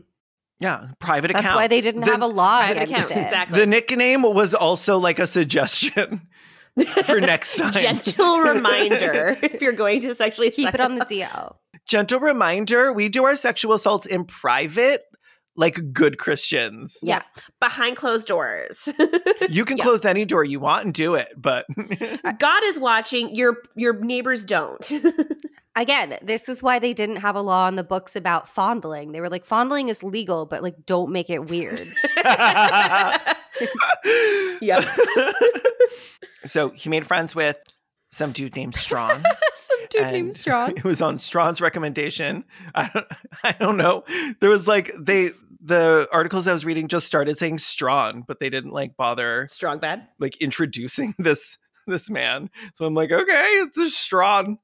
Yeah, 0.59 0.89
private 0.99 1.31
account. 1.31 1.43
That's 1.43 1.51
accounts. 1.53 1.55
why 1.61 1.67
they 1.67 1.81
didn't 1.81 2.01
The- 2.05 2.11
have 2.11 2.21
a 2.21 2.27
law 2.27 2.59
Private 2.59 2.83
against 2.83 3.05
accounts, 3.05 3.11
it. 3.11 3.17
exactly. 3.25 3.59
The 3.59 3.65
nickname 3.67 4.21
was 4.23 4.53
also 4.53 4.97
like 4.97 5.19
a 5.19 5.27
suggestion 5.27 6.27
for 7.05 7.19
next 7.21 7.57
time. 7.57 7.73
Gentle 7.73 8.39
reminder 8.41 9.37
if 9.41 9.61
you're 9.61 9.71
going 9.73 10.01
to 10.01 10.15
sexually 10.15 10.49
Keep 10.51 10.73
it 10.73 10.79
on 10.79 10.95
the 10.95 11.05
DL. 11.05 11.55
gentle 11.87 12.19
reminder 12.19 12.93
we 12.93 13.09
do 13.09 13.23
our 13.25 13.35
sexual 13.35 13.73
assaults 13.73 14.07
in 14.07 14.23
private 14.25 15.03
like 15.57 15.91
good 15.91 16.17
christians 16.17 16.97
Yeah, 17.03 17.23
behind 17.59 17.97
closed 17.97 18.25
doors. 18.27 18.87
you 19.49 19.65
can 19.65 19.77
Yeah. 19.77 19.83
close 19.83 20.05
any 20.05 20.23
door 20.23 20.45
you 20.45 20.59
want 20.61 20.85
and 20.85 20.93
do 20.93 21.15
it 21.15 21.27
but 21.35 21.65
God 22.39 22.63
is 22.65 22.79
watching. 22.79 23.35
Your 23.35 23.57
your 23.75 23.93
neighbors 23.99 24.45
don't. 24.45 24.89
Again, 25.75 26.17
this 26.21 26.49
is 26.49 26.61
why 26.61 26.79
they 26.79 26.93
didn't 26.93 27.17
have 27.17 27.35
a 27.35 27.41
law 27.41 27.67
in 27.69 27.75
the 27.75 27.83
books 27.83 28.15
about 28.17 28.47
fondling. 28.47 29.13
They 29.13 29.21
were 29.21 29.29
like, 29.29 29.45
fondling 29.45 29.87
is 29.89 30.03
legal, 30.03 30.45
but 30.45 30.61
like, 30.61 30.85
don't 30.85 31.11
make 31.11 31.29
it 31.29 31.49
weird. 31.49 31.87
Yep. 34.61 34.83
so 36.45 36.69
he 36.69 36.89
made 36.89 37.05
friends 37.05 37.35
with 37.35 37.57
some 38.11 38.31
dude 38.31 38.55
named 38.55 38.75
strong 38.75 39.23
Some 39.55 39.77
dude 39.89 40.01
and 40.01 40.11
named 40.13 40.37
Strong. 40.37 40.77
it 40.77 40.83
was 40.83 41.01
on 41.01 41.17
Strachan's 41.17 41.61
recommendation. 41.61 42.43
I 42.75 42.89
don't, 42.93 43.07
I 43.43 43.51
don't 43.53 43.77
know. 43.77 44.03
There 44.39 44.49
was 44.49 44.67
like 44.67 44.91
they 44.99 45.29
the 45.63 46.07
articles 46.11 46.47
I 46.47 46.53
was 46.53 46.65
reading 46.65 46.87
just 46.87 47.05
started 47.07 47.37
saying 47.37 47.59
Strachan, 47.59 48.23
but 48.27 48.39
they 48.39 48.49
didn't 48.49 48.71
like 48.71 48.97
bother 48.97 49.47
Strong 49.49 49.79
bad. 49.79 50.07
like 50.19 50.37
introducing 50.41 51.13
this 51.19 51.57
this 51.87 52.09
man. 52.09 52.49
So 52.73 52.85
I'm 52.85 52.93
like, 52.93 53.11
okay, 53.11 53.43
it's 53.61 53.77
a 53.77 53.89
Strachan. 53.89 54.57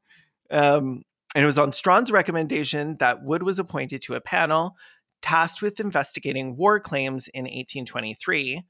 Um, 0.52 1.04
and 1.36 1.44
it 1.44 1.46
was 1.46 1.58
on 1.58 1.72
Strachan's 1.72 2.12
recommendation 2.12 2.96
that 3.00 3.24
Wood 3.24 3.44
was 3.44 3.60
appointed 3.60 4.02
to 4.04 4.16
a 4.16 4.22
panel 4.22 4.76
tasked 5.22 5.62
with 5.62 5.80
investigating 5.80 6.56
war 6.56 6.80
claims 6.80 7.28
in 7.30 7.44
1823. 7.44 8.64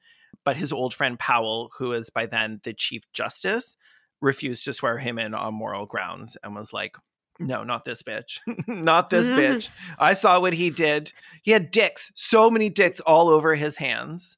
But 0.43 0.57
his 0.57 0.71
old 0.73 0.93
friend 0.93 1.17
Powell, 1.19 1.71
who 1.77 1.89
was 1.89 2.09
by 2.09 2.25
then 2.25 2.59
the 2.63 2.73
Chief 2.73 3.03
Justice, 3.13 3.77
refused 4.21 4.65
to 4.65 4.73
swear 4.73 4.97
him 4.97 5.19
in 5.19 5.33
on 5.33 5.53
moral 5.53 5.85
grounds 5.85 6.37
and 6.43 6.55
was 6.55 6.73
like, 6.73 6.95
no, 7.39 7.63
not 7.63 7.85
this 7.85 8.01
bitch. 8.01 8.39
not 8.67 9.09
this 9.09 9.29
Mhm. 9.29 9.37
bitch. 9.37 9.69
I 9.99 10.13
saw 10.13 10.39
what 10.39 10.53
he 10.53 10.69
did. 10.71 11.13
He 11.43 11.51
had 11.51 11.69
dicks, 11.69 12.11
so 12.15 12.49
many 12.49 12.69
dicks 12.69 12.99
all 13.01 13.29
over 13.29 13.53
his 13.55 13.77
hands. 13.77 14.37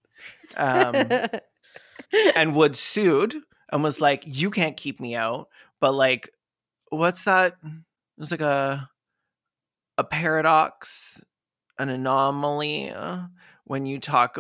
Um, 0.58 1.10
and 2.36 2.56
Wood 2.56 2.76
sued 2.76 3.36
and 3.72 3.84
was 3.84 4.02
like, 4.02 4.24
"You 4.26 4.52
can't 4.52 4.76
keep 4.76 5.00
me 5.00 5.16
out." 5.16 5.48
But 5.80 5.94
like, 5.94 6.30
what's 6.90 7.24
that? 7.24 7.56
It 7.64 8.20
was 8.20 8.32
like 8.32 8.42
a 8.42 8.90
a 9.98 10.04
paradox, 10.04 11.22
an 11.78 11.90
anomaly 11.90 12.92
uh, 12.92 13.24
when 13.66 13.86
you 13.86 14.00
talk 14.00 14.38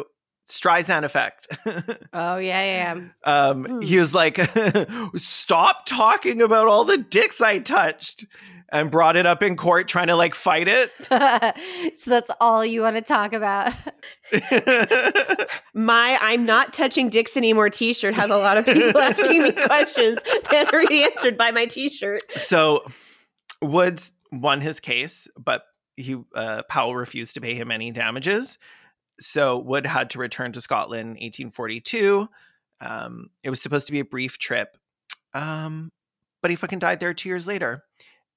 Streisand 0.49 1.03
effect. 1.03 1.47
oh 2.13 2.37
yeah, 2.37 2.95
yeah. 2.95 2.99
um, 3.23 3.81
he 3.81 3.99
was 3.99 4.15
like, 4.15 4.39
"Stop 5.15 5.85
talking 5.85 6.41
about 6.41 6.67
all 6.67 6.85
the 6.85 6.97
dicks 6.97 7.39
I 7.39 7.59
touched," 7.59 8.25
and 8.72 8.91
brought 8.91 9.15
it 9.15 9.26
up 9.26 9.41
in 9.41 9.55
court, 9.55 9.88
trying 9.88 10.07
to 10.07 10.15
like 10.15 10.36
fight 10.36 10.67
it. 10.67 10.91
so 11.97 12.09
that's 12.09 12.32
all 12.39 12.65
you 12.65 12.82
want 12.82 12.95
to 12.95 13.01
talk 13.01 13.34
about. 13.34 13.74
My 15.74 16.17
I'm 16.22 16.45
not 16.45 16.74
touching 16.74 17.09
dicks 17.09 17.36
anymore 17.36 17.70
t-shirt 17.70 18.13
has 18.13 18.30
a 18.30 18.38
lot 18.38 18.57
of 18.57 18.65
people 18.65 18.99
asking 19.01 19.43
me 19.43 19.51
questions 19.51 20.20
that 20.51 20.74
are 20.74 20.91
answered 20.91 21.38
by 21.38 21.51
my 21.51 21.65
t-shirt. 21.65 22.32
so 22.32 22.84
Woods 23.61 24.11
won 24.32 24.61
his 24.61 24.80
case, 24.80 25.28
but 25.38 25.63
he 25.97 26.17
uh, 26.36 26.63
Powell 26.70 26.95
refused 26.95 27.34
to 27.34 27.41
pay 27.41 27.55
him 27.55 27.72
any 27.72 27.91
damages. 27.91 28.57
So 29.20 29.57
Wood 29.57 29.86
had 29.86 30.11
to 30.11 30.20
return 30.20 30.53
to 30.53 30.61
Scotland 30.61 31.01
in 31.01 31.26
1842. 31.26 32.30
Um, 32.82 33.30
it 33.43 33.49
was 33.49 33.61
supposed 33.61 33.88
to 33.88 33.91
be 33.91 33.99
a 33.99 34.05
brief 34.05 34.38
trip, 34.38 34.78
um, 35.34 35.91
but 36.41 36.51
he 36.51 36.55
fucking 36.55 36.80
died 36.80 37.01
there 37.01 37.13
two 37.13 37.28
years 37.28 37.47
later 37.47 37.84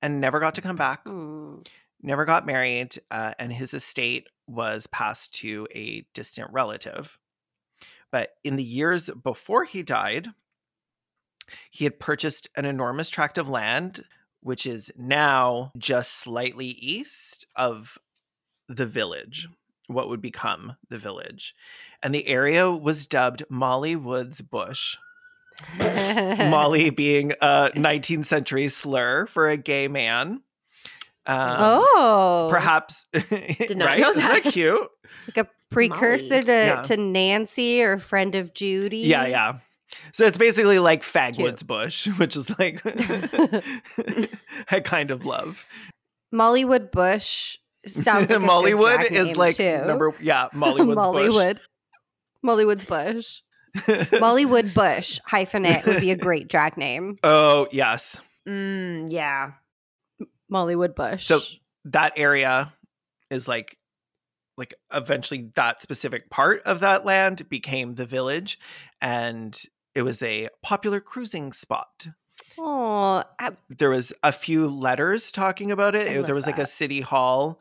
and 0.02 0.20
never 0.20 0.40
got 0.40 0.56
to 0.56 0.62
come 0.62 0.76
back. 0.76 1.06
Hmm. 1.06 1.60
Never 2.02 2.24
got 2.24 2.46
married, 2.46 2.96
uh, 3.12 3.34
and 3.38 3.52
his 3.52 3.74
estate 3.74 4.26
was 4.48 4.88
passed 4.88 5.34
to 5.34 5.68
a 5.72 6.04
distant 6.14 6.50
relative. 6.52 7.16
But 8.10 8.30
in 8.42 8.56
the 8.56 8.64
years 8.64 9.08
before 9.10 9.64
he 9.64 9.84
died, 9.84 10.28
he 11.70 11.84
had 11.84 12.00
purchased 12.00 12.48
an 12.56 12.64
enormous 12.64 13.08
tract 13.08 13.38
of 13.38 13.48
land, 13.48 14.04
which 14.40 14.66
is 14.66 14.92
now 14.96 15.70
just 15.78 16.12
slightly 16.12 16.66
east 16.66 17.46
of 17.54 17.98
the 18.68 18.86
village, 18.86 19.48
what 19.86 20.08
would 20.08 20.20
become 20.20 20.76
the 20.88 20.98
village. 20.98 21.54
And 22.02 22.14
the 22.14 22.26
area 22.26 22.70
was 22.70 23.06
dubbed 23.06 23.44
Molly 23.48 23.94
Woods 23.94 24.40
Bush. 24.40 24.96
Molly 26.50 26.90
being 26.90 27.32
a 27.40 27.70
19th 27.74 28.26
century 28.26 28.68
slur 28.68 29.26
for 29.26 29.48
a 29.48 29.56
gay 29.56 29.88
man. 29.88 30.42
Um, 31.24 31.48
oh, 31.50 32.48
perhaps 32.50 33.06
Did 33.12 33.76
not 33.76 33.84
right? 33.86 34.00
know 34.00 34.10
Isn't 34.10 34.22
that. 34.22 34.42
cute? 34.44 34.88
like 35.28 35.46
a 35.46 35.48
precursor 35.70 36.42
to, 36.42 36.52
Yeah. 36.52 36.82
to 36.82 36.96
Nancy 36.96 37.80
or 37.82 37.98
friend 37.98 38.34
of 38.34 38.52
Judy. 38.54 38.98
Yeah, 38.98 39.26
yeah. 39.26 39.58
So 40.12 40.24
it's 40.24 40.38
basically 40.38 40.78
like 40.78 41.02
Fagwoods 41.02 41.64
Bush, 41.66 42.06
which 42.18 42.34
is 42.34 42.50
like 42.58 42.82
a 44.70 44.80
kind 44.80 45.10
of 45.10 45.24
love. 45.26 45.64
Mollywood 46.34 46.90
Bush 46.90 47.58
sounds 47.86 48.30
like 48.30 48.40
Mollywood 48.40 49.10
is 49.10 49.36
like 49.36 49.56
too. 49.56 49.84
number 49.86 50.14
yeah, 50.20 50.48
Mollywood's 50.54 50.96
Mollywood. 50.96 51.58
Mollywood's 52.44 52.84
Bush. 52.86 53.40
Bush. 53.86 54.08
Mollywood 54.10 54.74
Bush 54.74 55.18
hyphenate 55.28 55.86
would 55.86 56.00
be 56.00 56.10
a 56.10 56.16
great 56.16 56.48
drag 56.48 56.76
name. 56.76 57.16
oh 57.24 57.68
yes, 57.72 58.20
Mm, 58.48 59.06
yeah. 59.10 59.52
Mollywood 60.52 60.94
Bush. 60.94 61.26
So- 61.26 61.40
that 61.84 62.12
area 62.16 62.72
is 63.30 63.48
like 63.48 63.76
like 64.56 64.74
eventually 64.92 65.50
that 65.56 65.82
specific 65.82 66.28
part 66.30 66.62
of 66.62 66.80
that 66.80 67.04
land 67.04 67.48
became 67.48 67.94
the 67.94 68.04
village, 68.06 68.58
and 69.00 69.60
it 69.94 70.02
was 70.02 70.22
a 70.22 70.48
popular 70.62 71.00
cruising 71.00 71.52
spot. 71.52 72.06
oh, 72.58 73.24
I- 73.40 73.56
there 73.70 73.90
was 73.90 74.12
a 74.22 74.30
few 74.32 74.68
letters 74.68 75.32
talking 75.32 75.70
about 75.72 75.94
it. 75.94 76.06
I 76.08 76.12
It- 76.12 76.16
love 76.18 76.26
there 76.26 76.34
was 76.34 76.46
like 76.46 76.58
a 76.58 76.66
city 76.66 77.00
hall 77.00 77.58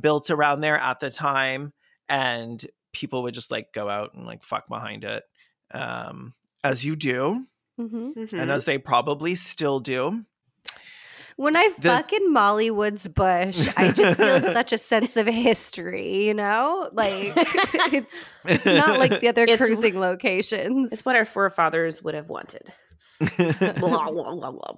built 0.00 0.30
around 0.30 0.60
there 0.62 0.76
at 0.78 1.00
the 1.00 1.10
time, 1.10 1.72
and 2.08 2.62
people 2.92 3.22
would 3.22 3.32
just 3.34 3.50
like 3.50 3.72
go 3.72 3.88
out 3.88 4.12
and 4.14 4.26
like 4.26 4.42
fuck 4.44 4.68
behind 4.68 5.04
it, 5.04 5.22
um, 5.72 6.34
as 6.64 6.84
you 6.84 6.96
do, 6.96 7.46
mhm. 7.80 8.14
Mhm. 8.14 8.32
and 8.40 8.50
as 8.50 8.64
they 8.64 8.78
probably 8.78 9.34
still 9.34 9.80
do. 9.80 10.24
when 11.36 11.56
I 11.56 11.68
This- 11.78 11.90
fucking 11.90 12.28
Mollywood's 12.30 13.08
Bush, 13.08 13.66
I 13.76 13.90
just 13.90 14.18
feel 14.18 14.40
such 14.52 14.72
a 14.72 14.78
sense 14.78 15.16
of 15.16 15.26
history. 15.26 16.26
You 16.26 16.34
know, 16.34 16.90
like 16.92 17.12
it's 17.92 18.38
it's 18.44 18.64
not 18.66 18.98
like 18.98 19.20
the 19.20 19.28
other 19.28 19.42
It's- 19.44 19.58
cruising 19.58 19.98
locations. 19.98 20.92
it's 20.92 21.04
what 21.04 21.16
our 21.16 21.24
forefathers 21.24 22.02
would 22.02 22.14
have 22.14 22.28
wanted. 22.28 22.72
Blah, 23.20 24.10
blah, 24.10 24.34
blah, 24.34 24.50
blah. 24.50 24.74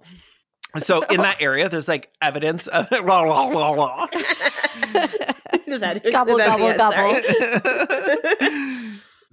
so 0.79 1.01
in 1.03 1.21
that 1.23 1.41
area, 1.41 1.69
there's 1.69 1.89
like 1.89 2.11
evidence 2.21 2.67
of 2.67 2.89
blah, 2.91 3.01
blah, 3.03 3.51
blah, 3.51 3.75
blah. 3.75 4.07
Does 5.67 5.81
that 5.81 6.03
Gobble, 6.13 6.37
does 6.37 6.47
that- 6.47 6.77
gobble, 6.77 7.13
yeah, 7.13 8.39
sorry. 8.39 8.74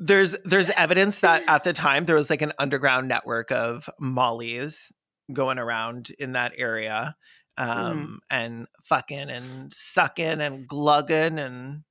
There's 0.04 0.36
there's 0.44 0.70
evidence 0.72 1.20
that 1.20 1.44
at 1.48 1.64
the 1.64 1.74
time 1.74 2.06
there 2.06 2.16
was 2.16 2.30
like 2.30 2.42
an 2.42 2.52
underground 2.58 3.08
network 3.08 3.52
of 3.52 3.88
mollies 4.00 4.92
going 5.32 5.60
around 5.60 6.10
in 6.20 6.32
that 6.34 6.54
area 6.58 7.16
um 7.58 8.20
and 8.32 8.66
fucking 8.90 9.30
and 9.30 9.72
sucking 9.74 10.42
and 10.42 10.68
glugging 10.68 11.38
and 11.40 11.84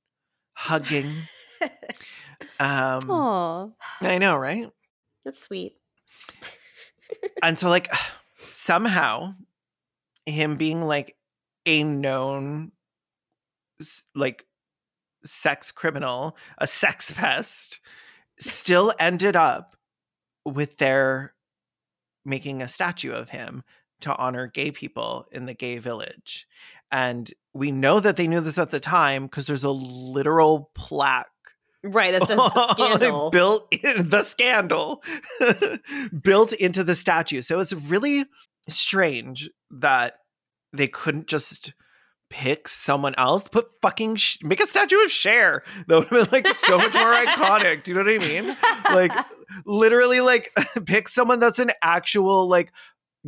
hugging. 0.53 1.13
Um 2.59 3.01
Oh, 3.09 3.73
i 4.01 4.17
know 4.17 4.35
right? 4.35 4.67
That's 5.23 5.39
sweet. 5.39 5.73
and 7.43 7.57
so 7.57 7.69
like 7.69 7.87
somehow 8.35 9.35
him 10.25 10.55
being 10.57 10.81
like 10.81 11.15
a 11.67 11.83
known 11.83 12.71
like 14.15 14.45
sex 15.23 15.71
criminal 15.71 16.35
a 16.57 16.67
sex 16.67 17.11
pest 17.15 17.79
still 18.39 18.93
ended 18.99 19.35
up 19.35 19.75
with 20.45 20.77
their 20.77 21.33
making 22.25 22.61
a 22.61 22.67
statue 22.67 23.11
of 23.11 23.29
him 23.29 23.63
to 23.99 24.15
honor 24.17 24.47
gay 24.47 24.71
people 24.71 25.27
in 25.31 25.45
the 25.45 25.53
gay 25.53 25.77
village 25.77 26.47
and 26.91 27.31
we 27.53 27.71
know 27.71 27.99
that 27.99 28.17
they 28.17 28.27
knew 28.27 28.41
this 28.41 28.57
at 28.57 28.71
the 28.71 28.79
time 28.79 29.25
because 29.25 29.47
there's 29.47 29.63
a 29.63 29.71
literal 29.71 30.71
plaque 30.73 31.27
Right. 31.83 32.11
That 32.11 32.27
says 32.27 32.37
the 32.37 32.67
scandal. 32.73 33.31
built 33.31 33.73
in 33.73 34.09
the 34.09 34.23
scandal 34.23 35.03
built 36.21 36.53
into 36.53 36.83
the 36.83 36.95
statue. 36.95 37.41
So 37.41 37.59
it's 37.59 37.73
really 37.73 38.25
strange 38.69 39.49
that 39.71 40.15
they 40.73 40.87
couldn't 40.87 41.27
just 41.27 41.73
pick 42.31 42.67
someone 42.67 43.13
else, 43.17 43.43
put 43.47 43.67
fucking 43.81 44.15
sh- 44.15 44.37
make 44.41 44.59
a 44.59 44.65
statue 44.65 44.97
of 45.03 45.11
Cher. 45.11 45.63
That 45.87 45.95
would 45.99 46.07
have 46.07 46.31
been 46.31 46.43
like 46.43 46.55
so 46.55 46.77
much 46.77 46.93
more 46.93 47.13
iconic. 47.25 47.83
Do 47.83 47.91
you 47.91 47.97
know 47.97 48.03
what 48.11 48.23
I 48.23 48.27
mean? 48.27 48.57
Like 48.85 49.11
literally, 49.65 50.21
like 50.21 50.51
pick 50.85 51.07
someone 51.09 51.39
that's 51.39 51.59
an 51.59 51.71
actual 51.83 52.47
like 52.47 52.71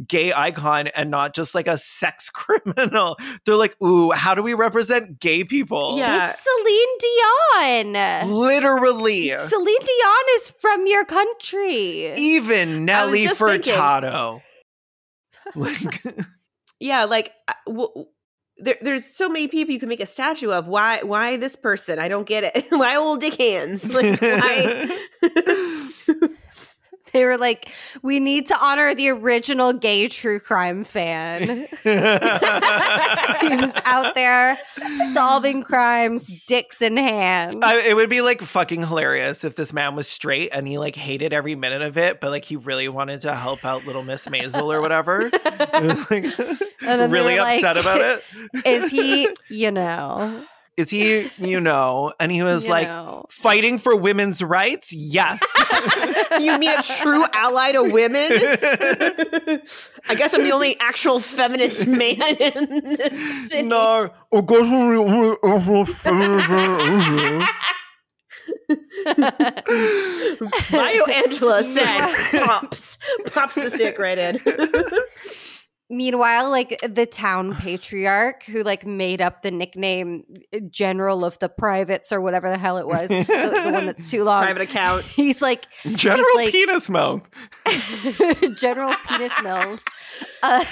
gay 0.07 0.33
icon 0.33 0.87
and 0.87 1.11
not 1.11 1.35
just 1.35 1.53
like 1.53 1.67
a 1.67 1.77
sex 1.77 2.29
criminal. 2.31 3.15
They're 3.45 3.55
like, 3.55 3.79
ooh, 3.83 4.09
how 4.09 4.33
do 4.33 4.41
we 4.41 4.55
represent 4.55 5.19
gay 5.19 5.43
people? 5.43 5.99
Yeah. 5.99 6.31
it's 6.31 6.43
Celine 6.43 7.93
Dion. 7.93 8.31
Literally. 8.31 9.29
Celine 9.37 9.65
Dion 9.85 10.23
is 10.37 10.53
from 10.59 10.87
your 10.87 11.05
country. 11.05 12.13
even 12.13 12.85
Nelly 12.85 13.25
just 13.25 13.37
thinking- 13.39 13.73
Furtado. 13.75 14.41
Like, 15.55 16.03
yeah. 16.79 17.03
Like, 17.03 17.31
uh, 17.47 17.53
w- 17.67 18.05
there, 18.63 18.77
there's 18.81 19.05
so 19.05 19.29
many 19.29 19.47
people 19.47 19.73
you 19.73 19.79
can 19.79 19.89
make 19.89 19.99
a 19.99 20.05
statue 20.05 20.51
of. 20.51 20.67
Why? 20.67 21.01
Why 21.03 21.37
this 21.37 21.55
person? 21.55 21.99
I 21.99 22.07
don't 22.07 22.25
get 22.25 22.43
it. 22.43 22.65
why 22.69 22.95
old 22.95 23.21
dick 23.21 23.35
hands? 23.35 23.91
Like, 23.93 24.21
why? 24.21 25.07
they 27.13 27.25
were 27.25 27.37
like, 27.37 27.69
we 28.01 28.19
need 28.19 28.47
to 28.47 28.57
honor 28.59 28.93
the 28.95 29.09
original 29.09 29.73
gay 29.73 30.07
true 30.07 30.39
crime 30.39 30.83
fan. 30.83 31.67
he 31.83 31.89
was 31.89 33.73
out 33.85 34.15
there 34.15 34.57
solving 35.13 35.63
crimes, 35.63 36.31
dicks 36.47 36.81
in 36.81 36.97
hand. 36.97 37.63
I, 37.63 37.79
it 37.81 37.95
would 37.95 38.09
be 38.09 38.21
like 38.21 38.41
fucking 38.41 38.85
hilarious 38.87 39.43
if 39.43 39.55
this 39.55 39.73
man 39.73 39.95
was 39.95 40.07
straight 40.07 40.49
and 40.51 40.67
he 40.67 40.77
like 40.77 40.95
hated 40.95 41.33
every 41.33 41.55
minute 41.55 41.81
of 41.81 41.97
it, 41.97 42.19
but 42.19 42.31
like 42.31 42.45
he 42.45 42.55
really 42.55 42.89
wanted 42.89 43.21
to 43.21 43.35
help 43.35 43.63
out 43.63 43.85
little 43.85 44.03
Miss 44.03 44.27
Maisel 44.27 44.73
or 44.73 44.81
whatever. 44.81 45.29
like, 46.09 46.39
And 46.39 47.01
then 47.01 47.11
really 47.11 47.35
were 47.35 47.41
like, 47.41 47.63
upset 47.63 47.77
about 47.77 48.01
it. 48.01 48.23
Is 48.65 48.91
he, 48.91 49.29
you 49.49 49.71
know, 49.71 50.45
Is 50.75 50.89
he, 50.89 51.29
you 51.37 51.59
know? 51.59 52.13
And 52.19 52.31
he 52.31 52.41
was 52.41 52.63
you 52.63 52.71
like, 52.71 52.87
know. 52.87 53.25
fighting 53.29 53.77
for 53.77 53.95
women's 53.95 54.41
rights? 54.41 54.91
Yes. 54.91 55.39
you 56.39 56.57
mean 56.57 56.77
a 56.77 56.81
true 56.81 57.25
ally 57.31 57.73
to 57.73 57.83
women? 57.83 58.27
I 60.09 60.15
guess 60.15 60.33
I'm 60.33 60.43
the 60.43 60.51
only 60.51 60.79
actual 60.79 61.19
feminist 61.19 61.85
man 61.85 62.21
in 62.21 62.83
this 62.85 63.49
city. 63.49 63.63
no. 63.63 64.09
Bio 70.71 71.03
Angela 71.05 71.63
said 71.63 72.15
pops. 72.45 72.97
Pops 73.27 73.55
the 73.55 73.69
stick 73.69 73.99
right 73.99 74.17
in. 74.17 74.39
Meanwhile, 75.95 76.49
like 76.49 76.79
the 76.87 77.05
town 77.05 77.55
patriarch 77.55 78.43
who 78.43 78.63
like 78.63 78.85
made 78.85 79.21
up 79.21 79.43
the 79.43 79.51
nickname 79.51 80.23
uh, 80.53 80.59
General 80.69 81.23
of 81.23 81.37
the 81.39 81.49
Privates 81.49 82.11
or 82.11 82.19
whatever 82.19 82.49
the 82.49 82.57
hell 82.57 82.77
it 82.77 82.87
was, 82.87 83.09
the, 83.09 83.23
the 83.23 83.71
one 83.71 83.85
that's 83.85 84.09
too 84.09 84.23
long. 84.23 84.43
Private 84.43 84.63
accounts. 84.63 85.15
He's 85.15 85.41
like 85.41 85.65
General 85.95 86.25
like- 86.35 86.51
Penis 86.51 86.89
Mouth. 86.89 87.21
General 88.57 88.95
Penis 89.07 89.31
Mills. 89.43 89.85
Uh, 90.41 90.63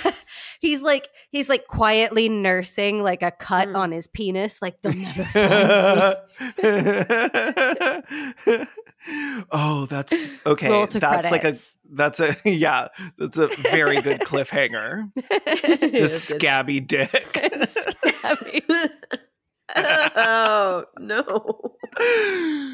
he's 0.62 0.82
like 0.82 1.10
he's 1.32 1.50
like 1.50 1.68
quietly 1.68 2.30
nursing 2.30 3.04
like 3.04 3.22
a 3.24 3.32
cut 3.32 3.68
Mm. 3.68 3.78
on 3.78 3.92
his 3.92 4.08
penis, 4.08 4.62
like 4.62 4.82
they'll 4.82 4.94
never 4.94 5.24
find 5.26 6.16
oh, 9.52 9.86
that's 9.90 10.28
okay. 10.46 10.86
That's 10.94 11.32
like 11.32 11.44
a 11.44 11.54
that's 11.92 12.20
a 12.20 12.38
yeah, 12.46 12.88
that's 13.18 13.38
a 13.38 13.48
very 13.48 14.02
good 14.02 14.22
cliffhanger. 14.26 15.12
the 15.16 16.08
scabby 16.08 16.80
dick. 16.80 17.10
scabby. 17.68 18.64
oh 19.76 20.86
no. 21.00 21.74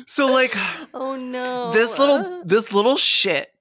so 0.08 0.32
like 0.32 0.56
oh 0.94 1.16
no! 1.16 1.72
this 1.74 1.98
little 1.98 2.44
this 2.46 2.74
little 2.74 2.98
shit, 2.98 3.52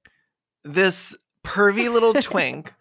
this 0.64 1.16
pervy 1.45 1.91
little 1.93 2.14
twink 2.14 2.74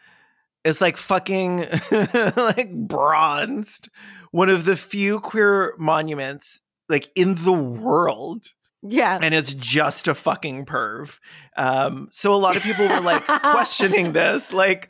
is 0.66 0.82
like 0.82 0.98
fucking 0.98 1.66
like 2.36 2.74
bronzed 2.74 3.90
one 4.32 4.50
of 4.50 4.66
the 4.66 4.76
few 4.76 5.22
queer 5.22 5.74
monuments 5.78 6.60
like 6.90 7.10
in 7.16 7.36
the 7.36 7.54
world 7.54 8.52
yeah. 8.88 9.18
and 9.22 9.34
it's 9.34 9.54
just 9.54 10.08
a 10.08 10.14
fucking 10.14 10.66
perv. 10.66 11.18
Um, 11.58 12.10
so 12.12 12.34
a 12.34 12.38
lot 12.38 12.56
of 12.56 12.64
people 12.64 12.88
were 12.88 13.02
like 13.02 13.26
questioning 13.28 14.14
this, 14.14 14.54
like, 14.54 14.90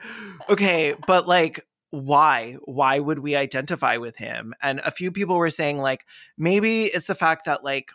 okay, 0.49 0.95
but 1.07 1.27
like, 1.27 1.61
why? 1.91 2.57
Why 2.65 2.99
would 2.99 3.19
we 3.19 3.35
identify 3.35 3.97
with 3.97 4.17
him? 4.17 4.53
And 4.61 4.81
a 4.83 4.91
few 4.91 5.11
people 5.11 5.37
were 5.37 5.49
saying, 5.49 5.77
like, 5.77 6.05
maybe 6.37 6.85
it's 6.85 7.07
the 7.07 7.15
fact 7.15 7.45
that 7.45 7.63
like 7.63 7.91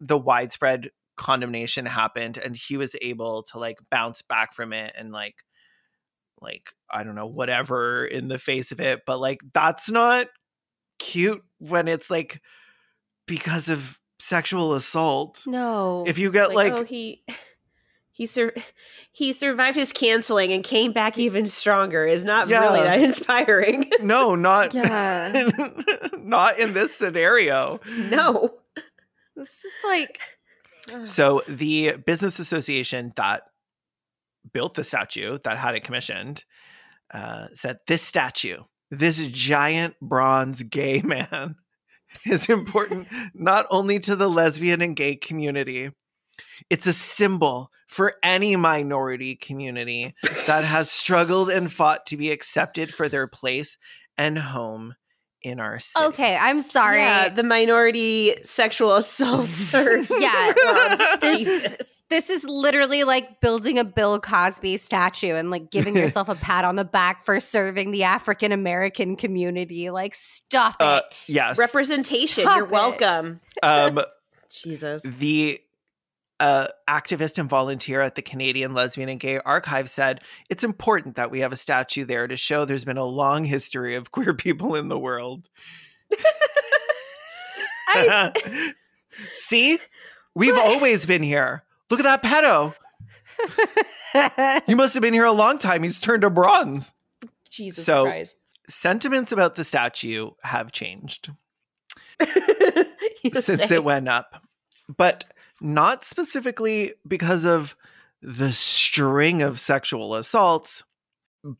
the 0.00 0.18
widespread 0.18 0.90
condemnation 1.16 1.86
happened 1.86 2.36
and 2.36 2.56
he 2.56 2.76
was 2.76 2.96
able 3.00 3.42
to 3.44 3.58
like 3.58 3.78
bounce 3.90 4.22
back 4.22 4.52
from 4.52 4.72
it 4.72 4.92
and 4.98 5.12
like 5.12 5.36
like 6.42 6.70
I 6.90 7.04
don't 7.04 7.14
know 7.14 7.26
whatever 7.26 8.04
in 8.04 8.28
the 8.28 8.38
face 8.38 8.72
of 8.72 8.80
it 8.80 9.02
but 9.06 9.18
like 9.20 9.40
that's 9.52 9.90
not 9.90 10.26
cute 10.98 11.42
when 11.58 11.88
it's 11.88 12.10
like 12.10 12.40
because 13.26 13.68
of 13.68 13.98
sexual 14.18 14.74
assault 14.74 15.42
No. 15.46 16.04
if 16.06 16.18
you 16.18 16.30
get 16.30 16.54
like, 16.54 16.72
oh 16.72 16.84
he 16.84 17.24
he 18.12 18.26
sur- 18.26 18.54
he 19.12 19.32
survived 19.32 19.76
his 19.76 19.92
canceling 19.92 20.52
and 20.52 20.62
came 20.62 20.92
back 20.92 21.18
even 21.18 21.46
stronger 21.46 22.04
is 22.04 22.24
not 22.24 22.46
really 22.48 22.80
that 22.80 23.00
inspiring. 23.02 23.90
no 24.02 24.34
not 24.34 24.74
yeah. 24.74 25.48
not 26.18 26.58
in 26.58 26.74
this 26.74 26.94
scenario 26.94 27.80
no. 28.08 28.54
this 29.34 29.48
is 29.48 29.72
like 29.84 30.18
so 31.04 31.42
the 31.48 31.92
business 32.04 32.38
association 32.38 33.12
that 33.16 33.42
built 34.52 34.74
the 34.74 34.84
statue 34.84 35.38
that 35.44 35.58
had 35.58 35.74
it 35.74 35.84
commissioned 35.84 36.44
uh, 37.12 37.46
said 37.52 37.78
this 37.86 38.02
statue 38.02 38.58
this 38.90 39.26
giant 39.28 39.94
bronze 40.00 40.62
gay 40.62 41.02
man 41.04 41.56
is 42.26 42.48
important 42.48 43.08
not 43.34 43.66
only 43.70 43.98
to 43.98 44.16
the 44.16 44.28
lesbian 44.28 44.82
and 44.82 44.96
gay 44.96 45.16
community 45.16 45.90
it's 46.70 46.86
a 46.86 46.92
symbol 46.92 47.70
for 47.88 48.14
any 48.22 48.56
minority 48.56 49.36
community 49.36 50.14
that 50.46 50.64
has 50.64 50.90
struggled 50.90 51.50
and 51.50 51.72
fought 51.72 52.06
to 52.06 52.16
be 52.16 52.30
accepted 52.30 52.92
for 52.92 53.08
their 53.08 53.26
place 53.26 53.76
and 54.16 54.38
home 54.38 54.94
in 55.42 55.58
our 55.60 55.78
city. 55.78 56.04
okay. 56.06 56.36
I'm 56.36 56.62
sorry. 56.62 57.00
Yeah, 57.00 57.28
the 57.28 57.42
minority 57.42 58.34
sexual 58.42 58.94
assaulters. 58.96 60.08
Yeah, 60.10 60.52
Um, 60.68 60.98
this 61.20 61.46
is- 61.46 61.98
this 62.08 62.28
is 62.28 62.44
literally 62.44 63.04
like 63.04 63.40
building 63.40 63.78
a 63.78 63.84
Bill 63.84 64.20
Cosby 64.20 64.76
statue 64.76 65.34
and 65.34 65.50
like 65.50 65.70
giving 65.70 65.96
yourself 66.02 66.28
a 66.28 66.34
pat 66.34 66.62
on 66.62 66.76
the 66.76 66.84
back 66.84 67.24
for 67.24 67.40
serving 67.40 67.90
the 67.90 68.02
African 68.02 68.52
American 68.52 69.16
community. 69.16 69.88
Like, 69.88 70.14
stop 70.14 70.76
Uh, 70.78 71.00
it. 71.06 71.24
yes. 71.30 71.56
representation. 71.56 72.44
Stop 72.44 72.56
You're 72.56 72.66
it. 72.66 72.70
welcome. 72.70 73.40
um, 73.62 74.00
Jesus. 74.50 75.02
the 75.04 75.58
uh, 76.42 76.66
activist 76.88 77.38
and 77.38 77.48
volunteer 77.48 78.00
at 78.00 78.16
the 78.16 78.22
Canadian 78.22 78.72
Lesbian 78.72 79.08
and 79.08 79.20
Gay 79.20 79.38
Archive 79.38 79.88
said 79.88 80.20
it's 80.50 80.64
important 80.64 81.14
that 81.14 81.30
we 81.30 81.38
have 81.38 81.52
a 81.52 81.56
statue 81.56 82.04
there 82.04 82.26
to 82.26 82.36
show 82.36 82.64
there's 82.64 82.84
been 82.84 82.98
a 82.98 83.04
long 83.04 83.44
history 83.44 83.94
of 83.94 84.10
queer 84.10 84.34
people 84.34 84.74
in 84.74 84.88
the 84.88 84.98
world. 84.98 85.48
I, 87.88 88.72
See, 89.32 89.78
we've 90.34 90.58
always 90.58 91.06
been 91.06 91.22
here. 91.22 91.62
Look 91.90 92.00
at 92.00 92.20
that 92.20 92.22
pedo. 92.22 92.74
He 94.66 94.74
must 94.74 94.92
have 94.92 95.00
been 95.00 95.14
here 95.14 95.24
a 95.24 95.32
long 95.32 95.56
time. 95.56 95.82
He's 95.82 95.98
turned 95.98 96.20
to 96.20 96.28
bronze. 96.28 96.92
Jesus 97.48 97.86
So- 97.86 98.04
Christ. 98.04 98.36
Sentiments 98.68 99.32
about 99.32 99.54
the 99.54 99.64
statue 99.64 100.30
have 100.42 100.70
changed 100.70 101.30
since 103.32 103.68
say. 103.68 103.74
it 103.76 103.84
went 103.84 104.08
up, 104.08 104.42
but 104.94 105.24
not 105.62 106.04
specifically 106.04 106.94
because 107.06 107.44
of 107.44 107.76
the 108.20 108.52
string 108.52 109.42
of 109.42 109.58
sexual 109.58 110.14
assaults, 110.14 110.82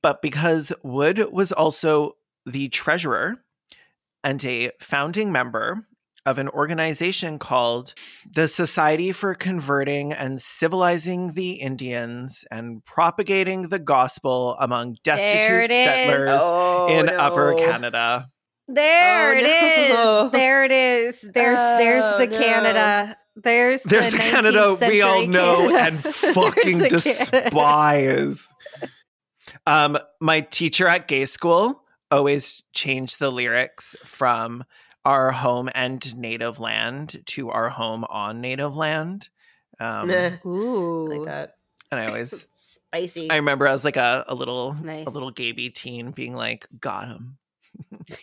but 0.03 0.21
because 0.23 0.73
Wood 0.83 1.29
was 1.33 1.53
also 1.53 2.17
the 2.47 2.69
treasurer 2.69 3.37
and 4.25 4.45
a 4.45 4.71
founding 4.81 5.33
member 5.33 5.87
of 6.25 6.39
an 6.39 6.49
organization 6.51 7.37
called 7.39 7.95
the 8.33 8.47
Society 8.47 9.11
for 9.11 9.35
Converting 9.35 10.13
and 10.13 10.41
Civilizing 10.41 11.33
the 11.33 11.55
Indians 11.55 12.45
and 12.49 12.85
Propagating 12.85 13.71
the 13.71 13.81
Gospel 13.81 14.55
Among 14.61 14.99
Destitute. 15.03 15.71
Settlers 15.71 16.39
Oh, 16.41 16.87
in 16.97 17.09
Upper. 17.09 17.55
Canada. 17.57 18.29
There 18.69 19.33
Oh, 19.35 19.37
it 19.37 19.45
is. 19.45 19.95
no. 19.95 20.29
There 20.29 20.65
it 20.65 20.71
is. 20.71 21.21
There's 21.23 21.59
there's 21.59 22.05
Oh, 22.07 22.19
the 22.19 22.27
no. 22.29 22.39
Canada. 22.39 23.17
There's 23.37 23.83
There's 23.83 24.13
the 24.13 24.19
Canada 24.19 24.59
19th 24.59 24.89
we 24.89 25.03
all 25.03 25.27
know 25.27 25.69
Canada. 25.71 25.79
and 25.87 26.01
fucking 26.05 26.79
There's 26.79 27.05
despise. 27.05 28.53
Um, 29.67 29.99
my 30.21 30.41
teacher 30.43 30.87
at 30.87 31.09
gay 31.09 31.25
school 31.27 31.83
always 32.11 32.63
changed 32.75 33.19
the 33.19 33.31
lyrics 33.31 33.97
from 34.05 34.65
our 35.05 35.33
home 35.33 35.69
and 35.75 36.15
native 36.17 36.61
land 36.61 37.23
to 37.27 37.51
our 37.51 37.69
home 37.71 38.05
on 38.09 38.41
native 38.41 38.77
land. 38.77 39.29
Um, 39.81 40.09
Nah, 40.09 40.29
Ooh. 40.47 41.09
like 41.09 41.27
that. 41.27 41.55
and 41.91 42.01
I 42.01 42.07
always, 42.09 42.49
Spicy. 42.55 43.31
I 43.31 43.37
remember 43.37 43.67
as 43.67 43.83
like 43.85 43.97
a, 43.97 44.25
a 44.29 44.35
little, 44.35 44.75
Nice. 44.75 45.07
a 45.07 45.11
little 45.11 45.31
gaby 45.31 45.71
teen 45.71 46.11
being 46.11 46.35
like, 46.35 46.69
"Got 46.81 47.09
him, 47.09 47.39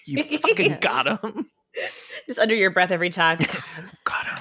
you 0.05 0.23
fucking 0.37 0.77
got 0.79 1.07
him, 1.07 1.49
Just 2.27 2.39
under 2.39 2.55
your 2.55 2.69
breath 2.71 2.91
every 2.91 3.09
time. 3.09 3.39
got 4.05 4.25
him, 4.27 4.37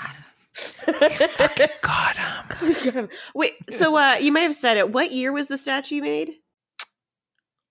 got 1.82 2.16
him." 2.16 3.08
Wait, 3.34 3.54
so 3.76 3.96
uh, 3.96 4.16
you 4.20 4.32
might 4.32 4.40
have 4.42 4.54
said 4.54 4.76
it. 4.76 4.90
What 4.92 5.10
year 5.12 5.32
was 5.32 5.46
the 5.48 5.56
statue 5.58 6.00
made? 6.00 6.32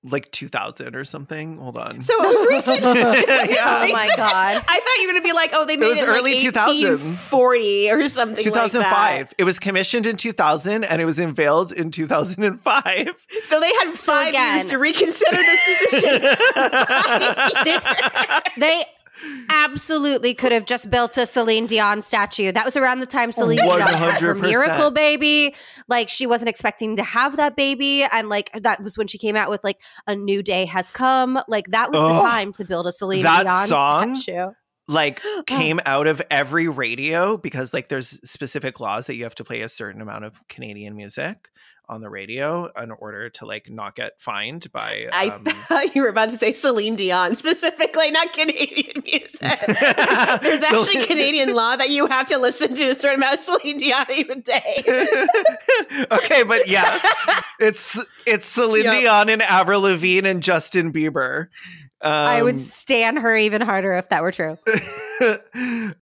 like 0.03 0.31
2000 0.31 0.95
or 0.95 1.03
something. 1.03 1.57
Hold 1.57 1.77
on. 1.77 1.99
So 2.01 2.13
it 2.13 2.27
was 2.27 2.47
recent. 2.67 2.79
Yeah. 2.81 3.88
Oh 3.89 3.91
my 3.91 4.07
god. 4.15 4.63
I 4.65 4.79
thought 4.79 5.01
you 5.01 5.07
were 5.07 5.13
gonna 5.13 5.23
be 5.25 5.33
like, 5.33 5.49
oh, 5.53 5.65
they 5.65 5.75
made 5.75 5.88
was 5.89 5.97
it, 5.97 6.03
in, 6.03 6.09
early 6.09 6.33
like 6.38 6.53
2000s. 6.53 7.15
40 7.17 7.91
or 7.91 8.07
something. 8.07 8.41
2005. 8.41 8.93
Like 9.27 9.33
it 9.38 9.43
was 9.43 9.59
commissioned 9.59 10.05
in 10.05 10.15
2000 10.15 10.85
and 10.85 11.01
it 11.01 11.05
was 11.05 11.19
unveiled 11.19 11.73
in 11.73 11.91
2005. 11.91 13.25
So 13.43 13.59
they 13.59 13.67
had 13.67 13.97
So 13.97 14.13
five 14.13 14.29
again- 14.29 14.57
years 14.59 14.69
to 14.69 14.77
reconsider 14.77 15.35
this 15.35 15.79
decision. 15.91 16.21
This 17.65 17.83
they 18.57 18.85
absolutely 19.49 20.34
could 20.34 20.51
have 20.51 20.65
just 20.65 20.89
built 20.89 21.18
a 21.18 21.26
Celine 21.26 21.68
Dion 21.68 22.01
statue. 22.01 22.51
That 22.51 22.65
was 22.65 22.76
around 22.78 22.99
the 22.99 23.05
time 23.05 23.32
Celine 23.32 23.57
Dion 23.57 23.80
had 23.82 24.22
her 24.22 24.36
miracle 24.36 24.91
baby. 24.91 25.55
Like 25.88 26.09
she 26.09 26.28
wasn't 26.28 26.49
expecting 26.49 26.95
to 26.97 27.03
have 27.03 27.38
that 27.38 27.55
baby, 27.55 28.03
and 28.03 28.30
like 28.30 28.51
that 28.53 28.82
was 28.82 28.97
when 28.97 29.07
she 29.07 29.18
came 29.18 29.36
out 29.36 29.49
with 29.49 29.63
like 29.63 29.78
a 30.05 30.15
new 30.15 30.43
day 30.43 30.65
has 30.65 30.89
come. 30.91 31.39
Like 31.47 31.72
that 31.72 31.91
was 31.91 31.99
the 31.99 32.22
time 32.22 32.53
to 32.53 32.65
build 32.65 32.88
a 32.88 32.91
Celine 32.91 33.24
that 33.24 33.43
Dion 33.43 33.68
song? 33.68 34.15
statue. 34.15 34.51
like 34.88 35.22
came 35.47 35.80
out 35.86 36.07
of 36.07 36.22
every 36.30 36.68
radio 36.68 37.38
because 37.38 37.74
like 37.74 37.89
there's 37.89 38.20
specific 38.30 38.80
laws 38.80 39.07
that 39.07 39.15
you 39.15 39.24
have 39.24 39.36
to 39.36 39.43
play 39.43 39.61
a 39.61 39.70
certain 39.70 40.01
amount 40.01 40.26
of 40.26 40.39
Canadian 40.47 40.95
music 40.95 41.49
on 41.89 42.01
the 42.01 42.09
radio 42.09 42.69
in 42.81 42.91
order 42.91 43.29
to 43.29 43.45
like 43.45 43.69
not 43.69 43.95
get 43.95 44.19
fined 44.19 44.71
by 44.71 45.07
I 45.11 45.29
um, 45.29 45.43
thought 45.43 45.95
you 45.95 46.01
were 46.01 46.09
about 46.09 46.29
to 46.29 46.38
say 46.38 46.53
Celine 46.53 46.95
Dion 46.95 47.35
specifically, 47.38 48.11
not 48.11 48.33
Canadian 48.33 49.03
music. 49.05 49.39
There's 49.41 50.61
actually 50.63 51.05
Canadian 51.05 51.53
law 51.53 51.75
that 51.75 51.89
you 51.89 52.07
have 52.07 52.27
to 52.27 52.38
listen 52.38 52.75
to 52.75 52.89
a 52.89 52.95
certain 52.95 53.19
amount 53.19 53.35
of 53.35 53.39
Celine 53.41 53.77
Dion 53.77 54.05
a 54.09 54.35
day. 54.35 54.83
okay, 56.11 56.43
but 56.43 56.67
yes, 56.67 57.05
it's 57.59 58.23
it's 58.27 58.45
Celine 58.45 58.83
Yep. 58.85 58.93
Dion 59.01 59.29
and 59.29 59.41
Avril 59.41 59.81
Lavigne 59.81 60.27
and 60.27 60.43
Justin 60.43 60.91
Bieber. 60.91 61.47
Um, 62.01 62.11
I 62.11 62.43
would 62.43 62.59
stand 62.59 63.19
her 63.19 63.35
even 63.35 63.61
harder 63.61 63.93
if 63.93 64.09
that 64.09 64.21
were 64.21 64.31
true. 64.31 64.57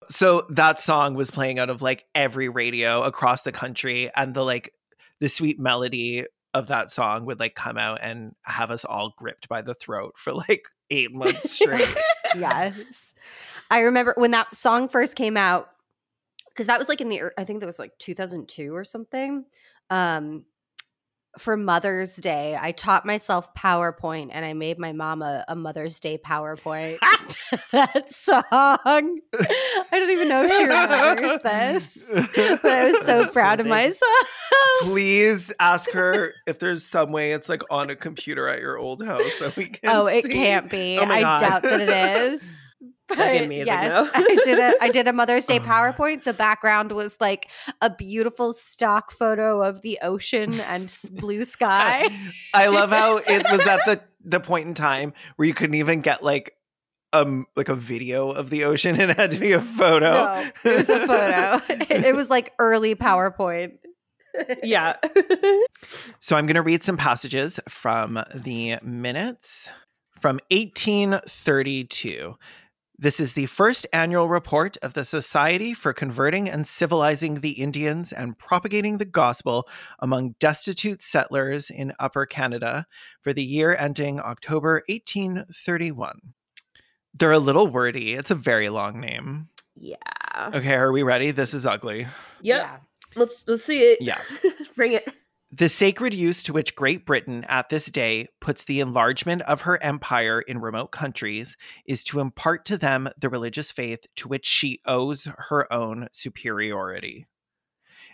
so 0.10 0.44
that 0.50 0.80
song 0.80 1.14
was 1.14 1.32
playing 1.32 1.60
out 1.60 1.70
of 1.70 1.82
like 1.82 2.06
every 2.16 2.50
radio 2.50 3.04
across 3.04 3.44
the 3.44 3.52
country, 3.52 4.10
and 4.16 4.34
the 4.34 4.44
like 4.44 4.72
the 5.20 5.30
sweet 5.30 5.60
melody 5.60 6.26
of 6.54 6.68
that 6.68 6.90
song 6.90 7.26
would 7.26 7.40
like 7.40 7.56
come 7.56 7.78
out 7.78 8.00
and 8.02 8.34
have 8.44 8.72
us 8.72 8.86
all 8.86 9.14
gripped 9.18 9.50
by 9.50 9.62
the 9.62 9.74
throat 9.74 10.14
for 10.18 10.34
like 10.34 10.68
eight 10.90 11.14
months 11.14 11.52
straight. 11.52 11.94
yes. 12.38 13.14
I 13.70 13.80
remember 13.80 14.14
when 14.18 14.32
that 14.32 14.56
song 14.56 14.88
first 14.88 15.16
came 15.16 15.38
out 15.38 15.70
because 16.50 16.68
that 16.68 16.80
was 16.80 16.88
like 16.88 17.02
in 17.02 17.10
the 17.10 17.24
I 17.38 17.44
think 17.44 17.60
that 17.60 17.66
was 17.66 17.80
like 17.80 17.92
2002 18.00 18.74
or 18.74 18.84
something. 18.84 19.46
Um 19.90 20.46
for 21.38 21.58
Mother's 21.58 22.16
Day, 22.16 22.58
I 22.60 22.72
taught 22.72 23.06
myself 23.06 23.54
PowerPoint 23.54 24.30
and 24.32 24.46
I 24.46 24.54
made 24.54 24.80
my 24.80 24.94
mom 24.94 25.22
a, 25.22 25.44
a 25.50 25.56
Mother's 25.56 26.00
Day 26.00 26.18
PowerPoint. 26.18 27.00
that 27.72 28.12
song. 28.12 28.44
I 28.54 29.20
don't 29.92 30.10
even 30.10 30.28
know 30.28 30.44
if 30.44 30.52
she 30.52 30.64
remembers 30.64 31.42
this, 31.44 32.10
but 32.62 32.66
I 32.66 32.92
was 32.92 33.06
so 33.06 33.22
That's 33.22 33.34
proud 33.34 33.60
of 33.60 33.68
myself. 33.68 34.45
Please 34.82 35.54
ask 35.60 35.90
her 35.92 36.34
if 36.48 36.60
there's 36.60 36.84
some 36.86 37.12
way 37.12 37.32
it's 37.32 37.50
like 37.50 37.64
on 37.72 37.90
a 37.90 37.96
computer 37.96 38.48
at 38.48 38.60
your 38.60 38.78
old 38.78 39.04
house 39.04 39.36
that 39.40 39.56
we 39.56 39.68
can. 39.68 39.90
Oh, 39.96 40.06
it 40.08 40.26
see. 40.26 40.34
can't 40.34 40.70
be. 40.70 40.98
Oh 41.00 41.06
my 41.06 41.16
I 41.18 41.22
God. 41.22 41.40
doubt 41.40 41.62
that 41.64 41.82
it 41.82 41.90
is. 42.34 42.42
But 43.08 43.20
amazing, 43.20 43.68
yes. 43.68 44.10
I 44.16 44.36
did 44.46 44.58
a 44.60 44.74
I 44.82 44.90
did 44.90 45.08
a 45.08 45.14
Mother's 45.14 45.46
Day 45.46 45.60
Oh. 45.60 45.64
PowerPoint. 45.68 46.24
The 46.24 46.34
background 46.34 46.92
was 46.92 47.16
like 47.20 47.52
a 47.80 47.88
beautiful 47.92 48.52
stock 48.52 49.12
photo 49.12 49.62
of 49.62 49.84
the 49.84 50.00
ocean 50.02 50.60
and 50.62 50.92
blue 51.12 51.44
sky. 51.58 52.10
I 52.56 52.66
love 52.66 52.90
how 52.90 53.18
it 53.18 53.46
was 53.52 53.62
at 53.68 53.82
the 53.86 54.02
the 54.24 54.40
point 54.40 54.68
in 54.68 54.74
time 54.74 55.14
where 55.36 55.48
you 55.48 55.54
couldn't 55.54 55.76
even 55.76 56.02
get 56.02 56.24
like 56.24 56.56
um 57.14 57.46
like 57.56 57.70
a 57.70 57.76
video 57.76 58.32
of 58.32 58.50
the 58.50 58.64
ocean. 58.64 59.00
It 59.00 59.16
had 59.16 59.30
to 59.32 59.38
be 59.40 59.52
a 59.52 59.62
photo. 59.62 60.12
No, 60.12 60.50
it 60.64 60.76
was 60.76 60.90
a 60.90 61.00
photo. 61.06 61.62
it, 61.70 62.06
it 62.06 62.16
was 62.16 62.32
like 62.32 62.54
early 62.58 62.96
PowerPoint. 62.96 63.78
Yeah. 64.64 64.96
So 66.20 66.36
I'm 66.36 66.48
going 66.48 66.56
to 66.56 66.64
read 66.64 66.82
some 66.82 66.98
passages 66.98 67.60
from 67.70 68.20
the 68.34 68.78
minutes 68.82 69.70
from 70.20 70.40
1832. 70.50 72.36
This 72.98 73.20
is 73.20 73.34
the 73.34 73.46
first 73.48 73.86
annual 73.92 74.30
report 74.30 74.78
of 74.78 74.94
the 74.94 75.04
Society 75.04 75.74
for 75.74 75.92
Converting 75.92 76.50
and 76.50 76.66
Civilizing 76.66 77.42
the 77.42 77.52
Indians 77.52 78.14
and 78.14 78.38
Propagating 78.38 78.98
the 78.98 79.06
Gospel 79.06 79.68
among 80.00 80.36
Destitute 80.40 81.02
Settlers 81.02 81.70
in 81.70 81.94
Upper 82.00 82.26
Canada 82.26 82.88
for 83.20 83.34
the 83.34 83.44
year 83.44 83.76
ending 83.78 84.20
October 84.20 84.82
1831. 84.88 86.20
They're 87.14 87.32
a 87.32 87.40
little 87.40 87.68
wordy. 87.68 88.14
It's 88.14 88.32
a 88.32 88.36
very 88.36 88.70
long 88.70 89.02
name. 89.02 89.50
Yeah. 89.76 90.52
Okay, 90.54 90.74
are 90.76 90.92
we 90.92 91.04
ready? 91.04 91.32
This 91.32 91.54
is 91.54 91.66
ugly. 91.66 92.08
Yep. 92.42 92.82
Let's 93.16 93.48
let's 93.48 93.64
see 93.64 93.80
it. 93.80 94.02
Yeah. 94.02 94.22
Bring 94.76 94.94
it. 94.94 95.12
The 95.52 95.70
sacred 95.70 96.14
use 96.14 96.44
to 96.44 96.54
which 96.54 96.76
Great 96.76 97.06
Britain 97.06 97.46
at 97.48 97.70
this 97.70 97.86
day 97.86 98.28
puts 98.42 98.66
the 98.66 98.82
enlargement 98.82 99.42
of 99.44 99.62
her 99.62 99.82
empire 99.82 100.42
in 100.42 100.60
remote 100.60 100.88
countries 100.88 101.56
is 101.86 102.04
to 102.06 102.20
impart 102.20 102.66
to 102.66 102.78
them 102.78 103.08
the 103.18 103.30
religious 103.30 103.72
faith 103.72 104.00
to 104.18 104.28
which 104.28 104.46
she 104.46 104.82
owes 104.86 105.30
her 105.48 105.72
own 105.72 106.10
superiority. 106.12 107.26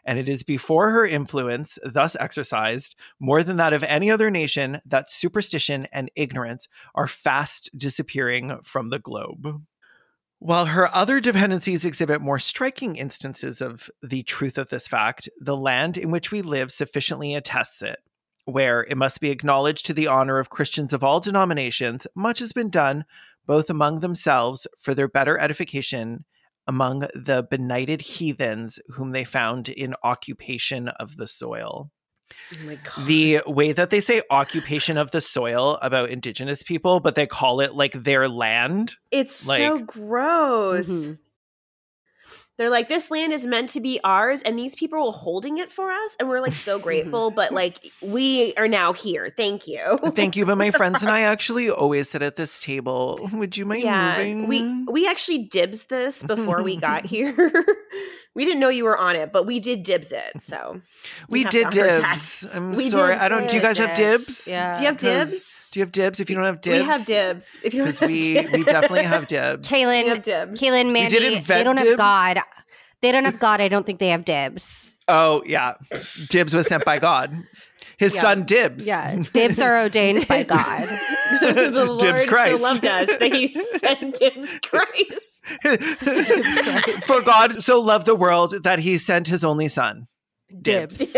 And 0.03 0.19
it 0.19 0.29
is 0.29 0.43
before 0.43 0.91
her 0.91 1.05
influence, 1.05 1.79
thus 1.83 2.15
exercised, 2.19 2.95
more 3.19 3.43
than 3.43 3.57
that 3.57 3.73
of 3.73 3.83
any 3.83 4.11
other 4.11 4.29
nation, 4.29 4.79
that 4.85 5.09
superstition 5.09 5.87
and 5.91 6.11
ignorance 6.15 6.67
are 6.93 7.07
fast 7.07 7.69
disappearing 7.75 8.59
from 8.63 8.89
the 8.89 8.99
globe. 8.99 9.63
While 10.43 10.65
her 10.65 10.89
other 10.91 11.19
dependencies 11.19 11.85
exhibit 11.85 12.19
more 12.19 12.39
striking 12.39 12.95
instances 12.95 13.61
of 13.61 13.91
the 14.01 14.23
truth 14.23 14.57
of 14.57 14.71
this 14.71 14.87
fact, 14.87 15.29
the 15.39 15.55
land 15.55 15.97
in 15.97 16.09
which 16.09 16.31
we 16.31 16.41
live 16.41 16.71
sufficiently 16.71 17.35
attests 17.35 17.83
it. 17.83 17.99
Where 18.45 18.81
it 18.85 18.97
must 18.97 19.21
be 19.21 19.29
acknowledged 19.29 19.85
to 19.85 19.93
the 19.93 20.07
honor 20.07 20.39
of 20.39 20.49
Christians 20.49 20.93
of 20.93 21.03
all 21.03 21.19
denominations, 21.19 22.07
much 22.15 22.39
has 22.39 22.53
been 22.53 22.71
done, 22.71 23.05
both 23.45 23.69
among 23.69 23.99
themselves 23.99 24.65
for 24.79 24.95
their 24.95 25.07
better 25.07 25.37
edification, 25.37 26.25
among 26.65 27.01
the 27.13 27.45
benighted 27.47 28.01
heathens 28.01 28.79
whom 28.95 29.11
they 29.11 29.23
found 29.23 29.69
in 29.69 29.93
occupation 30.03 30.87
of 30.87 31.17
the 31.17 31.27
soil 31.27 31.91
Oh 32.53 32.65
my 32.65 32.75
god. 32.75 33.07
the 33.07 33.41
way 33.47 33.71
that 33.71 33.89
they 33.89 33.99
say 33.99 34.21
occupation 34.29 34.97
of 34.97 35.11
the 35.11 35.21
soil 35.21 35.77
about 35.81 36.09
indigenous 36.09 36.63
people, 36.63 36.99
but 36.99 37.15
they 37.15 37.27
call 37.27 37.59
it 37.61 37.73
like 37.73 37.93
their 37.93 38.27
land. 38.27 38.95
it's 39.11 39.35
so 39.35 39.53
like- 39.75 39.87
gross. 39.87 40.89
Mhm. 40.89 41.17
They're 42.57 42.69
like, 42.69 42.89
this 42.89 43.09
land 43.09 43.33
is 43.33 43.43
meant 43.47 43.69
to 43.69 43.79
be 43.79 43.99
ours, 44.03 44.43
and 44.43 44.59
these 44.59 44.75
people 44.75 45.07
are 45.07 45.11
holding 45.11 45.57
it 45.57 45.71
for 45.71 45.89
us, 45.89 46.15
and 46.19 46.29
we're 46.29 46.41
like 46.41 46.53
so 46.53 46.77
grateful. 46.87 47.31
but 47.31 47.51
like, 47.51 47.79
we 48.03 48.53
are 48.55 48.67
now 48.67 48.93
here. 48.93 49.33
Thank 49.35 49.67
you. 49.67 49.97
Thank 50.15 50.35
you, 50.35 50.45
but 50.45 50.57
my 50.59 50.69
friends 50.69 51.01
and 51.01 51.09
I 51.09 51.21
actually 51.21 51.71
always 51.71 52.09
sit 52.09 52.21
at 52.21 52.35
this 52.35 52.59
table. 52.59 53.17
Would 53.33 53.57
you 53.57 53.65
mind 53.65 53.81
yeah, 53.83 54.15
moving? 54.17 54.47
we 54.47 54.83
we 54.91 55.07
actually 55.07 55.39
dibs 55.45 55.85
this 55.85 56.21
before 56.21 56.61
we 56.61 56.75
got 56.77 57.03
here. 57.07 57.65
We 58.33 58.45
didn't 58.45 58.59
know 58.61 58.69
you 58.69 58.85
were 58.85 58.97
on 58.97 59.15
it, 59.17 59.33
but 59.33 59.45
we 59.45 59.59
did 59.59 59.83
dibs 59.83 60.11
it. 60.13 60.41
So 60.41 60.81
We 61.29 61.39
you 61.39 61.45
have 61.45 61.51
did 61.51 61.69
dibs. 61.71 62.47
I'm 62.53 62.71
We 62.73 62.89
sorry. 62.89 63.13
did 63.15 63.21
I 63.21 63.29
don't. 63.29 63.47
Do 63.49 63.55
you 63.55 63.61
guys 63.61 63.77
have 63.77 63.95
dibs. 63.95 64.25
dibs? 64.25 64.47
Yeah. 64.47 64.73
do 64.75 64.79
you 64.81 64.85
have 64.87 64.97
'Cause- 64.97 65.29
dibs? 65.31 65.57
Do 65.71 65.79
you 65.79 65.83
have 65.85 65.91
dibs? 65.93 66.19
If 66.19 66.29
you 66.29 66.35
don't 66.35 66.45
have 66.45 66.59
dibs, 66.61 66.79
We 66.79 66.85
have 66.85 67.05
dibs. 67.05 67.57
If 67.63 67.73
you 67.73 67.85
don't 67.85 67.97
have 67.97 68.09
we 68.09 68.33
dibs. 68.33 68.51
we 68.51 68.63
definitely 68.65 69.03
have 69.03 69.25
dibs. 69.27 69.69
we 69.71 69.77
Caelan, 69.77 70.07
have 70.07 70.21
dibs. 70.21 70.59
Caelan, 70.59 70.91
Mandy, 70.91 71.17
did 71.19 71.45
they 71.45 71.63
don't 71.63 71.77
dibs? 71.77 71.89
have 71.91 71.97
God. 71.97 72.39
They 73.01 73.11
don't 73.13 73.23
have 73.25 73.39
God. 73.47 73.61
I 73.61 73.67
don't 73.69 73.85
think 73.85 73.99
they 73.99 74.09
have 74.09 74.25
dibs. 74.25 74.97
Oh 75.07 75.41
yeah, 75.45 75.73
dibs 76.29 76.53
was 76.53 76.67
sent 76.67 76.83
by 76.85 76.99
God. 76.99 77.43
His 77.97 78.15
Yeah. 78.15 78.21
son 78.21 78.43
dibs. 78.45 78.85
Yeah, 78.85 79.21
dibs 79.33 79.59
are 79.59 79.81
ordained 79.83 80.27
by 80.27 80.43
God. 80.43 80.87
the 81.41 81.85
Lord 81.87 81.99
Dibs 82.01 82.25
Christ. 82.25 82.57
so 82.61 82.63
loved 82.67 82.85
us 82.85 83.07
that 83.17 83.33
he 83.33 83.47
sent 83.49 84.19
dibs 84.19 84.59
Christ. 84.63 85.30
For 87.05 87.21
God 87.21 87.63
so 87.63 87.79
loved 87.79 88.05
the 88.05 88.15
world 88.15 88.63
that 88.63 88.79
he 88.79 88.97
sent 88.97 89.27
his 89.27 89.43
only 89.43 89.67
son. 89.67 90.07
Dibs. 90.61 91.01
oh 91.01 91.13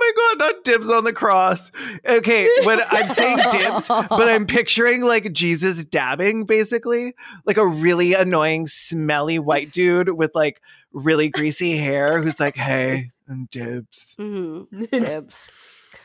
my 0.00 0.12
god, 0.16 0.38
not 0.38 0.64
dibs 0.64 0.88
on 0.88 1.04
the 1.04 1.12
cross. 1.12 1.70
Okay, 2.08 2.48
when 2.64 2.80
I'm 2.90 3.08
saying 3.08 3.38
dibs, 3.50 3.88
but 3.88 4.28
I'm 4.28 4.46
picturing 4.46 5.02
like 5.02 5.32
Jesus 5.32 5.84
dabbing 5.84 6.44
basically, 6.44 7.14
like 7.44 7.58
a 7.58 7.66
really 7.66 8.14
annoying, 8.14 8.66
smelly 8.66 9.38
white 9.38 9.72
dude 9.72 10.16
with 10.16 10.30
like 10.34 10.62
really 10.92 11.28
greasy 11.28 11.76
hair 11.76 12.22
who's 12.22 12.40
like, 12.40 12.56
hey, 12.56 13.10
I'm 13.28 13.46
dibs. 13.50 14.16
Mhm. 14.18 14.66
Dibs. 14.90 15.48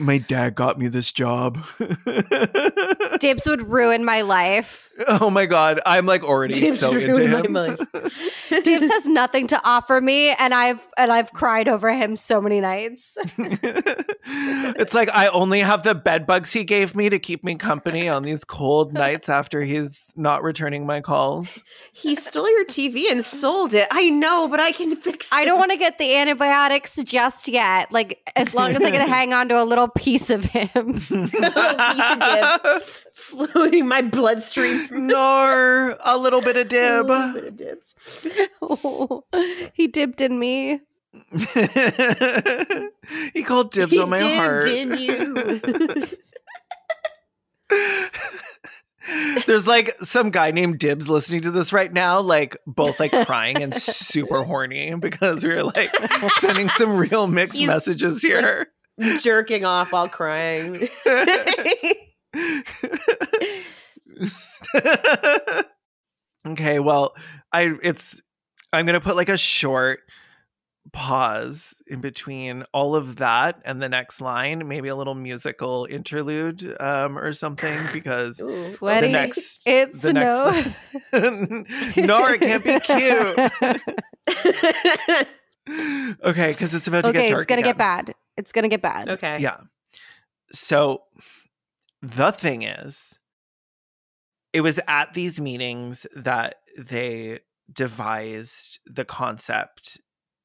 My 0.02 0.18
dad 0.18 0.56
got 0.56 0.80
me 0.80 0.88
this 0.88 1.12
job. 1.12 1.64
Dibs 3.20 3.46
would 3.46 3.70
ruin 3.70 4.04
my 4.04 4.22
life. 4.22 4.90
oh 5.08 5.30
my 5.30 5.46
god, 5.46 5.80
I'm 5.86 6.08
like 6.08 6.24
already 6.24 6.60
Dibs 6.60 6.80
so 6.80 6.92
into 6.94 7.28
him. 7.28 7.54
Dibs 8.64 8.88
has 8.88 9.08
nothing 9.08 9.48
to 9.48 9.62
offer 9.64 10.02
me, 10.02 10.32
and 10.32 10.54
I've 10.54 10.86
and 10.98 11.12
I've 11.12 11.32
cried 11.34 11.68
over 11.68 11.94
him 11.94 12.16
so 12.16 12.42
many 12.42 12.60
nights. 12.60 13.16
it's 13.38 14.96
like 14.96 15.10
I 15.14 15.28
only 15.28 15.60
have 15.60 15.84
the 15.84 15.94
bed 15.94 16.26
bugs 16.26 16.52
he 16.52 16.64
gave 16.64 16.96
me 16.96 17.10
to 17.10 17.20
keep 17.20 17.44
me 17.44 17.56
company 17.56 18.10
on 18.10 18.24
these 18.24 18.44
cold 18.44 18.94
nights 18.94 19.30
after 19.30 19.62
he's 19.62 20.11
not 20.16 20.44
returning 20.44 20.86
my 20.86 21.02
calls. 21.02 21.64
He 21.92 22.16
stole 22.16 22.50
your 22.50 22.66
TV 22.66 23.10
and 23.12 23.24
sold 23.24 23.74
it. 23.74 23.88
I 23.92 24.10
know, 24.10 24.48
but 24.48 24.60
I 24.60 24.72
can 24.72 24.96
fix 24.96 25.28
it. 25.32 25.34
I 25.36 25.46
don't 25.46 25.58
want 25.60 25.72
to 25.72 25.78
get 25.78 25.98
the 25.98 26.16
antibiotics 26.16 26.96
just 27.04 27.48
yet. 27.48 27.92
Like 27.92 28.20
as 28.36 28.54
long 28.54 28.76
as 28.76 28.82
I 28.84 28.92
can 28.92 29.08
hang 29.10 29.34
on 29.34 29.48
to 29.50 29.62
a 29.62 29.66
little 29.66 29.88
piece 29.90 30.30
of 30.30 30.44
him. 30.46 30.70
piece 31.00 31.12
of 31.14 32.62
dibs 32.64 33.02
floating 33.14 33.88
my 33.88 34.02
bloodstream. 34.02 34.88
Nor 34.92 35.98
a 36.06 36.18
little 36.18 36.42
bit 36.42 36.56
of 36.58 36.66
A 36.68 36.70
dib. 36.70 37.08
little 37.10 37.34
bit 37.34 37.46
of 37.46 37.56
dibs. 37.56 37.96
Oh, 38.62 39.24
he 39.74 39.88
dipped 39.88 40.22
in 40.22 40.38
me. 40.40 40.82
he 43.34 43.44
called 43.44 43.72
dibs 43.72 43.92
He 43.92 44.00
on 44.00 44.10
my 44.10 44.20
did, 44.20 44.38
heart. 44.38 44.66
didn't 44.66 45.00
you? 45.00 46.08
There's 49.48 49.66
like 49.68 49.96
some 50.02 50.30
guy 50.30 50.52
named 50.52 50.80
Dibs 50.80 51.10
listening 51.10 51.42
to 51.42 51.52
this 51.52 51.74
right 51.74 51.92
now, 51.92 52.20
like 52.22 52.58
both 52.68 53.00
like 53.00 53.12
crying 53.26 53.62
and 53.62 53.74
super 53.76 54.44
horny 54.46 54.94
because 54.96 55.44
we 55.44 55.52
are 55.52 55.64
like 55.64 55.90
sending 56.40 56.70
some 56.70 56.96
real 56.98 57.28
mixed 57.28 57.58
He's, 57.58 57.68
messages 57.68 58.22
here. 58.22 58.68
Jerking 59.20 59.66
off 59.66 59.92
while 59.92 60.08
crying. 60.08 60.76
okay, 66.48 66.80
well, 66.80 67.16
I 67.52 67.74
it's 67.82 68.22
I'm 68.72 68.86
gonna 68.86 69.02
put 69.02 69.16
like 69.16 69.30
a 69.30 69.38
short 69.38 70.02
pause 70.94 71.76
in 71.88 72.02
between 72.02 72.64
all 72.74 72.96
of 72.96 73.18
that 73.18 73.62
and 73.64 73.82
the 73.82 73.88
next 73.88 74.20
line, 74.20 74.68
maybe 74.68 74.90
a 74.90 74.96
little 74.96 75.16
musical 75.16 75.88
interlude 75.90 76.76
um 76.82 77.18
or 77.18 77.34
something 77.34 77.80
because 77.94 78.42
Ooh. 78.42 78.58
Sweaty. 78.72 79.08
the 79.08 79.14
next 79.14 79.62
it's 79.66 80.00
the 80.02 80.14
no. 80.14 80.52
next 80.52 80.70
no 81.98 82.26
it 82.28 82.42
can't 82.42 82.64
be 82.64 82.80
cute 82.80 83.40
okay 86.24 86.52
because 86.52 86.74
it's 86.74 86.88
about 86.88 87.04
to 87.04 87.10
okay, 87.12 87.28
get 87.28 87.32
dark 87.32 87.42
it's 87.44 87.48
gonna 87.48 87.60
again. 87.62 87.70
get 87.70 87.78
bad. 87.78 88.16
It's 88.38 88.52
gonna 88.52 88.70
get 88.70 88.82
bad. 88.82 89.10
okay. 89.10 89.38
yeah 89.40 89.58
so 90.52 91.04
the 92.02 92.32
thing 92.32 92.64
is 92.64 93.20
it 94.52 94.62
was 94.62 94.80
at 94.88 95.14
these 95.14 95.40
meetings 95.40 96.06
that 96.16 96.56
they 96.78 97.40
devised 97.72 98.80
the 98.86 99.06
concept 99.06 100.00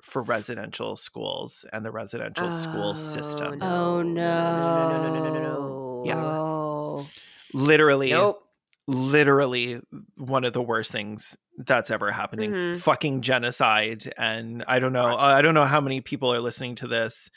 for 0.07 0.22
residential 0.22 0.96
schools 0.96 1.64
and 1.72 1.84
the 1.84 1.90
residential 1.90 2.50
school 2.52 2.94
system 2.94 3.59
Oh, 3.61 4.02
No, 4.02 4.02
no, 4.02 4.88
no, 4.88 4.98
no, 5.02 5.12
no, 5.12 5.20
no, 5.20 5.30
no. 5.32 5.40
no. 5.42 6.02
Yeah. 6.07 6.24
Oh. 6.24 7.07
literally 7.52 8.11
Nope. 8.11 8.42
literally 8.86 9.80
one 10.16 10.44
of 10.44 10.52
the 10.52 10.62
worst 10.62 10.92
things 10.92 11.36
that's 11.59 11.90
ever 11.90 12.12
happening 12.12 12.52
Mhm. 12.52 12.76
fucking 12.76 13.22
genocide 13.22 14.12
and 14.16 14.62
i 14.68 14.78
don't 14.78 14.92
know 14.92 15.16
i 15.16 15.42
don't 15.42 15.54
know 15.54 15.64
how 15.64 15.80
many 15.80 16.00
people 16.00 16.32
are 16.32 16.40
listening 16.40 16.74
to 16.76 16.86
this 16.86 17.30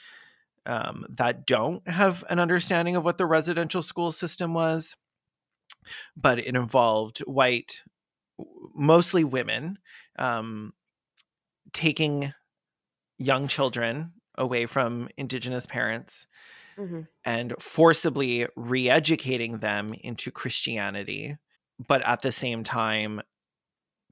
um, 0.66 1.06
that 1.10 1.48
don't 1.48 1.88
have 1.88 2.24
an 2.30 2.38
understanding 2.38 2.96
of 2.96 3.04
what 3.04 3.18
the 3.18 3.26
residential 3.26 3.82
school 3.82 4.12
system 4.12 4.54
was 4.54 4.96
but 6.16 6.38
it 6.38 6.46
involved 6.56 7.20
white 7.20 7.82
mostly 8.76 9.24
women 9.24 9.80
um, 10.20 10.74
taking 11.74 12.34
young 13.20 13.48
children 13.48 14.14
away 14.36 14.66
from 14.66 15.10
indigenous 15.18 15.68
parents 15.68 16.28
Mhm. 16.78 17.08
and 17.26 17.54
forcibly 17.60 18.48
re-educating 18.56 19.60
them 19.60 19.94
into 19.94 20.32
Christianity, 20.32 21.38
but 21.80 22.02
at 22.06 22.22
the 22.22 22.32
same 22.32 22.64
time 22.64 23.22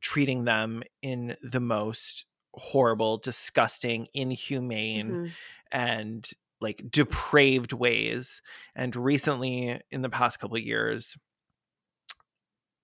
treating 0.02 0.46
them 0.46 0.84
in 1.02 1.38
the 1.42 1.60
most 1.60 2.26
horrible, 2.54 3.18
disgusting, 3.18 4.08
inhumane, 4.14 5.20
Mhm. 5.20 5.38
and 5.72 6.30
like 6.62 6.84
depraved 6.90 7.74
ways. 7.74 8.42
And 8.76 8.96
recently, 8.96 9.82
in 9.92 10.02
the 10.02 10.10
past 10.10 10.40
couple 10.40 10.58
of 10.58 10.64
years, 10.64 11.18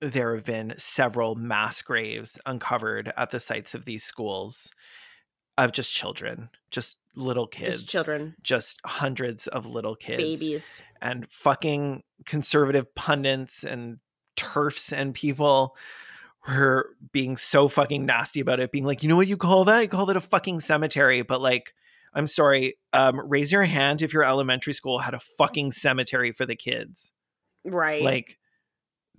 there 0.01 0.36
have 0.36 0.45
been 0.45 0.74
several 0.78 1.36
mass 1.36 1.82
graves 1.82 2.39
uncovered 2.45 3.11
at 3.15 3.32
the 3.32 3.39
sites 3.39 3.74
of 3.74 3.86
these 3.86 4.03
schools 4.03 4.69
of 5.58 5.72
just 5.72 5.93
children, 5.93 6.49
just 6.72 6.97
little 7.16 7.47
kids, 7.47 7.78
Just 7.78 7.89
children, 7.89 8.36
just 8.41 8.80
hundreds 8.86 9.47
of 9.47 9.66
little 9.68 9.95
kids 9.95 10.39
babies. 10.39 10.82
and 11.01 11.28
fucking 11.30 12.04
conservative 12.26 12.93
pundits 12.95 13.64
and 13.64 13.99
turfs 14.36 14.91
and 14.91 15.14
people 15.14 15.76
were 16.47 16.89
being 17.12 17.38
so 17.38 17.68
fucking 17.68 18.06
nasty 18.06 18.39
about 18.39 18.60
it 18.60 18.72
being 18.72 18.84
like 18.84 19.04
you 19.04 19.08
know 19.10 19.16
what 19.16 19.28
you 19.28 19.38
call 19.38 19.64
that 19.66 19.82
you 19.82 19.88
call 19.88 20.06
that 20.08 20.16
a 20.18 20.22
fucking 20.22 20.60
cemetery 20.60 21.22
but 21.22 21.39
like 21.39 21.74
i'm 22.14 22.28
sorry 22.28 22.76
um 22.93 23.22
raise 23.30 23.51
your 23.51 23.64
hand 23.64 24.01
if 24.01 24.12
your 24.12 24.24
elementary 24.24 24.74
school 24.74 24.97
had 24.97 25.14
a 25.14 25.20
fucking 25.20 25.72
cemetery 25.72 26.32
for 26.32 26.45
the 26.45 26.56
kids 26.56 27.12
Right. 27.64 28.01
like 28.01 28.39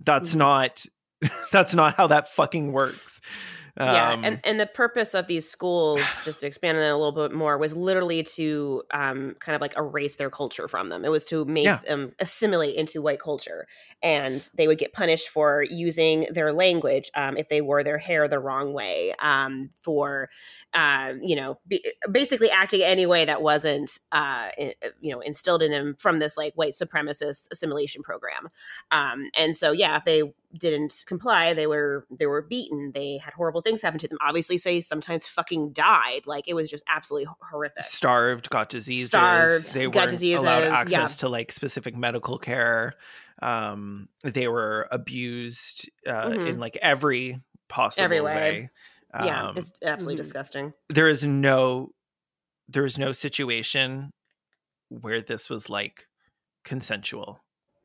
that's 0.03 0.33
Mhm. 0.33 0.37
not 0.37 0.85
that's 1.51 1.73
not 1.73 1.95
how 1.95 2.07
that 2.07 2.29
fucking 2.29 2.71
works 2.73 3.21
yeah 3.77 4.13
Um, 4.13 4.23
and, 4.23 4.39
and 4.43 4.59
the 4.59 4.65
purpose 4.67 5.13
of 5.13 5.27
these 5.27 5.49
schools 5.49 6.19
just 6.23 6.39
to 6.41 6.47
expand 6.47 6.77
on 6.77 6.83
that 6.83 6.91
a 6.91 6.97
little 6.97 7.11
bit 7.11 7.33
more 7.33 7.57
was 7.57 7.75
literally 7.75 8.23
to 8.23 8.83
um, 8.91 9.35
kind 9.39 9.55
of 9.55 9.61
like 9.61 9.75
erase 9.75 10.15
their 10.15 10.29
culture 10.29 10.67
from 10.67 10.89
them 10.89 11.03
it 11.03 11.09
was 11.09 11.25
to 11.25 11.43
make 11.45 11.65
Yeah. 11.65 11.77
them 11.85 12.13
assimilate 12.19 12.75
into 12.75 13.01
white 13.01 13.19
culture 13.19 13.67
and 14.01 14.49
they 14.55 14.67
would 14.67 14.77
get 14.77 14.93
punished 14.93 15.27
for 15.29 15.63
using 15.69 16.25
their 16.31 16.53
language 16.53 17.11
um, 17.15 17.35
if 17.37 17.49
they 17.49 17.61
wore 17.61 17.83
their 17.83 17.97
hair 17.97 18.27
the 18.27 18.39
wrong 18.39 18.73
way 18.73 19.13
um, 19.19 19.69
for 19.81 20.29
uh, 20.73 21.13
you 21.21 21.35
know 21.35 21.59
be, 21.67 21.83
basically 22.11 22.49
acting 22.49 22.81
any 22.81 23.05
way 23.05 23.25
that 23.25 23.41
wasn't 23.41 23.99
uh, 24.11 24.49
in, 24.57 24.73
you 25.01 25.11
know 25.13 25.19
instilled 25.19 25.61
in 25.61 25.71
them 25.71 25.95
from 25.99 26.19
this 26.19 26.37
like 26.37 26.53
white 26.55 26.73
supremacist 26.73 27.47
assimilation 27.51 28.03
program 28.03 28.47
um, 28.91 29.29
and 29.35 29.57
so 29.57 29.71
yeah 29.71 29.97
if 29.97 30.05
they 30.05 30.23
didn't 30.59 31.03
comply 31.07 31.53
they 31.53 31.67
were 31.67 32.05
they 32.09 32.25
were 32.25 32.41
beaten 32.41 32.91
they 32.93 33.17
had 33.17 33.33
horrible 33.33 33.61
things 33.61 33.81
happen 33.81 33.99
to 33.99 34.07
them 34.07 34.17
obviously 34.21 34.57
say 34.57 34.81
sometimes 34.81 35.25
fucking 35.25 35.71
died 35.73 36.21
like 36.25 36.47
it 36.47 36.53
was 36.53 36.69
just 36.69 36.83
absolutely 36.87 37.27
horrific 37.51 37.83
starved, 37.83 38.49
got 38.49 38.69
diseases. 38.69 39.09
Starved, 39.09 39.73
they 39.73 39.85
got 39.85 39.95
weren't 39.95 40.09
diseases, 40.11 40.43
allowed 40.43 40.63
yeah. 40.63 40.75
access 40.79 41.17
to 41.17 41.29
like 41.29 41.51
specific 41.51 41.95
medical 41.95 42.37
care. 42.37 42.93
Um, 43.41 44.07
they 44.23 44.47
were 44.47 44.87
abused 44.91 45.89
uh, 46.07 46.31
in 46.33 46.39
Mhm. 46.55 46.59
like 46.59 46.77
every 46.81 47.41
possible 47.67 48.03
Every 48.05 48.21
way. 48.21 48.35
way. 48.35 48.69
yeah 49.25 49.49
Um, 49.49 49.57
it's 49.57 49.71
absolutely 49.83 50.15
mhm. 50.15 50.25
disgusting 50.25 50.73
there 50.89 51.07
is 51.09 51.23
no 51.25 51.89
there 52.67 52.85
is 52.85 52.97
no 52.97 53.11
situation 53.11 54.11
where 54.89 55.21
this 55.21 55.49
was 55.49 55.69
like 55.69 56.07
consensual. 56.63 57.39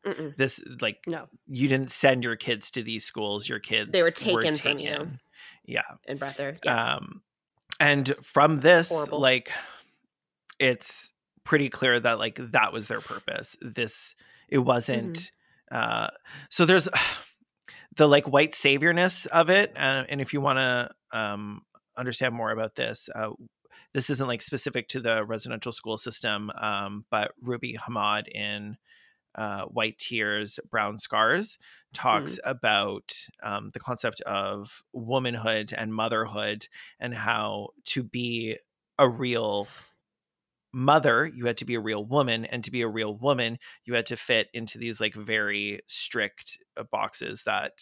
Mm-mm. 0.06 0.36
This 0.36 0.60
like 0.80 0.98
No. 1.06 1.28
you 1.46 1.68
didn't 1.68 1.90
send 1.90 2.22
your 2.24 2.36
kids 2.36 2.70
to 2.72 2.82
these 2.82 3.04
schools. 3.04 3.48
Your 3.48 3.58
kids 3.58 3.90
They 3.92 4.02
were 4.02 4.10
taken 4.10 4.54
from 4.54 4.78
you. 4.78 5.10
Yeah. 5.64 5.82
and 6.08 6.18
breath 6.18 6.36
there 6.36 6.56
yeah 6.64 6.94
Um, 6.96 7.22
and 7.78 8.08
from 8.22 8.60
this, 8.60 8.88
Horrible. 8.90 9.20
like, 9.20 9.50
it's 10.58 11.12
pretty 11.44 11.68
clear 11.70 11.98
that 11.98 12.18
like 12.18 12.38
that 12.52 12.72
was 12.72 12.88
their 12.88 13.00
purpose. 13.00 13.56
This 13.60 14.14
it 14.48 14.58
wasn't. 14.58 15.30
Uh, 15.70 16.08
so 16.50 16.64
there's 16.64 16.88
the 17.96 18.06
like 18.08 18.26
white 18.28 18.52
saviorness 18.52 19.26
of 19.28 19.50
it, 19.50 19.72
uh, 19.76 20.04
and 20.08 20.20
if 20.20 20.32
you 20.32 20.40
want 20.40 20.58
to 20.58 20.90
um, 21.18 21.62
understand 21.96 22.34
more 22.34 22.50
about 22.50 22.74
this, 22.74 23.08
uh, 23.14 23.30
this 23.94 24.10
isn't 24.10 24.26
like 24.28 24.42
specific 24.42 24.88
to 24.88 25.00
the 25.00 25.24
residential 25.24 25.72
school 25.72 25.96
system, 25.98 26.50
um, 26.58 27.04
but 27.10 27.32
Ruby 27.40 27.78
Hamad 27.78 28.28
in 28.28 28.76
uh, 29.34 29.64
White 29.66 29.98
Tears, 29.98 30.58
Brown 30.70 30.98
Scars 30.98 31.58
talks 31.92 32.38
about 32.44 33.12
um, 33.42 33.70
the 33.72 33.80
concept 33.80 34.20
of 34.22 34.82
womanhood 34.92 35.72
and 35.76 35.94
motherhood 35.94 36.66
and 36.98 37.14
how 37.14 37.68
to 37.86 38.02
be 38.02 38.56
a 38.98 39.08
real 39.08 39.66
mother 40.72 41.26
you 41.26 41.46
had 41.46 41.56
to 41.56 41.64
be 41.64 41.74
a 41.74 41.80
real 41.80 42.04
woman 42.04 42.44
and 42.44 42.62
to 42.62 42.70
be 42.70 42.82
a 42.82 42.88
real 42.88 43.16
woman 43.16 43.58
you 43.84 43.94
had 43.94 44.06
to 44.06 44.16
fit 44.16 44.48
into 44.54 44.78
these 44.78 45.00
like 45.00 45.14
very 45.14 45.80
strict 45.88 46.58
uh, 46.76 46.84
boxes 46.84 47.42
that 47.42 47.72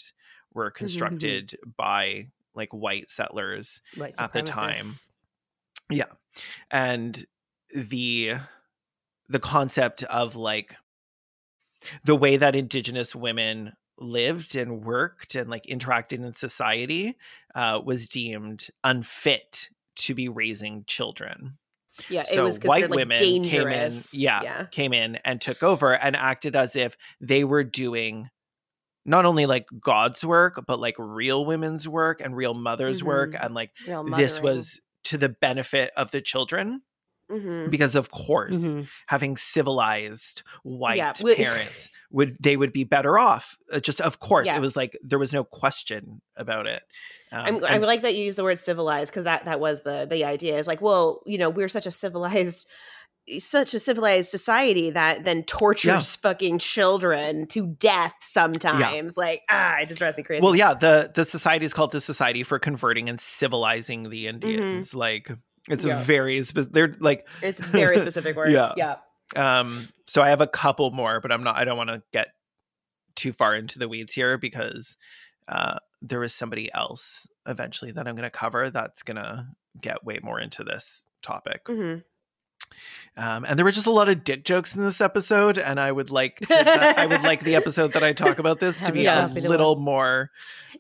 were 0.55 0.71
constructed 0.71 1.55
by 1.77 2.27
like 2.55 2.73
white 2.73 3.11
settlers 3.11 3.81
White 3.97 4.15
at 4.19 4.33
the 4.33 4.43
time. 4.43 4.95
Yeah. 5.91 6.07
and 6.71 7.25
the 7.75 8.35
the 9.29 9.39
concept 9.39 10.03
of 10.05 10.37
like 10.37 10.75
the 12.05 12.16
way 12.16 12.37
that 12.37 12.57
indigenous 12.57 13.14
women 13.14 13.72
lived 13.99 14.55
and 14.55 14.85
worked 14.85 15.35
and 15.35 15.51
like 15.51 15.64
interacted 15.64 16.24
in 16.24 16.33
society 16.35 17.16
uh, 17.55 17.81
was 17.85 18.09
deemed 18.09 18.68
unfit 18.85 19.68
to 19.97 20.14
be 20.14 20.29
raising 20.29 20.85
children. 20.87 21.59
Yeah, 22.09 22.20
it 22.20 22.29
so 22.29 22.45
was 22.45 22.61
white 22.61 22.89
like 22.89 22.97
women 22.97 23.18
came 23.18 23.45
in, 23.45 23.93
yeah, 24.12 24.43
yeah. 24.43 24.64
came 24.66 24.93
in 24.93 25.16
and 25.24 25.41
took 25.41 25.64
over 25.64 25.97
and 25.97 26.14
acted 26.14 26.55
as 26.55 26.76
if 26.76 26.97
they 27.20 27.43
were 27.43 27.64
doing 27.64 28.29
not 29.05 29.24
only 29.24 29.47
like 29.47 29.66
God's 29.81 30.24
work, 30.24 30.62
but 30.66 30.79
like 30.79 30.95
real 30.99 31.45
women's 31.45 31.89
work 31.89 32.20
and 32.20 32.37
real 32.37 32.55
mothers' 32.55 33.03
work, 33.03 33.33
Mhm. 33.33 33.45
and 33.47 33.55
like 33.55 33.72
Real 33.87 34.05
this 34.05 34.41
was 34.41 34.81
to 35.05 35.18
the 35.18 35.29
benefit 35.29 35.91
of 35.97 36.11
the 36.12 36.20
children 36.20 36.83
Mhm. 37.31 37.70
because 37.70 37.95
of 37.95 38.11
course 38.11 38.57
Mhm. 38.72 38.89
having 39.07 39.37
civilized 39.37 40.43
white 40.62 41.20
we- 41.22 41.35
parents 41.35 41.91
would 42.11 42.37
they 42.41 42.57
would 42.57 42.72
be 42.72 42.85
better 42.85 43.18
off 43.18 43.57
Uh, 43.72 43.81
just 43.81 44.01
of 44.01 44.18
course 44.18 44.47
Yeah. 44.47 44.57
it 44.57 44.61
was 44.61 44.76
like 44.76 44.97
there 45.03 45.18
was 45.18 45.33
no 45.33 45.45
question 45.45 46.20
about 46.37 46.66
it 46.66 46.83
um, 47.31 47.57
I'm, 47.57 47.64
I 47.64 47.76
like 47.79 48.03
that 48.03 48.14
you 48.14 48.24
use 48.24 48.37
the 48.37 48.45
word 48.45 48.59
civilized 48.59 49.12
because 49.12 49.24
that 49.24 49.45
that 49.45 49.61
was 49.61 49.83
the 49.83 50.07
the 50.09 50.24
idea. 50.24 50.59
Is 50.59 50.66
like, 50.66 50.81
well, 50.81 51.20
you 51.26 51.37
know, 51.37 51.51
we're 51.51 51.68
such 51.68 51.85
a 51.85 51.91
civilized, 51.91 52.66
such 53.39 53.74
a 53.74 53.79
civilized 53.79 54.31
society 54.31 54.89
that 54.93 55.24
then 55.24 55.43
tortures 55.43 56.16
fucking 56.16 56.59
children 56.59 57.47
to 57.49 57.66
death 57.66 58.14
sometimes. 58.22 59.18
Like, 59.18 59.43
ah, 59.51 59.76
it 59.81 59.89
just 59.89 59.99
drives 59.99 60.16
me 60.16 60.22
crazy. 60.22 60.41
well 60.43 60.57
yeah 60.57 60.72
the 60.72 61.12
the 61.14 61.26
society 61.26 61.66
is 61.66 61.74
called 61.74 61.93
the 61.93 62.01
society 62.01 62.43
for 62.43 62.59
converting 62.59 63.11
and 63.11 63.20
civilizing 63.20 64.09
the 64.09 64.24
Mm-hmm. 64.24 64.29
indians 64.49 64.95
like 64.95 65.31
it's 65.69 65.85
Yeah. 65.85 66.01
a 66.01 66.03
very 66.05 66.43
specific. 66.43 66.73
they're 66.73 66.95
like 66.99 67.27
it's 67.43 67.61
very 67.61 67.99
specific 68.07 68.37
word. 68.37 68.51
Yeah. 68.53 68.73
yeah. 68.77 68.97
um 69.37 69.87
so 70.07 70.23
i 70.23 70.31
have 70.31 70.41
a 70.41 70.47
couple 70.47 70.91
more 70.91 71.21
but 71.21 71.31
i'm 71.33 71.43
not 71.45 71.57
i 71.57 71.64
don't 71.64 71.77
want 71.77 71.91
to 71.91 72.03
get 72.12 72.29
too 73.14 73.33
far 73.33 73.55
into 73.55 73.79
the 73.79 73.89
weeds 73.89 74.14
here 74.14 74.39
because 74.39 74.97
uh 75.49 75.79
there 76.01 76.23
is 76.23 76.33
somebody 76.35 76.73
else 76.73 77.27
eventually 77.47 77.91
that 77.93 78.07
i'm 78.09 78.14
going 78.14 78.23
to 78.25 78.31
cover 78.31 78.71
that's 78.71 79.03
going 79.03 79.16
to 79.16 79.47
get 79.81 80.05
way 80.05 80.19
more 80.23 80.41
into 80.41 80.62
this 80.64 81.07
topic 81.23 81.64
Mhm. 81.64 82.03
Um 83.16 83.45
and 83.45 83.59
there 83.59 83.64
were 83.64 83.73
just 83.73 83.87
a 83.87 83.91
lot 83.91 84.09
of 84.09 84.25
dick 84.25 84.45
jokes 84.45 84.75
in 84.77 84.83
this 84.83 85.01
episode 85.01 85.59
and 85.59 85.79
i 85.81 85.91
would 85.91 86.11
like 86.11 86.41
to, 86.41 86.47
that- 86.49 86.99
i 86.99 87.07
would 87.07 87.23
like 87.23 87.41
the 87.45 87.55
episode 87.57 87.93
that 87.93 88.03
i 88.03 88.12
talk 88.12 88.39
about 88.39 88.61
this 88.61 88.79
to 88.85 88.93
be 88.93 89.03
yeah. 89.03 89.27
a 89.27 89.35
Be 89.35 89.41
the 89.41 89.49
little 89.49 89.77
more 89.77 90.31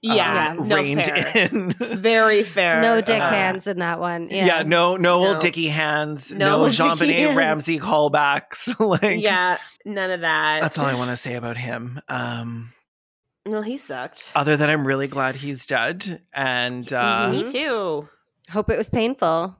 Yeah, 0.00 0.54
um, 0.58 0.68
no 0.68 0.76
reined 0.76 1.04
fair. 1.06 1.32
in 1.50 1.72
Very 1.72 2.44
fair. 2.44 2.80
No 2.82 3.00
dick 3.00 3.20
Uh, 3.20 3.28
hands 3.30 3.66
in 3.66 3.78
that 3.78 3.98
one. 3.98 4.28
yeah. 4.30 4.46
Yeah. 4.46 4.62
no 4.62 4.96
no, 4.96 5.20
No. 5.22 5.28
old 5.28 5.40
dicky 5.40 5.68
hands 5.68 6.30
No 6.30 6.46
no, 6.46 6.58
old 6.64 6.70
jean 6.72 6.96
dicky 6.96 7.12
benet 7.24 7.36
ramsey 7.36 7.80
callbacks 7.80 8.78
like 9.02 9.20
yeah, 9.20 9.58
none 9.84 10.10
of 10.10 10.20
that. 10.20 10.60
that's 10.60 10.78
all 10.78 10.86
i 10.86 10.94
want 10.94 11.10
to 11.10 11.16
say 11.16 11.34
about 11.34 11.56
him 11.56 12.00
um 12.08 12.72
Well, 13.44 13.62
he 13.62 13.76
sucked. 13.78 14.30
other 14.36 14.56
than 14.56 14.70
i'm 14.70 14.86
really 14.86 15.08
glad 15.08 15.34
he's 15.36 15.66
dead 15.66 16.22
and 16.32 16.92
uh 16.92 17.30
Me 17.32 17.50
too. 17.50 18.08
Hope 18.50 18.70
it 18.70 18.78
was 18.78 18.88
painful. 18.88 19.56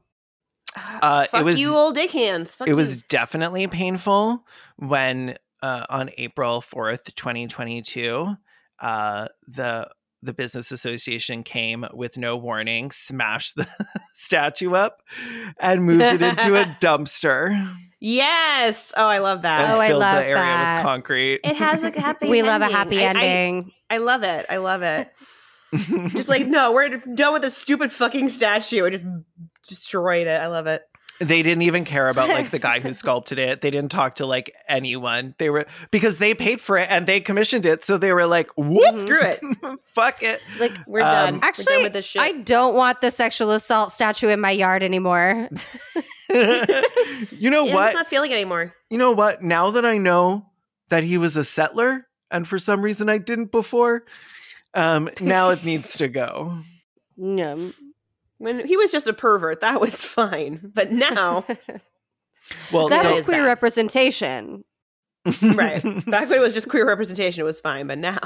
Uh, 1.02 1.26
it 1.34 1.44
was- 1.44 1.58
you, 1.60 1.74
old 1.74 1.94
dick 1.94 2.10
hands. 2.10 2.54
Fuck 2.54 2.68
it 2.68 2.74
was 2.74 3.02
definitely 3.04 3.66
painful 3.66 4.44
when 4.76 5.36
uh, 5.62 5.86
on 5.88 6.10
April 6.18 6.62
4th, 6.62 7.14
2022, 7.14 8.34
uh, 8.80 9.28
the 9.46 9.88
the 10.20 10.34
business 10.34 10.72
association 10.72 11.44
came 11.44 11.86
with 11.92 12.18
no 12.18 12.36
warning, 12.36 12.90
smashed 12.90 13.54
the 13.54 13.68
statue 14.14 14.72
up 14.74 15.00
and 15.60 15.84
moved 15.84 16.02
it 16.02 16.22
into 16.22 16.60
a 16.60 16.64
dumpster 16.80 17.72
Yes. 18.00 18.92
Oh, 18.96 19.06
I 19.06 19.18
love 19.18 19.38
and 19.38 19.44
that. 19.44 19.74
Oh, 19.74 19.80
I 19.80 19.90
love 19.92 20.22
the 20.22 20.28
area 20.30 20.36
that. 20.42 20.76
with 20.78 20.84
concrete. 20.84 21.40
It 21.42 21.56
has 21.56 21.82
a 21.82 21.90
happy. 21.98 22.28
we 22.30 22.42
love 22.42 22.62
a 22.62 22.66
ending. 22.66 22.76
happy 22.76 22.98
I- 23.04 23.06
I- 23.06 23.24
ending. 23.24 23.72
I, 23.90 23.98
love 23.98 24.22
it. 24.22 24.46
I 24.48 24.58
love 24.58 24.82
it. 24.82 25.10
Just 26.14 26.28
like 26.28 26.46
no, 26.46 26.72
we're 26.72 26.96
done 26.96 27.32
with 27.34 27.42
this 27.42 27.56
stupid 27.56 27.92
fucking 27.92 28.28
statue. 28.28 28.86
I 28.86 28.90
just 28.90 29.04
destroyed 29.68 30.26
it. 30.26 30.40
I 30.40 30.46
love 30.48 30.66
it. 30.66 30.82
they 31.20 31.42
didn't 31.42 31.62
even 31.62 31.84
care 31.84 32.08
about 32.08 32.28
like 32.28 32.50
the 32.50 32.58
guy 32.58 32.78
who 32.80 32.92
sculpted 33.02 33.38
it. 33.38 33.60
They 33.60 33.70
didn't 33.70 33.90
talk 33.90 34.16
to 34.16 34.26
like 34.26 34.52
anyone. 34.68 35.34
They 35.38 35.50
were 35.50 35.66
because 35.90 36.18
they 36.18 36.34
paid 36.34 36.60
for 36.60 36.78
it 36.78 36.88
and 36.90 37.06
they 37.06 37.20
commissioned 37.20 37.66
it, 37.66 37.84
so 37.84 37.98
they 37.98 38.12
were 38.12 38.26
like, 38.26 38.48
"Whoop, 38.56 38.94
Screw 39.00 39.20
it. 39.20 39.40
fuck 39.94 40.22
it." 40.22 40.40
like 40.60 40.72
We're 40.86 41.00
Um, 41.00 41.08
done. 41.10 41.34
we're 41.40 41.46
Actually, 41.46 41.64
done 41.66 41.82
with 41.84 41.92
this 41.92 42.06
shit. 42.06 42.22
I 42.22 42.32
don't 42.32 42.74
want 42.74 43.00
the 43.00 43.10
sexual 43.10 43.50
assault 43.52 43.92
statue 43.92 44.28
in 44.28 44.40
my 44.40 44.50
yard 44.52 44.82
anymore. 44.82 45.48
you 46.30 47.50
know 47.50 47.64
Yeah, 47.64 47.70
I'm 47.70 47.74
what? 47.74 47.94
not 47.94 48.06
feeling 48.08 48.30
it 48.30 48.34
anymore. 48.34 48.74
you 48.90 48.98
know 48.98 49.12
what? 49.12 49.42
Now 49.42 49.70
that 49.72 49.84
I 49.84 49.98
know 49.98 50.46
that 50.88 51.04
he 51.04 51.18
was 51.18 51.36
a 51.36 51.44
settler, 51.44 52.06
and 52.30 52.46
for 52.46 52.58
some 52.58 52.80
reason 52.82 53.08
I 53.08 53.18
didn't 53.18 53.50
before, 53.50 54.04
um, 54.74 55.08
now 55.20 55.50
it 55.50 55.64
needs 55.64 55.94
to 55.98 56.08
go. 56.08 56.58
No. 57.16 57.70
When 58.38 58.66
he 58.66 58.76
was 58.76 58.90
just 58.92 59.06
a 59.08 59.12
pervert, 59.12 59.60
that 59.60 59.80
was 59.80 60.04
fine. 60.04 60.70
But 60.74 60.92
now, 60.92 61.44
Well, 62.72 62.88
that 62.88 63.02
so- 63.02 63.16
was 63.16 63.24
queer 63.26 63.42
bad. 63.42 63.48
representation. 63.48 64.64
right 65.42 65.82
back 66.06 66.28
when 66.30 66.38
it 66.38 66.40
was 66.40 66.54
just 66.54 66.68
queer 66.68 66.86
representation, 66.86 67.42
it 67.42 67.44
was 67.44 67.60
fine. 67.60 67.86
But 67.88 67.98
now, 67.98 68.18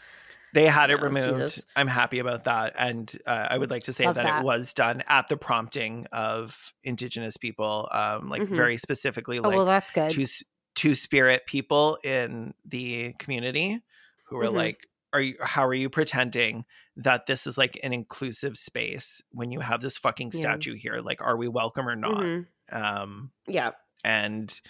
they 0.54 0.66
had 0.66 0.90
it 0.90 0.98
Oh, 1.00 1.04
removed. 1.04 1.32
Jesus. 1.52 1.64
I'm 1.76 1.86
happy 1.86 2.18
about 2.18 2.44
that, 2.44 2.74
and 2.76 3.10
uh, 3.26 3.46
I 3.50 3.56
would 3.56 3.70
like 3.70 3.84
to 3.84 3.92
say 3.92 4.04
that, 4.04 4.16
that. 4.16 4.40
it 4.40 4.44
was 4.44 4.74
done 4.74 5.02
at 5.08 5.28
the 5.28 5.36
prompting 5.38 6.06
of 6.12 6.72
Indigenous 6.84 7.36
people, 7.38 7.88
um, 7.90 8.28
like 8.28 8.42
Mhm. 8.42 8.54
very 8.56 8.76
specifically, 8.76 9.38
Oh, 9.38 9.42
like 9.42 9.56
well, 9.56 9.64
that's 9.64 9.90
good. 9.90 10.10
two 10.10 10.26
two 10.74 10.94
spirit 10.94 11.46
people 11.46 11.98
in 12.02 12.52
the 12.66 13.12
community 13.18 13.80
who 14.24 14.36
were 14.36 14.46
Mhm. 14.46 14.54
like 14.54 14.86
are 15.12 15.20
you 15.20 15.36
how 15.40 15.66
are 15.66 15.74
you 15.74 15.88
pretending 15.90 16.64
that 16.96 17.26
this 17.26 17.46
is 17.46 17.56
like 17.58 17.78
an 17.82 17.92
inclusive 17.92 18.56
space 18.56 19.22
when 19.32 19.50
you 19.50 19.60
have 19.60 19.80
this 19.80 19.96
fucking 19.98 20.30
Yeah. 20.34 20.40
statue 20.40 20.74
here? 20.74 21.00
Like 21.00 21.20
are 21.22 21.36
we 21.36 21.48
welcome 21.48 21.88
or 21.88 21.96
not? 21.96 22.22
Mhm. 22.22 22.46
um 22.70 23.30
yeah, 23.46 23.72
and 24.04 24.60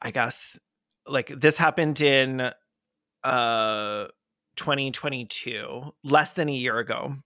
i 0.00 0.10
guess 0.10 0.58
like 1.06 1.28
this 1.28 1.56
happened 1.58 2.00
in 2.00 2.52
uh 3.24 4.06
2022 4.56 5.94
less 6.04 6.32
than 6.34 6.48
a 6.48 6.52
year 6.52 6.78
ago. 6.78 7.16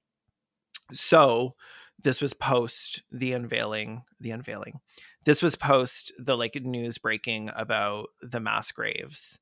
So 0.92 1.54
this 2.02 2.20
was 2.20 2.34
post 2.34 3.02
the 3.10 3.32
unveiling 3.32 4.02
the 4.20 4.30
unveiling. 4.30 4.80
This 5.24 5.42
was 5.42 5.56
post 5.56 6.12
the 6.18 6.36
like 6.36 6.54
news 6.56 6.98
breaking 6.98 7.50
about 7.56 8.08
the 8.20 8.40
mass 8.40 8.70
graves 8.70 9.38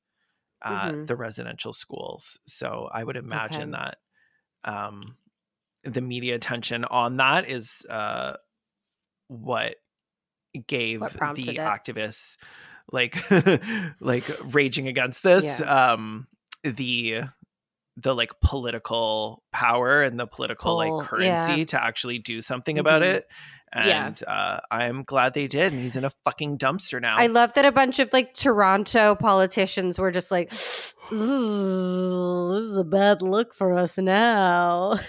at 0.64 0.96
Mhm. 0.96 1.06
the 1.06 1.16
residential 1.16 1.72
schools 1.72 2.38
so 2.46 2.88
i 2.92 3.04
would 3.04 3.16
imagine 3.16 3.70
Okay. 3.70 3.72
that 3.72 3.98
um 4.64 5.16
the 5.84 6.00
media 6.02 6.34
attention 6.34 6.84
on 6.86 7.18
that 7.18 7.48
is 7.48 7.86
uh 7.90 8.34
what 9.28 9.76
gave 10.66 11.16
What 11.22 11.34
the 11.34 11.60
it. 11.60 11.60
activists 11.66 12.36
like 12.92 13.16
like 14.00 14.30
raging 14.54 14.88
against 14.88 15.22
this 15.22 15.60
um 15.60 16.28
the 16.62 17.22
the 17.96 18.14
like 18.14 18.32
political 18.40 19.42
power 19.52 20.02
and 20.02 20.18
the 20.18 20.26
political 20.26 20.70
Pull, 20.76 20.98
like 20.98 21.06
currency 21.08 21.52
yeah. 21.60 21.64
to 21.66 21.82
actually 21.82 22.18
do 22.18 22.40
something 22.40 22.78
about 22.78 23.02
Mhm. 23.02 23.06
it 23.14 23.26
Yeah. 23.74 24.06
and 24.06 24.22
uh 24.26 24.58
i'm 24.70 25.02
glad 25.04 25.34
they 25.34 25.46
did 25.48 25.72
and 25.72 25.80
he's 25.82 25.94
in 25.96 26.04
a 26.04 26.10
fucking 26.24 26.58
dumpster 26.58 27.00
now 27.00 27.16
I 27.16 27.26
love 27.28 27.54
that 27.54 27.64
a 27.64 27.72
bunch 27.72 27.98
of 28.00 28.12
like 28.12 28.34
Toronto 28.34 29.14
politicians 29.16 29.98
were 29.98 30.10
just 30.12 30.30
like, 30.30 30.52
Ooh, 31.12 32.52
this 32.54 32.70
is 32.72 32.76
a 32.76 32.84
bad 32.84 33.22
look 33.22 33.54
for 33.54 33.74
us 33.74 33.98
now. 33.98 34.98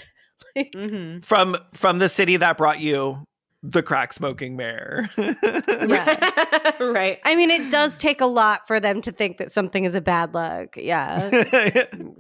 Like, 0.56 0.72
Mhm. 0.74 1.24
from 1.26 1.58
from 1.74 2.00
the 2.00 2.08
city 2.08 2.38
that 2.38 2.58
brought 2.58 2.80
you 2.80 3.26
the 3.72 3.82
crack 3.82 4.14
smoking 4.14 4.56
mayor 4.56 5.10
Yeah. 5.18 6.72
right. 6.80 7.20
I 7.24 7.36
mean, 7.36 7.50
it 7.50 7.72
does 7.72 7.98
take 7.98 8.22
a 8.22 8.26
lot 8.26 8.68
for 8.68 8.80
them 8.80 9.02
to 9.02 9.12
think 9.12 9.38
that 9.38 9.52
something 9.52 9.86
is 9.86 9.96
a 9.96 10.02
bad 10.02 10.34
look. 10.34 10.76
Yeah. 10.82 11.30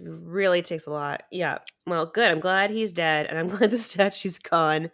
Really 0.03 0.61
takes 0.61 0.87
a 0.87 0.91
lot. 0.91 1.23
Yeah. 1.31 1.59
Well, 1.87 2.07
good. 2.07 2.31
I'm 2.31 2.39
glad 2.39 2.71
he's 2.71 2.93
dead, 2.93 3.27
and 3.27 3.37
I'm 3.37 3.47
glad 3.47 3.71
the 3.71 3.77
statue's 3.77 4.39
gone. 4.39 4.89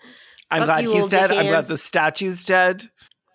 i'm 0.50 0.60
Fuck 0.62 0.68
glad 0.68 0.84
you, 0.84 0.92
he's 0.94 1.08
dead 1.08 1.28
dick 1.30 1.38
i'm 1.38 1.46
glad 1.48 1.66
the 1.66 1.78
statue's 1.78 2.44
dead 2.46 2.84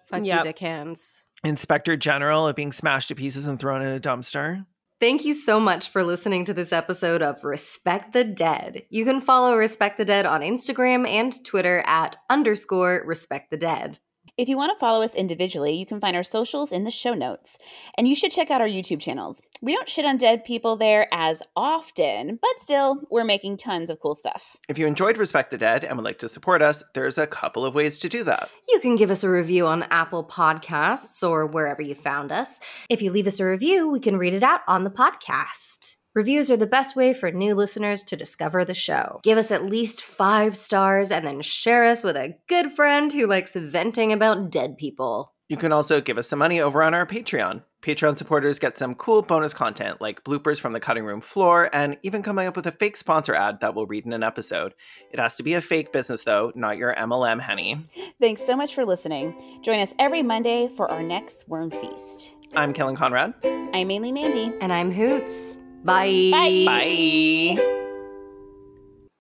Fuck 0.09 0.25
Yep. 0.25 0.39
you, 0.39 0.43
dick 0.45 0.59
hands. 0.59 1.23
inspector 1.43 1.97
general 1.97 2.47
of 2.47 2.55
being 2.57 2.71
smashed 2.73 3.09
to 3.09 3.15
pieces 3.15 3.47
and 3.47 3.59
thrown 3.59 3.83
in 3.83 3.89
a 3.89 4.01
dumpster 4.01 4.65
Thank 4.99 5.27
you 5.27 5.35
so 5.35 5.61
much 5.61 5.91
for 5.91 6.03
listening 6.03 6.47
to 6.47 6.55
this 6.55 6.73
episode 6.73 7.21
of 7.21 7.45
Respect 7.45 8.15
the 8.15 8.25
Dead. 8.25 8.85
You 8.89 9.05
can 9.05 9.21
follow 9.21 9.55
Respect 9.55 9.99
the 9.99 10.07
Dead 10.07 10.25
on 10.25 10.41
Instagram 10.41 11.07
and 11.07 11.35
Twitter 11.45 11.85
at 11.87 12.17
underscore 12.31 13.03
Respect 13.05 13.51
the 13.51 13.59
Dead. 13.59 13.99
If 14.39 14.51
you 14.51 14.59
want 14.59 14.71
to 14.71 14.79
follow 14.79 15.03
us 15.03 15.15
individually, 15.15 15.73
you 15.73 15.87
can 15.87 15.99
find 15.99 16.15
our 16.15 16.23
socials 16.23 16.71
in 16.71 16.85
the 16.85 16.91
show 16.91 17.15
notes. 17.15 17.57
And 17.97 18.07
you 18.07 18.15
should 18.15 18.31
check 18.31 18.51
out 18.51 18.61
our 18.61 18.69
YouTube 18.69 19.01
channels. 19.01 19.41
We 19.63 19.75
don't 19.75 19.89
shit 19.89 20.05
on 20.05 20.19
dead 20.19 20.45
people 20.45 20.77
there 20.77 21.09
as 21.11 21.43
often, 21.57 22.39
but 22.43 22.59
still, 22.59 23.01
we're 23.11 23.25
making 23.25 23.57
tons 23.57 23.89
of 23.89 23.99
cool 23.99 24.15
stuff. 24.15 24.59
If 24.69 24.77
you 24.77 24.87
enjoyed 24.87 25.17
Respect 25.17 25.51
the 25.51 25.57
Dead 25.57 25.85
and 25.85 25.97
would 25.97 26.05
like 26.05 26.19
to 26.19 26.29
support 26.29 26.61
us, 26.61 26.85
there's 26.93 27.17
a 27.17 27.27
couple 27.27 27.65
of 27.65 27.75
ways 27.75 27.99
to 28.01 28.11
do 28.11 28.25
that. 28.25 28.51
You 28.69 28.79
can 28.81 28.97
give 28.97 29.11
us 29.11 29.25
a 29.25 29.31
review 29.31 29.67
on 29.67 29.85
Apple 29.85 30.23
Podcasts 30.23 31.27
or 31.27 31.47
wherever 31.47 31.81
you 31.81 31.95
found 31.95 32.31
us. 32.31 32.61
If 32.91 33.01
you 33.01 33.13
leave 33.13 33.27
us 33.27 33.41
a 33.41 33.47
review, 33.47 33.89
we 33.89 34.01
can 34.01 34.19
read 34.19 34.35
it 34.35 34.43
out 34.43 34.61
on 34.69 34.85
the 34.85 34.91
podcast. 34.91 35.96
Reviews 36.17 36.51
are 36.51 36.57
the 36.57 36.67
best 36.67 36.97
way 36.97 37.13
for 37.13 37.31
new 37.31 37.55
listeners 37.55 38.03
to 38.05 38.17
discover 38.17 38.65
the 38.65 38.73
show. 38.73 39.21
Give 39.23 39.37
us 39.37 39.51
at 39.51 39.67
least 39.67 40.01
five 40.01 40.57
stars 40.57 41.11
and 41.11 41.27
then 41.27 41.43
share 41.43 41.85
us 41.85 42.03
with 42.03 42.17
a 42.17 42.39
good 42.49 42.73
friend 42.73 43.13
who 43.13 43.27
likes 43.27 43.55
venting 43.55 44.15
about 44.15 44.49
dead 44.49 44.79
people. 44.79 45.35
You 45.51 45.59
can 45.59 45.73
also 45.73 46.01
give 46.01 46.17
us 46.17 46.27
some 46.27 46.39
money 46.39 46.59
over 46.59 46.83
on 46.83 46.95
our 46.95 47.05
Patreon. 47.05 47.63
Patreon 47.83 48.17
supporters 48.17 48.59
get 48.59 48.79
some 48.79 48.95
cool 48.95 49.21
bonus 49.21 49.53
content 49.53 50.01
like 50.01 50.25
bloopers 50.25 50.59
from 50.59 50.73
the 50.73 50.81
cutting 50.81 51.05
room 51.05 51.21
floor 51.21 51.69
and 51.75 51.99
even 52.03 52.23
coming 52.23 52.47
up 52.47 52.57
with 52.57 52.67
a 52.67 52.73
fake 52.73 52.97
sponsor 52.97 53.35
ad 53.35 53.61
that 53.61 53.75
we'll 53.75 53.87
read 53.87 54.07
in 54.07 54.15
an 54.15 54.23
episode. 54.23 54.73
It 55.13 55.21
has 55.21 55.35
to 55.35 55.43
be 55.43 55.53
a 55.53 55.61
fake 55.61 55.93
business 55.93 56.23
though, 56.23 56.51
not 56.55 56.79
your 56.79 56.95
MLM 56.95 57.43
honey. 57.43 57.85
Thanks 58.23 58.41
so 58.41 58.57
much 58.57 58.75
for 58.75 58.87
listening. 58.87 59.61
Join 59.63 59.81
us 59.81 59.93
every 59.99 60.23
Monday 60.23 60.71
for 60.79 60.91
our 60.91 61.03
next 61.03 61.47
Worm 61.47 61.71
Feast. 61.71 62.35
I'm 62.55 62.73
Caelan 62.73 62.97
Conrad. 62.97 63.35
I'm 63.45 63.89
mainly 63.89 64.13
Mandy. 64.13 64.51
And 64.63 64.73
I'm 64.73 64.91
Hoots. 64.91 65.59
Bye. 65.87 66.31
Bye. 66.33 66.65
Bye. 66.67 67.73